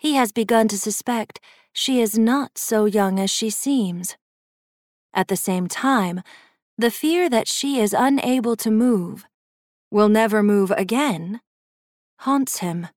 he 0.03 0.15
has 0.15 0.33
begun 0.33 0.67
to 0.67 0.77
suspect 0.77 1.39
she 1.73 2.01
is 2.01 2.19
not 2.19 2.59
so 2.59 2.87
young 2.87 3.21
as 3.21 3.31
she 3.31 3.49
seems. 3.49 4.17
At 5.15 5.29
the 5.29 5.37
same 5.37 5.69
time, 5.69 6.23
the 6.77 6.91
fear 6.91 7.31
that 7.31 7.47
she 7.47 7.79
is 7.79 7.95
unable 7.97 8.57
to 8.57 8.71
move, 8.73 9.25
will 9.93 10.09
never 10.09 10.43
move 10.43 10.73
again, 10.73 11.41
haunts 12.19 12.59
him. 12.59 12.89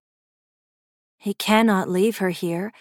He 1.19 1.35
cannot 1.35 1.91
leave 1.91 2.17
her 2.17 2.31
here, 2.31 2.73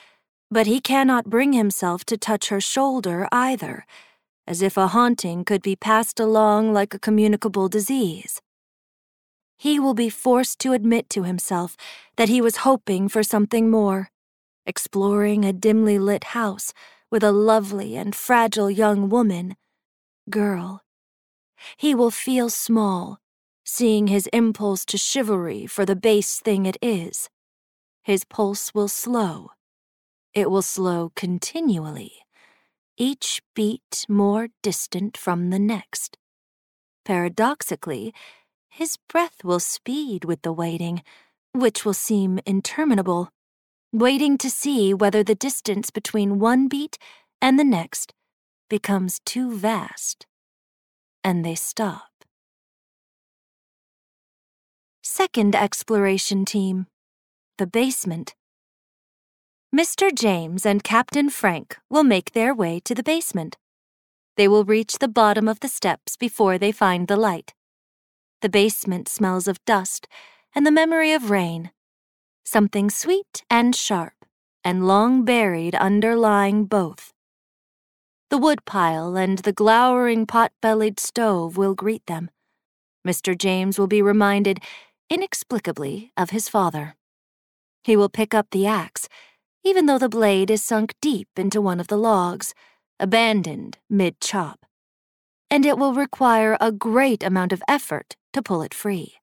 but 0.51 0.67
he 0.67 0.81
cannot 0.81 1.29
bring 1.29 1.53
himself 1.53 2.07
to 2.07 2.17
touch 2.17 2.49
her 2.49 2.63
shoulder 2.63 3.29
either, 3.31 3.85
as 4.47 4.63
if 4.63 4.79
a 4.79 4.87
haunting 4.87 5.45
could 5.45 5.61
be 5.61 5.77
passed 5.77 6.19
along 6.19 6.73
like 6.73 6.95
a 6.95 6.99
communicable 6.99 7.69
disease. 7.69 8.41
He 9.59 9.79
will 9.79 9.95
be 9.95 10.09
forced 10.09 10.61
to 10.61 10.73
admit 10.73 11.11
to 11.11 11.25
himself 11.25 11.77
that 12.17 12.31
he 12.31 12.41
was 12.41 12.65
hoping 12.65 13.11
for 13.11 13.23
something 13.23 13.71
more 13.71 14.09
exploring 14.67 15.45
a 15.45 15.53
dimly 15.53 15.99
lit 15.99 16.25
house 16.25 16.73
with 17.11 17.23
a 17.23 17.33
lovely 17.33 17.97
and 17.97 18.15
fragile 18.15 18.71
young 18.71 19.09
woman, 19.09 19.57
girl. 20.31 20.83
He 21.77 21.95
will 21.95 22.11
feel 22.11 22.51
small, 22.51 23.19
seeing 23.65 24.09
his 24.09 24.27
impulse 24.29 24.85
to 24.87 24.99
chivalry 24.99 25.67
for 25.67 25.85
the 25.85 25.97
base 25.97 26.41
thing 26.41 26.67
it 26.67 26.77
is. 26.83 27.29
His 28.03 28.25
pulse 28.25 28.75
will 28.75 28.89
slow. 28.89 29.51
It 30.35 30.51
will 30.51 30.63
slow 30.63 31.13
continually, 31.15 32.13
each 32.97 33.43
beat 33.55 34.05
more 34.09 34.49
distant 34.63 35.17
from 35.17 35.51
the 35.51 35.59
next. 35.59 36.19
Paradoxically, 37.05 38.13
his 38.69 38.97
breath 39.09 39.45
will 39.45 39.61
speed 39.61 40.25
with 40.25 40.43
the 40.43 40.53
waiting, 40.53 41.03
which 41.53 41.85
will 41.85 41.95
seem 41.95 42.41
interminable, 42.45 43.31
waiting 43.95 44.37
to 44.39 44.51
see 44.51 44.93
whether 44.93 45.23
the 45.23 45.35
distance 45.37 45.91
between 45.91 46.41
one 46.41 46.67
beat 46.67 46.99
and 47.41 47.59
the 47.59 47.65
next 47.65 48.13
becomes 48.69 49.21
too 49.25 49.57
vast. 49.57 50.27
And 51.23 51.45
they 51.45 51.55
stop. 51.55 52.11
Second 55.03 55.55
exploration 55.55 56.45
team 56.45 56.87
the 57.57 57.67
basement. 57.69 58.35
Mr. 59.73 60.13
James 60.13 60.67
and 60.67 60.83
Captain 60.83 61.31
Frank 61.31 61.77
will 61.89 62.03
make 62.03 62.33
their 62.33 62.53
way 62.53 62.81
to 62.85 62.97
the 62.97 63.03
basement. 63.03 63.57
They 64.37 64.49
will 64.49 64.65
reach 64.65 64.99
the 64.99 65.07
bottom 65.07 65.47
of 65.47 65.61
the 65.61 65.69
steps 65.69 66.17
before 66.17 66.59
they 66.59 66.73
find 66.73 67.07
the 67.07 67.17
light. 67.17 67.55
The 68.43 68.49
basement 68.49 69.09
smells 69.09 69.47
of 69.47 69.65
dust 69.65 70.09
and 70.53 70.67
the 70.67 70.73
memory 70.73 71.13
of 71.13 71.31
rain. 71.31 71.71
Something 72.45 72.91
sweet 72.91 73.43
and 73.49 73.75
sharp, 73.75 74.27
and 74.63 74.87
long 74.87 75.25
buried 75.25 75.75
underlying 75.75 76.67
both. 76.67 77.13
The 78.29 78.39
woodpile 78.39 79.17
and 79.17 79.39
the 79.39 79.53
glowering 79.53 80.27
pot 80.27 80.53
bellied 80.61 81.01
stove 81.01 81.57
will 81.57 81.75
greet 81.75 82.07
them. 82.07 82.31
Mr. 83.07 83.37
James 83.37 83.79
will 83.79 83.87
be 83.87 84.03
reminded, 84.03 84.61
inexplicably, 85.09 86.13
of 86.17 86.31
his 86.31 86.49
father. 86.49 86.97
He 87.83 87.97
will 87.97 88.09
pick 88.09 88.35
up 88.35 88.49
the 88.51 88.67
axe, 88.67 89.09
even 89.63 89.87
though 89.87 89.99
the 89.99 90.09
blade 90.09 90.51
is 90.51 90.63
sunk 90.63 90.95
deep 91.01 91.29
into 91.37 91.61
one 91.61 91.81
of 91.81 91.89
the 91.89 91.99
logs, 91.99 92.55
abandoned 93.01 93.79
mid 93.89 94.21
chop. 94.21 94.67
And 95.51 95.65
it 95.65 95.79
will 95.79 95.95
require 95.95 96.57
a 96.61 96.73
great 96.73 97.23
amount 97.23 97.53
of 97.53 97.63
effort 97.69 98.17
to 98.33 98.43
pull 98.43 98.63
it 98.63 98.75
free. 98.75 99.15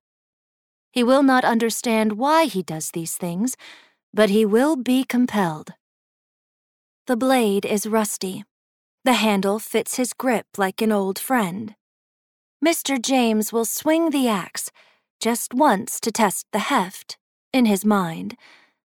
He 0.91 1.03
will 1.03 1.23
not 1.23 1.45
understand 1.45 2.13
why 2.13 2.45
he 2.45 2.61
does 2.61 2.91
these 2.91 3.15
things, 3.15 3.55
but 4.13 4.29
he 4.29 4.45
will 4.45 4.75
be 4.75 5.03
compelled. 5.03 5.73
The 7.07 7.17
blade 7.17 7.65
is 7.65 7.87
rusty. 7.87 8.43
The 9.03 9.13
handle 9.13 9.57
fits 9.57 9.95
his 9.95 10.13
grip 10.13 10.45
like 10.57 10.81
an 10.81 10.91
old 10.91 11.17
friend. 11.17 11.75
Mr. 12.63 13.01
James 13.01 13.51
will 13.51 13.65
swing 13.65 14.11
the 14.11 14.27
axe 14.27 14.71
just 15.19 15.53
once 15.53 15.99
to 15.99 16.11
test 16.11 16.45
the 16.51 16.59
heft 16.59 17.17
in 17.51 17.65
his 17.65 17.83
mind, 17.83 18.37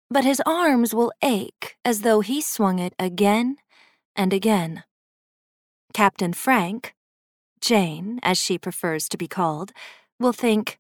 but 0.10 0.24
his 0.24 0.42
arms 0.46 0.94
will 0.94 1.12
ache 1.22 1.78
as 1.86 2.02
though 2.02 2.22
he 2.22 2.42
swung 2.42 2.80
it 2.80 2.94
again 2.98 3.58
and 4.16 4.34
again. 4.34 4.84
Captain 5.94 6.34
Frank, 6.34 6.96
Jane, 7.60 8.20
as 8.24 8.38
she 8.38 8.58
prefers 8.58 9.08
to 9.10 9.18
be 9.18 9.28
called, 9.28 9.72
will 10.20 10.34
think, 10.34 10.80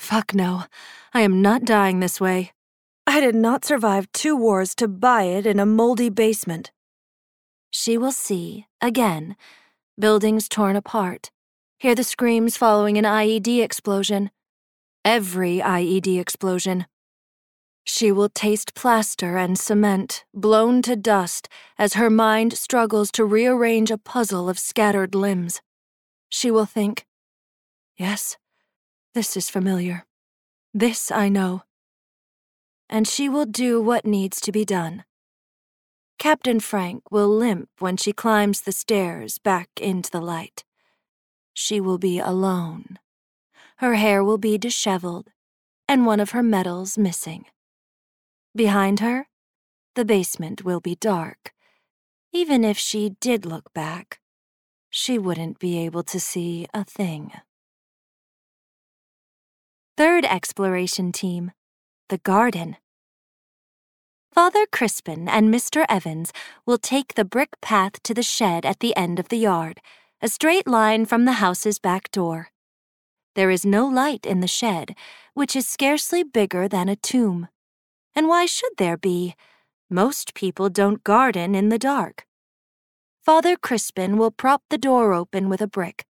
Fuck 0.00 0.34
no, 0.34 0.64
I 1.12 1.20
am 1.20 1.42
not 1.42 1.66
dying 1.66 2.00
this 2.00 2.20
way. 2.20 2.52
I 3.06 3.20
did 3.20 3.34
not 3.34 3.66
survive 3.66 4.10
two 4.12 4.34
wars 4.34 4.74
to 4.76 4.88
buy 4.88 5.24
it 5.24 5.46
in 5.46 5.60
a 5.60 5.66
moldy 5.66 6.08
basement. 6.08 6.72
She 7.70 7.98
will 7.98 8.10
see, 8.10 8.66
again, 8.80 9.36
buildings 9.98 10.48
torn 10.48 10.74
apart, 10.74 11.30
hear 11.78 11.94
the 11.94 12.02
screams 12.02 12.56
following 12.56 12.96
an 12.96 13.04
IED 13.04 13.62
explosion. 13.62 14.30
Every 15.04 15.58
IED 15.58 16.18
explosion. 16.18 16.86
She 17.84 18.10
will 18.10 18.30
taste 18.30 18.74
plaster 18.74 19.36
and 19.36 19.58
cement, 19.58 20.24
blown 20.32 20.80
to 20.82 20.96
dust, 20.96 21.46
as 21.78 21.92
her 21.94 22.10
mind 22.10 22.54
struggles 22.54 23.12
to 23.12 23.24
rearrange 23.24 23.90
a 23.90 23.98
puzzle 23.98 24.48
of 24.48 24.58
scattered 24.58 25.14
limbs. 25.14 25.60
She 26.30 26.50
will 26.50 26.66
think, 26.66 27.04
Yes, 27.96 28.38
this 29.14 29.36
is 29.36 29.50
familiar. 29.50 30.06
This 30.72 31.10
I 31.10 31.28
know. 31.28 31.62
And 32.88 33.06
she 33.06 33.28
will 33.28 33.46
do 33.46 33.80
what 33.80 34.04
needs 34.04 34.40
to 34.42 34.52
be 34.52 34.64
done. 34.64 35.04
Captain 36.18 36.60
Frank 36.60 37.10
will 37.10 37.28
limp 37.28 37.70
when 37.78 37.96
she 37.96 38.12
climbs 38.12 38.60
the 38.60 38.72
stairs 38.72 39.38
back 39.38 39.68
into 39.80 40.10
the 40.10 40.20
light. 40.20 40.64
She 41.54 41.80
will 41.80 41.98
be 41.98 42.18
alone. 42.18 42.98
Her 43.78 43.94
hair 43.94 44.22
will 44.22 44.38
be 44.38 44.58
disheveled, 44.58 45.28
and 45.88 46.04
one 46.04 46.20
of 46.20 46.30
her 46.30 46.42
medals 46.42 46.98
missing. 46.98 47.46
Behind 48.54 49.00
her, 49.00 49.28
the 49.94 50.04
basement 50.04 50.64
will 50.64 50.80
be 50.80 50.94
dark. 50.94 51.52
Even 52.32 52.64
if 52.64 52.78
she 52.78 53.16
did 53.20 53.46
look 53.46 53.72
back, 53.72 54.20
she 54.90 55.18
wouldn't 55.18 55.58
be 55.58 55.78
able 55.78 56.02
to 56.02 56.20
see 56.20 56.66
a 56.74 56.84
thing. 56.84 57.32
Third 59.96 60.24
exploration 60.24 61.12
team 61.12 61.52
the 62.10 62.18
garden. 62.18 62.76
Father 64.32 64.66
Crispin 64.70 65.28
and 65.28 65.52
Mr. 65.52 65.84
Evans 65.88 66.32
will 66.66 66.78
take 66.78 67.14
the 67.14 67.24
brick 67.24 67.60
path 67.60 68.02
to 68.02 68.12
the 68.12 68.22
shed 68.22 68.66
at 68.66 68.80
the 68.80 68.96
end 68.96 69.20
of 69.20 69.28
the 69.28 69.38
yard, 69.38 69.80
a 70.20 70.28
straight 70.28 70.66
line 70.66 71.06
from 71.06 71.24
the 71.24 71.34
house's 71.34 71.78
back 71.78 72.10
door. 72.10 72.48
There 73.36 73.50
is 73.50 73.64
no 73.64 73.86
light 73.86 74.26
in 74.26 74.40
the 74.40 74.48
shed, 74.48 74.96
which 75.34 75.54
is 75.54 75.68
scarcely 75.68 76.24
bigger 76.24 76.66
than 76.66 76.88
a 76.88 76.96
tomb. 76.96 77.48
And 78.14 78.26
why 78.26 78.46
should 78.46 78.72
there 78.76 78.96
be? 78.96 79.36
Most 79.88 80.34
people 80.34 80.68
don't 80.68 81.04
garden 81.04 81.54
in 81.54 81.68
the 81.68 81.78
dark. 81.78 82.26
Father 83.22 83.56
Crispin 83.56 84.16
will 84.16 84.30
prop 84.30 84.62
the 84.68 84.78
door 84.78 85.12
open 85.12 85.48
with 85.48 85.60
a 85.60 85.68
brick. 85.68 86.04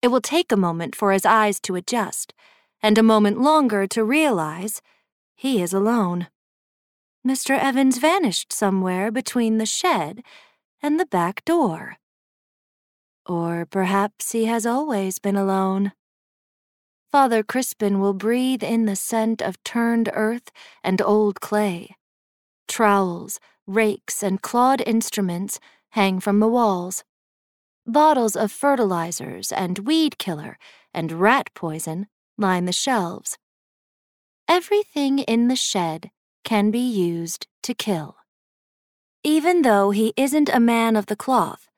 It 0.00 0.08
will 0.08 0.20
take 0.20 0.52
a 0.52 0.56
moment 0.56 0.94
for 0.94 1.12
his 1.12 1.26
eyes 1.26 1.58
to 1.60 1.74
adjust, 1.74 2.34
and 2.84 2.98
a 2.98 3.02
moment 3.02 3.40
longer 3.40 3.86
to 3.86 4.04
realize 4.04 4.82
he 5.34 5.62
is 5.62 5.72
alone. 5.72 6.26
Mr. 7.26 7.58
Evans 7.58 7.96
vanished 7.96 8.52
somewhere 8.52 9.10
between 9.10 9.56
the 9.56 9.64
shed 9.64 10.22
and 10.82 11.00
the 11.00 11.06
back 11.06 11.42
door. 11.46 11.96
Or 13.24 13.64
perhaps 13.64 14.32
he 14.32 14.44
has 14.44 14.66
always 14.66 15.18
been 15.18 15.34
alone. 15.34 15.92
Father 17.10 17.42
Crispin 17.42 18.00
will 18.00 18.12
breathe 18.12 18.62
in 18.62 18.84
the 18.84 18.96
scent 18.96 19.40
of 19.40 19.64
turned 19.64 20.10
earth 20.12 20.52
and 20.82 21.00
old 21.00 21.40
clay. 21.40 21.96
Trowels, 22.68 23.40
rakes, 23.66 24.22
and 24.22 24.42
clawed 24.42 24.82
instruments 24.86 25.58
hang 25.92 26.20
from 26.20 26.38
the 26.38 26.48
walls. 26.48 27.02
Bottles 27.86 28.36
of 28.36 28.52
fertilizers 28.52 29.52
and 29.52 29.78
weed 29.78 30.18
killer 30.18 30.58
and 30.92 31.12
rat 31.12 31.48
poison 31.54 32.08
line 32.36 32.64
the 32.64 32.72
shelves. 32.72 33.38
Everything 34.48 35.20
in 35.20 35.48
the 35.48 35.56
shed 35.56 36.10
can 36.44 36.70
be 36.70 36.78
used 36.78 37.46
to 37.62 37.74
kill. 37.74 38.16
Even 39.22 39.62
though 39.62 39.90
he 39.90 40.12
isn't 40.16 40.50
a 40.50 40.60
man 40.60 40.96
of 40.96 41.06
the 41.06 41.16
cloth, 41.16 41.68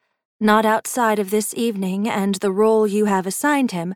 not 0.40 0.66
outside 0.66 1.18
of 1.18 1.30
this 1.30 1.54
evening 1.54 2.08
and 2.08 2.36
the 2.36 2.50
role 2.50 2.86
you 2.86 3.04
have 3.04 3.26
assigned 3.26 3.70
him, 3.70 3.94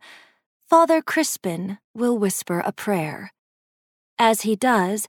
Father 0.68 1.02
Crispin 1.02 1.78
will 1.94 2.16
whisper 2.16 2.60
a 2.60 2.72
prayer. 2.72 3.32
As 4.18 4.42
he 4.42 4.54
does, 4.54 5.08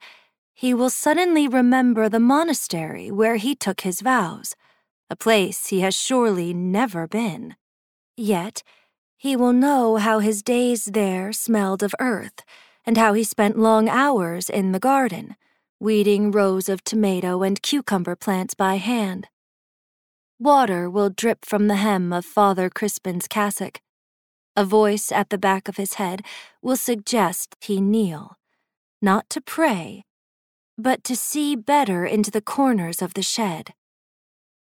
he 0.54 0.74
will 0.74 0.90
suddenly 0.90 1.48
remember 1.48 2.10
the 2.10 2.20
monastery 2.20 3.12
where 3.12 3.36
he 3.36 3.56
took 3.56 3.82
his 3.82 4.02
vows, 4.02 4.56
a 5.10 5.16
place 5.16 5.68
he 5.68 5.82
has 5.82 5.94
surely 5.94 6.54
never 6.54 7.08
been. 7.08 7.56
Yet, 8.18 8.64
he 9.22 9.36
will 9.36 9.54
know 9.54 9.98
how 9.98 10.18
his 10.18 10.42
days 10.42 10.86
there 10.86 11.32
smelled 11.32 11.84
of 11.84 11.94
earth, 12.00 12.44
and 12.88 12.98
how 12.98 13.14
he 13.14 13.24
spent 13.24 13.56
long 13.56 13.88
hours 13.88 14.50
in 14.50 14.72
the 14.72 14.80
garden, 14.80 15.36
weeding 15.80 16.32
rows 16.32 16.68
of 16.68 16.84
tomato 16.84 17.44
and 17.44 17.62
cucumber 17.62 18.16
plants 18.16 18.56
by 18.56 18.78
hand. 18.78 19.28
Water 20.40 20.90
will 20.90 21.12
drip 21.12 21.46
from 21.46 21.68
the 21.68 21.76
hem 21.76 22.12
of 22.12 22.26
Father 22.26 22.68
Crispin's 22.68 23.28
cassock. 23.28 23.80
A 24.56 24.66
voice 24.66 25.12
at 25.12 25.30
the 25.30 25.38
back 25.38 25.68
of 25.68 25.78
his 25.78 25.94
head 26.02 26.26
will 26.64 26.76
suggest 26.76 27.56
he 27.62 27.80
kneel, 27.80 28.40
not 29.04 29.30
to 29.30 29.40
pray, 29.40 30.04
but 30.80 31.04
to 31.04 31.16
see 31.16 31.56
better 31.56 32.08
into 32.08 32.32
the 32.32 32.42
corners 32.42 33.04
of 33.04 33.14
the 33.14 33.22
shed. 33.22 33.76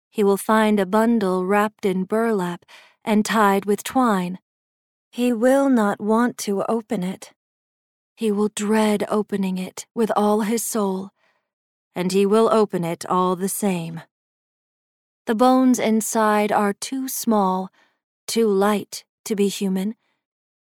He 0.09 0.23
will 0.23 0.37
find 0.37 0.79
a 0.79 0.85
bundle 0.85 1.45
wrapped 1.45 1.85
in 1.85 2.05
burlap 2.05 2.63
and 3.03 3.25
tied 3.25 3.65
with 3.65 3.83
twine. 3.83 4.39
He 5.15 5.31
will 5.31 5.69
not 5.69 6.01
want 6.01 6.37
to 6.39 6.65
open 6.65 7.01
it. 7.01 7.31
He 8.17 8.33
will 8.33 8.49
dread 8.49 9.05
opening 9.07 9.57
it 9.57 9.85
with 9.95 10.11
all 10.13 10.41
his 10.41 10.61
soul, 10.61 11.11
and 11.95 12.11
he 12.11 12.25
will 12.25 12.49
open 12.51 12.83
it 12.83 13.05
all 13.05 13.37
the 13.37 13.47
same. 13.47 14.01
The 15.25 15.33
bones 15.33 15.79
inside 15.79 16.51
are 16.51 16.73
too 16.73 17.07
small, 17.07 17.69
too 18.27 18.49
light 18.49 19.05
to 19.23 19.37
be 19.37 19.47
human, 19.47 19.95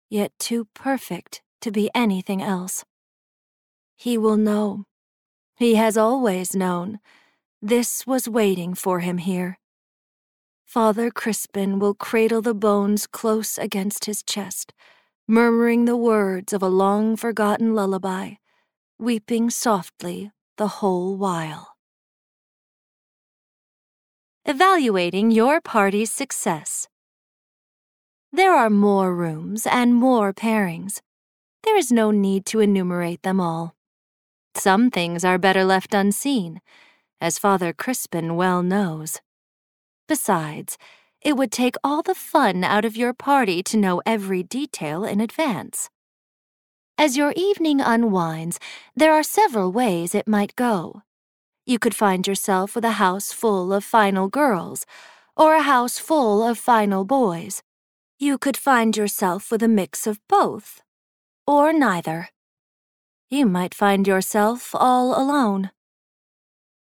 yet 0.09 0.33
too 0.41 0.65
perfect 0.75 1.43
to 1.61 1.71
be 1.71 1.89
anything 1.95 2.43
else. 2.43 2.85
He 3.95 4.19
will 4.19 4.37
know. 4.37 4.85
He 5.55 5.77
has 5.77 5.97
always 5.97 6.57
known. 6.57 6.99
This 7.63 8.05
was 8.05 8.29
waiting 8.29 8.75
for 8.75 8.99
him 8.99 9.19
here. 9.19 9.60
Father 10.71 11.11
Crispin 11.11 11.81
will 11.81 11.95
cradle 11.95 12.43
the 12.43 12.55
bones 12.55 13.09
close 13.09 13.59
against 13.59 14.05
his 14.05 14.23
chest, 14.23 14.73
murmuring 15.27 15.85
the 15.85 15.97
words 15.97 16.53
of 16.53 16.63
a 16.63 16.69
long 16.69 17.17
forgotten 17.17 17.75
lullaby, 17.75 18.35
weeping 18.97 19.51
softly 19.51 20.31
the 20.59 20.69
whole 20.79 21.17
while. 21.17 21.75
Evaluating 24.45 25.33
your 25.33 25.61
party's 25.61 26.13
success. 26.13 26.87
There 28.33 28.55
are 28.55 28.71
more 28.71 29.13
rooms 29.13 29.67
and 29.67 29.93
more 29.93 30.33
pairings. 30.33 31.01
There 31.65 31.77
is 31.77 31.91
no 31.91 32.13
need 32.13 32.47
to 32.47 32.61
enumerate 32.61 33.25
them 33.25 33.41
all. 33.41 33.75
Some 34.55 34.89
things 34.89 35.25
are 35.25 35.37
better 35.37 35.65
left 35.65 35.93
unseen, 35.95 36.61
as 37.21 37.41
Father 37.41 37.73
Crispin 37.73 38.37
well 38.37 38.63
knows. 38.63 39.21
Besides, 40.11 40.77
it 41.21 41.37
would 41.37 41.53
take 41.53 41.77
all 41.85 42.03
the 42.03 42.17
fun 42.17 42.65
out 42.65 42.85
of 42.85 42.97
your 42.97 43.15
party 43.15 43.63
to 43.63 43.77
know 43.77 44.03
every 44.05 44.43
detail 44.43 45.05
in 45.05 45.21
advance. 45.21 45.89
As 46.99 47.17
your 47.17 47.33
evening 47.37 47.81
unwinds, 47.81 48.59
there 48.97 49.13
are 49.13 49.23
several 49.23 49.71
ways 49.71 50.13
it 50.13 50.27
might 50.27 50.57
go. 50.57 51.03
You 51.65 51.79
could 51.79 51.95
find 51.95 52.27
yourself 52.27 52.75
with 52.75 52.85
a 52.85 52.99
house 52.99 53.31
full 53.31 53.73
of 53.73 53.85
final 53.85 54.27
girls, 54.27 54.85
or 55.37 55.55
a 55.55 55.63
house 55.63 56.01
full 56.01 56.43
of 56.43 56.59
final 56.59 57.05
boys. 57.05 57.63
You 58.19 58.37
could 58.37 58.57
find 58.57 58.97
yourself 58.97 59.53
with 59.53 59.63
a 59.63 59.69
mix 59.69 60.09
of 60.09 60.19
both, 60.29 60.83
or 61.47 61.73
neither. 61.73 62.31
You 63.29 63.47
might 63.47 63.77
find 63.77 64.09
yourself 64.09 64.75
all 64.75 65.15
alone. 65.17 65.71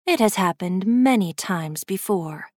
It 0.08 0.18
has 0.18 0.34
happened 0.34 0.84
many 0.88 1.32
times 1.32 1.84
before. 1.84 2.51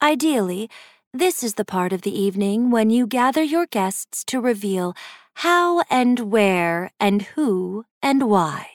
Ideally, 0.00 0.70
this 1.12 1.42
is 1.42 1.54
the 1.54 1.64
part 1.64 1.92
of 1.92 2.02
the 2.02 2.16
evening 2.16 2.70
when 2.70 2.90
you 2.90 3.06
gather 3.06 3.42
your 3.42 3.66
guests 3.66 4.22
to 4.26 4.40
reveal 4.40 4.94
how 5.34 5.80
and 5.90 6.30
where 6.30 6.92
and 7.00 7.22
who 7.22 7.84
and 8.00 8.30
why. 8.30 8.68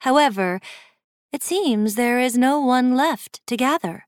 However, 0.00 0.60
it 1.32 1.42
seems 1.42 1.94
there 1.94 2.20
is 2.20 2.38
no 2.38 2.60
one 2.60 2.94
left 2.94 3.40
to 3.48 3.56
gather. 3.56 4.06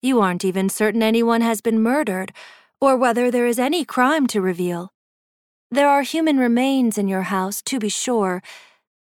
You 0.00 0.20
aren't 0.20 0.44
even 0.44 0.68
certain 0.68 1.02
anyone 1.02 1.40
has 1.40 1.60
been 1.60 1.82
murdered 1.82 2.32
or 2.80 2.96
whether 2.96 3.30
there 3.30 3.46
is 3.46 3.58
any 3.58 3.84
crime 3.84 4.26
to 4.28 4.40
reveal. 4.40 4.92
There 5.70 5.88
are 5.88 6.02
human 6.02 6.38
remains 6.38 6.96
in 6.96 7.08
your 7.08 7.22
house, 7.22 7.60
to 7.62 7.78
be 7.78 7.88
sure, 7.88 8.42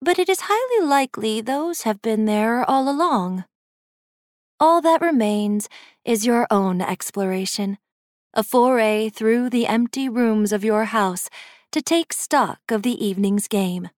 but 0.01 0.19
it 0.19 0.27
is 0.27 0.41
highly 0.49 0.85
likely 0.85 1.39
those 1.39 1.83
have 1.83 2.01
been 2.01 2.25
there 2.25 2.69
all 2.69 2.89
along. 2.89 3.45
All 4.59 4.81
that 4.81 5.01
remains 5.01 5.69
is 6.04 6.26
your 6.26 6.47
own 6.49 6.82
exploration, 6.82 7.78
a 8.34 8.43
foray 8.43 9.10
through 9.10 9.49
the 9.49 9.68
empty 9.68 10.10
rooms 10.10 10.52
of 10.52 10.64
your 10.64 10.86
house 10.86 11.30
to 11.72 11.82
take 11.82 12.12
stock 12.12 12.60
of 12.70 12.84
the 12.84 13.04
evening's 13.06 13.47
game. 13.47 13.89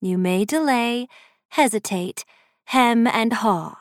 You 0.00 0.18
may 0.18 0.44
delay, 0.44 1.08
hesitate, 1.50 2.24
hem 2.66 3.06
and 3.06 3.32
haw, 3.34 3.76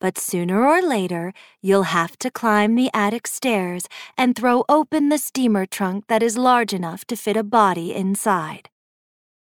but 0.00 0.18
sooner 0.18 0.66
or 0.66 0.82
later 0.82 1.32
you'll 1.62 1.84
have 1.84 2.18
to 2.18 2.30
climb 2.30 2.74
the 2.74 2.90
attic 2.92 3.26
stairs 3.26 3.88
and 4.16 4.34
throw 4.34 4.64
open 4.68 5.08
the 5.08 5.18
steamer 5.18 5.66
trunk 5.66 6.06
that 6.08 6.22
is 6.22 6.36
large 6.36 6.72
enough 6.72 7.04
to 7.06 7.16
fit 7.16 7.36
a 7.36 7.42
body 7.42 7.94
inside. 7.94 8.68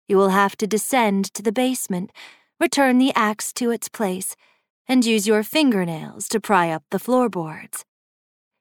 You 0.08 0.18
will 0.18 0.30
have 0.30 0.56
to 0.58 0.68
descend 0.68 1.34
to 1.34 1.42
the 1.42 1.52
basement, 1.52 2.12
return 2.60 2.98
the 2.98 3.14
axe 3.16 3.52
to 3.54 3.72
its 3.72 3.90
place, 3.90 4.36
and 4.88 5.06
use 5.06 5.28
your 5.28 5.44
fingernails 5.44 6.28
to 6.30 6.40
pry 6.40 6.70
up 6.70 6.84
the 6.92 7.00
floorboards. 7.00 7.86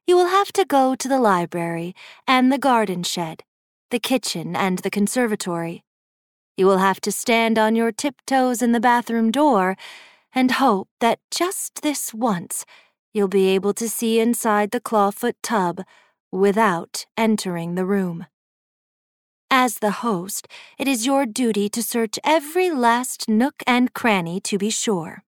You 0.07 0.16
will 0.16 0.29
have 0.29 0.53
to 0.53 0.64
go 0.64 0.95
to 0.95 1.09
the 1.09 1.20
library 1.20 1.95
and 2.27 2.53
the 2.53 2.59
garden 2.59 3.03
shed, 3.03 3.43
the 3.91 3.99
kitchen 3.99 4.55
and 4.55 4.79
the 4.81 4.91
conservatory. 4.91 5.85
You 6.57 6.66
will 6.66 6.79
have 6.79 7.01
to 7.03 7.12
stand 7.12 7.59
on 7.59 7.75
your 7.75 7.93
tiptoes 7.93 8.62
in 8.62 8.72
the 8.72 8.81
bathroom 8.81 9.31
door 9.31 9.77
and 10.35 10.53
hope 10.53 10.89
that 11.01 11.20
just 11.31 11.83
this 11.83 12.12
once 12.12 12.64
you'll 13.12 13.29
be 13.29 13.49
able 13.49 13.72
to 13.75 13.89
see 13.89 14.20
inside 14.20 14.72
the 14.72 14.81
clawfoot 14.81 15.35
tub 15.43 15.83
without 16.33 17.07
entering 17.16 17.77
the 17.77 17.87
room. 17.87 18.27
As 19.51 19.77
the 19.79 20.03
host, 20.03 20.49
it 20.79 20.89
is 20.89 21.07
your 21.07 21.27
duty 21.27 21.68
to 21.68 21.83
search 21.83 22.18
every 22.25 22.70
last 22.70 23.29
nook 23.29 23.62
and 23.66 23.95
cranny 23.95 24.41
to 24.41 24.59
be 24.59 24.68
sure. 24.68 25.22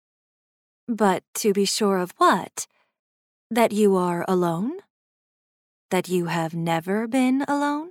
But 0.89 1.25
to 1.37 1.53
be 1.53 1.65
sure 1.65 1.99
of 1.99 2.13
what? 2.19 2.69
That 3.51 3.73
you 3.73 3.97
are 3.97 4.25
alone? 4.29 4.79
That 5.91 6.09
you 6.09 6.27
have 6.27 6.55
never 6.55 7.09
been 7.09 7.45
alone? 7.49 7.91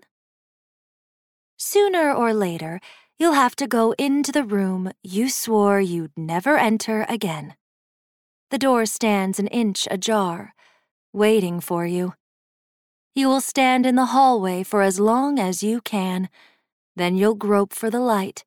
Sooner 1.58 2.14
or 2.14 2.34
later, 2.34 2.80
you'll 3.20 3.34
have 3.34 3.56
to 3.58 3.68
go 3.68 3.93
into 3.98 4.32
the 4.32 4.43
room 4.43 4.91
you 5.04 5.30
swore 5.30 5.82
you'd 5.82 6.18
never 6.18 6.58
enter 6.58 7.06
again. 7.10 7.56
The 8.50 8.58
door 8.58 8.86
stands 8.86 9.39
an 9.39 9.48
inch 9.48 9.88
ajar, 9.91 10.54
waiting 11.12 11.60
for 11.60 11.86
you. 11.86 12.14
You 13.14 13.28
will 13.28 13.41
stand 13.41 13.86
in 13.86 13.96
the 13.96 14.08
hallway 14.08 14.64
for 14.64 14.82
as 14.82 15.00
long 15.00 15.38
as 15.38 15.64
you 15.64 15.82
can. 15.82 16.30
Then 16.96 17.18
you'll 17.18 17.36
grope 17.36 17.74
for 17.74 17.89
the 17.89 18.00
light, 18.00 18.46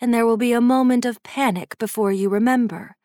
and 0.00 0.14
there 0.14 0.26
will 0.26 0.36
be 0.36 0.52
a 0.52 0.60
moment 0.60 1.04
of 1.04 1.22
panic 1.24 1.76
before 1.78 2.12
you 2.12 2.28
remember. 2.28 2.96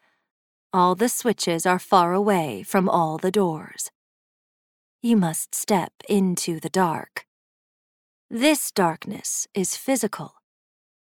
All 0.76 0.94
the 0.94 1.08
switches 1.08 1.66
are 1.66 1.80
far 1.80 2.12
away 2.12 2.62
from 2.62 2.90
all 2.90 3.18
the 3.18 3.32
doors. 3.32 3.92
You 5.02 5.16
must 5.16 5.56
step 5.56 5.94
into 6.10 6.60
the 6.60 6.68
dark. 6.68 7.26
This 8.30 8.74
darkness 8.74 9.48
is 9.54 9.78
physical, 9.78 10.34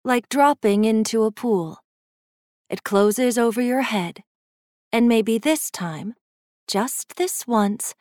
like 0.05 0.29
dropping 0.29 0.85
into 0.85 1.23
a 1.23 1.31
pool. 1.31 1.79
It 2.69 2.83
closes 2.83 3.35
over 3.39 3.63
your 3.63 3.81
head, 3.81 4.21
and 4.91 5.09
maybe 5.09 5.39
this 5.39 5.71
time, 5.71 6.13
just 6.67 7.15
this 7.15 7.47
once, 7.47 7.95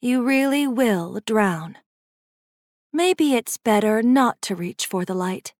you 0.00 0.22
really 0.22 0.66
will 0.66 1.20
drown. 1.26 1.76
Maybe 2.90 3.34
it's 3.34 3.58
better 3.58 4.02
not 4.02 4.40
to 4.40 4.56
reach 4.56 4.86
for 4.86 5.04
the 5.04 5.14
light. 5.14 5.52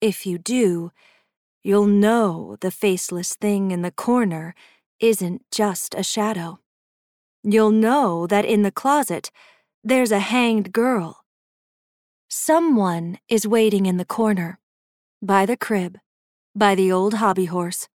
If 0.00 0.24
you 0.24 0.38
do, 0.38 0.92
you'll 1.62 1.86
know 1.86 2.56
the 2.60 2.70
faceless 2.70 3.34
thing 3.34 3.70
in 3.70 3.82
the 3.82 3.90
corner 3.90 4.54
isn't 5.00 5.42
just 5.50 5.94
a 5.94 6.02
shadow. 6.02 6.60
You'll 7.42 7.72
know 7.72 8.26
that 8.26 8.44
in 8.44 8.62
the 8.62 8.70
closet, 8.70 9.30
there's 9.82 10.12
a 10.12 10.20
hanged 10.20 10.72
girl. 10.72 11.24
Someone 12.28 13.18
is 13.28 13.46
waiting 13.46 13.86
in 13.86 13.96
the 13.96 14.04
corner, 14.04 14.58
by 15.20 15.44
the 15.44 15.56
crib, 15.56 15.98
by 16.54 16.74
the 16.74 16.90
old 16.90 17.14
hobby 17.14 17.46
horse, 17.46 17.88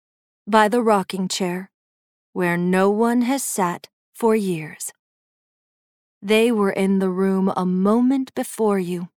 by 0.47 0.69
the 0.69 0.83
rocking 0.83 1.29
chair, 1.29 1.71
where 2.33 2.57
no 2.57 2.91
one 2.91 3.23
has 3.23 3.43
sat 3.43 3.89
for 4.13 4.35
years. 4.37 4.93
They 6.21 6.51
were 6.51 6.73
in 6.73 6.99
the 6.99 7.11
room 7.11 7.53
a 7.57 7.65
moment 7.65 8.35
before 8.35 8.79
you. 8.79 9.09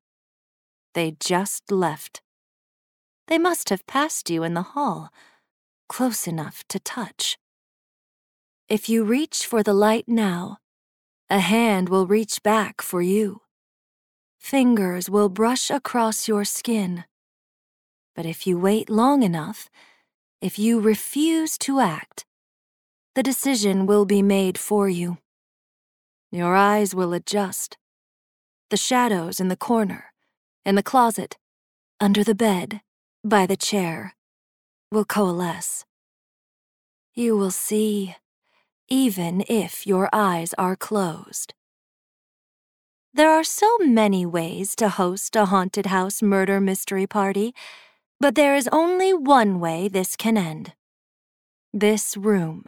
They 0.93 1.15
just 1.19 1.71
left. 1.71 2.21
They 3.29 3.37
must 3.37 3.69
have 3.69 3.85
passed 3.85 4.31
you 4.31 4.43
in 4.43 4.55
the 4.55 4.73
hall, 4.73 5.13
close 5.87 6.27
enough 6.27 6.63
to 6.69 6.79
touch. 6.79 7.37
If 8.67 8.89
you 8.89 9.03
reach 9.03 9.45
for 9.45 9.61
the 9.61 9.73
light 9.73 10.05
now, 10.07 10.57
a 11.29 11.39
hand 11.39 11.89
will 11.89 12.07
reach 12.07 12.41
back 12.41 12.81
for 12.81 13.03
you. 13.03 13.41
Fingers 14.39 15.11
will 15.11 15.29
brush 15.29 15.69
across 15.69 16.27
your 16.27 16.43
skin. 16.43 17.03
But 18.15 18.25
if 18.25 18.47
you 18.47 18.57
wait 18.57 18.89
long 18.89 19.21
enough, 19.21 19.69
if 20.41 20.57
you 20.57 20.79
refuse 20.79 21.55
to 21.59 21.79
act, 21.79 22.25
the 23.13 23.21
decision 23.21 23.85
will 23.85 24.05
be 24.05 24.23
made 24.23 24.57
for 24.57 24.89
you. 24.89 25.19
Your 26.31 26.55
eyes 26.55 26.95
will 26.95 27.13
adjust. 27.13 27.77
The 28.71 28.77
shadows 28.77 29.39
in 29.39 29.49
the 29.49 29.55
corner, 29.55 30.13
in 30.65 30.73
the 30.73 30.83
closet, 30.83 31.37
under 31.99 32.23
the 32.23 32.35
bed, 32.35 32.81
by 33.23 33.45
the 33.45 33.57
chair, 33.57 34.15
will 34.91 35.05
coalesce. 35.05 35.85
You 37.13 37.35
will 37.37 37.51
see, 37.51 38.15
even 38.87 39.43
if 39.49 39.85
your 39.85 40.09
eyes 40.13 40.53
are 40.57 40.75
closed. 40.75 41.53
There 43.13 43.29
are 43.29 43.43
so 43.43 43.77
many 43.79 44.25
ways 44.25 44.75
to 44.77 44.87
host 44.87 45.35
a 45.35 45.45
haunted 45.45 45.87
house 45.87 46.21
murder 46.21 46.61
mystery 46.61 47.05
party, 47.07 47.53
but 48.19 48.35
there 48.35 48.55
is 48.55 48.69
only 48.71 49.13
one 49.13 49.59
way 49.59 49.87
this 49.87 50.15
can 50.15 50.37
end. 50.37 50.73
This 51.73 52.15
room, 52.15 52.65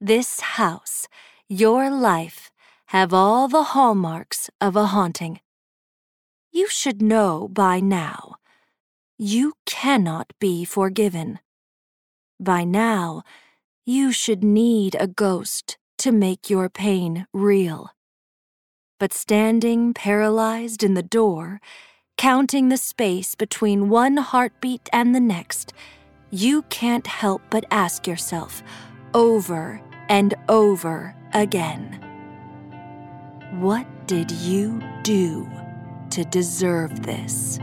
this 0.00 0.40
house, 0.40 1.08
your 1.48 1.90
life, 1.90 2.50
have 2.86 3.12
all 3.12 3.48
the 3.48 3.74
hallmarks 3.74 4.48
of 4.60 4.76
a 4.76 4.86
haunting. 4.86 5.40
You 6.52 6.68
should 6.68 7.02
know 7.02 7.48
by 7.48 7.80
now. 7.80 8.37
You 9.20 9.54
cannot 9.66 10.32
be 10.38 10.64
forgiven. 10.64 11.40
By 12.38 12.62
now, 12.62 13.24
you 13.84 14.12
should 14.12 14.44
need 14.44 14.96
a 15.00 15.08
ghost 15.08 15.76
to 15.98 16.12
make 16.12 16.48
your 16.48 16.68
pain 16.68 17.26
real. 17.32 17.90
But 19.00 19.12
standing 19.12 19.92
paralyzed 19.92 20.84
in 20.84 20.94
the 20.94 21.02
door, 21.02 21.60
counting 22.16 22.68
the 22.68 22.76
space 22.76 23.34
between 23.34 23.88
one 23.88 24.18
heartbeat 24.18 24.88
and 24.92 25.12
the 25.12 25.20
next, 25.20 25.72
you 26.30 26.62
can't 26.70 27.08
help 27.08 27.42
but 27.50 27.64
ask 27.72 28.06
yourself 28.06 28.62
over 29.14 29.82
and 30.08 30.34
over 30.48 31.16
again 31.32 31.98
What 33.58 33.86
did 34.06 34.30
you 34.30 34.80
do 35.02 35.50
to 36.10 36.24
deserve 36.24 37.02
this? 37.02 37.58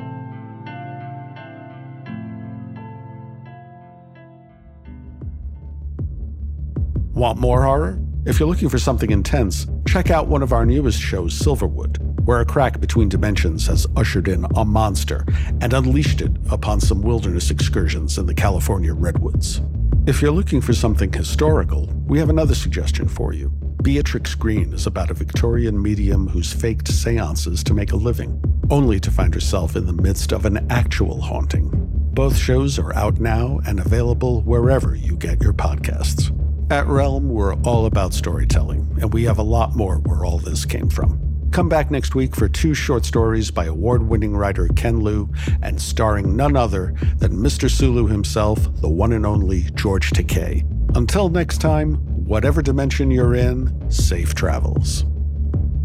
Want 7.15 7.39
more 7.39 7.63
horror? 7.63 7.97
If 8.25 8.41
you're 8.41 8.49
looking 8.49 8.67
for 8.67 8.77
something 8.77 9.09
intense, 9.09 9.67
check 9.87 10.11
out 10.11 10.27
one 10.27 10.43
of 10.43 10.51
our 10.51 10.65
newest 10.65 10.99
shows, 10.99 11.33
Silverwood, 11.33 11.97
where 12.25 12.41
a 12.41 12.45
crack 12.45 12.81
between 12.81 13.07
dimensions 13.07 13.65
has 13.67 13.87
ushered 13.95 14.27
in 14.27 14.45
a 14.57 14.65
monster 14.65 15.25
and 15.61 15.71
unleashed 15.71 16.19
it 16.19 16.33
upon 16.51 16.81
some 16.81 17.01
wilderness 17.01 17.51
excursions 17.51 18.17
in 18.17 18.25
the 18.25 18.33
California 18.33 18.93
redwoods. 18.93 19.61
If 20.05 20.21
you're 20.21 20.33
looking 20.33 20.59
for 20.59 20.73
something 20.73 21.13
historical, 21.13 21.85
we 22.05 22.19
have 22.19 22.29
another 22.29 22.53
suggestion 22.53 23.07
for 23.07 23.31
you. 23.31 23.47
Beatrix 23.81 24.35
Greene 24.35 24.73
is 24.73 24.85
about 24.85 25.09
a 25.09 25.13
Victorian 25.13 25.81
medium 25.81 26.27
who's 26.27 26.51
faked 26.51 26.89
seances 26.89 27.63
to 27.63 27.73
make 27.73 27.93
a 27.93 27.95
living, 27.95 28.43
only 28.69 28.99
to 28.99 29.09
find 29.09 29.33
herself 29.33 29.77
in 29.77 29.85
the 29.85 29.93
midst 29.93 30.33
of 30.33 30.45
an 30.45 30.69
actual 30.69 31.21
haunting. 31.21 31.71
Both 32.11 32.35
shows 32.35 32.77
are 32.77 32.93
out 32.93 33.21
now 33.21 33.61
and 33.65 33.79
available 33.79 34.41
wherever 34.41 34.95
you 34.95 35.15
get 35.15 35.41
your 35.41 35.53
podcasts. 35.53 36.34
At 36.71 36.87
Realm, 36.87 37.29
we're 37.29 37.53
all 37.61 37.85
about 37.85 38.11
storytelling, 38.11 38.97
and 38.99 39.13
we 39.13 39.23
have 39.25 39.37
a 39.37 39.43
lot 39.43 39.75
more 39.75 39.97
where 39.99 40.25
all 40.25 40.39
this 40.39 40.65
came 40.65 40.89
from. 40.89 41.19
Come 41.51 41.69
back 41.69 41.91
next 41.91 42.15
week 42.15 42.35
for 42.35 42.49
two 42.49 42.73
short 42.73 43.05
stories 43.05 43.51
by 43.51 43.65
award 43.65 44.01
winning 44.01 44.35
writer 44.35 44.67
Ken 44.75 45.01
Liu 45.01 45.31
and 45.61 45.79
starring 45.79 46.35
none 46.35 46.57
other 46.57 46.95
than 47.17 47.33
Mr. 47.33 47.69
Sulu 47.69 48.07
himself, 48.07 48.59
the 48.81 48.89
one 48.89 49.13
and 49.13 49.27
only 49.27 49.69
George 49.75 50.09
Takei. 50.09 50.65
Until 50.97 51.29
next 51.29 51.59
time, 51.59 51.97
whatever 52.25 52.63
dimension 52.63 53.11
you're 53.11 53.35
in, 53.35 53.91
safe 53.91 54.33
travels. 54.33 55.05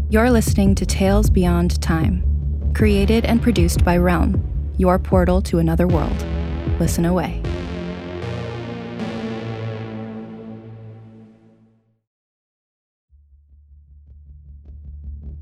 You're 0.09 0.31
listening 0.31 0.73
to 0.75 0.85
Tales 0.87 1.29
Beyond 1.29 1.79
Time, 1.83 2.71
created 2.73 3.23
and 3.25 3.39
produced 3.39 3.85
by 3.85 3.97
Realm, 3.97 4.73
your 4.77 4.97
portal 4.97 5.43
to 5.43 5.59
another 5.59 5.87
world. 5.87 6.25
Listen 6.79 7.05
away. 7.05 7.39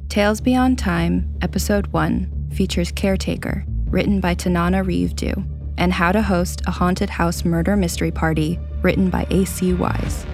Tales 0.10 0.41
Beyond 0.41 0.80
Time, 0.80 1.32
Episode 1.43 1.86
1, 1.93 2.49
features 2.51 2.91
Caretaker, 2.91 3.64
written 3.86 4.20
by 4.20 4.34
Tananarive 4.34 5.16
Due, 5.16 5.45
and 5.78 5.93
How 5.93 6.12
to 6.12 6.24
Host 6.24 6.64
a 6.66 6.72
Haunted 6.72 7.12
House 7.12 7.45
Murder 7.45 7.76
Mystery 7.76 8.10
Party, 8.10 8.57
written 8.82 9.12
by 9.12 9.28
A.C. 9.30 9.74
Wise. 9.76 10.26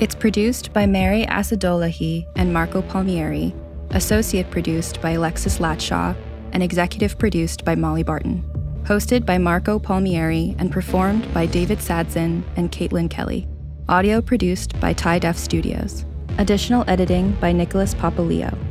It's 0.00 0.16
produced 0.16 0.72
by 0.72 0.84
Mary 0.86 1.26
Asadolahi 1.26 2.26
and 2.34 2.52
Marco 2.52 2.82
Palmieri, 2.82 3.54
associate 3.90 4.50
produced 4.50 5.00
by 5.00 5.12
Alexis 5.12 5.58
Latshaw, 5.58 6.16
and 6.50 6.60
executive 6.60 7.16
produced 7.16 7.64
by 7.64 7.76
Molly 7.76 8.02
Barton. 8.02 8.42
Hosted 8.82 9.24
by 9.24 9.38
Marco 9.38 9.78
Palmieri 9.78 10.56
and 10.58 10.72
performed 10.72 11.32
by 11.32 11.46
David 11.46 11.78
Sadzin 11.78 12.42
and 12.56 12.72
Caitlin 12.72 13.08
Kelly. 13.08 13.46
Audio 13.88 14.20
produced 14.20 14.78
by 14.80 14.92
Tie 14.92 15.20
Def 15.20 15.38
Studios. 15.38 16.04
Additional 16.38 16.82
editing 16.88 17.30
by 17.40 17.52
Nicholas 17.52 17.94
Papaleo. 17.94 18.69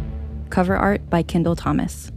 Cover 0.50 0.76
art 0.76 1.10
by 1.10 1.24
Kendall 1.24 1.56
Thomas. 1.56 2.12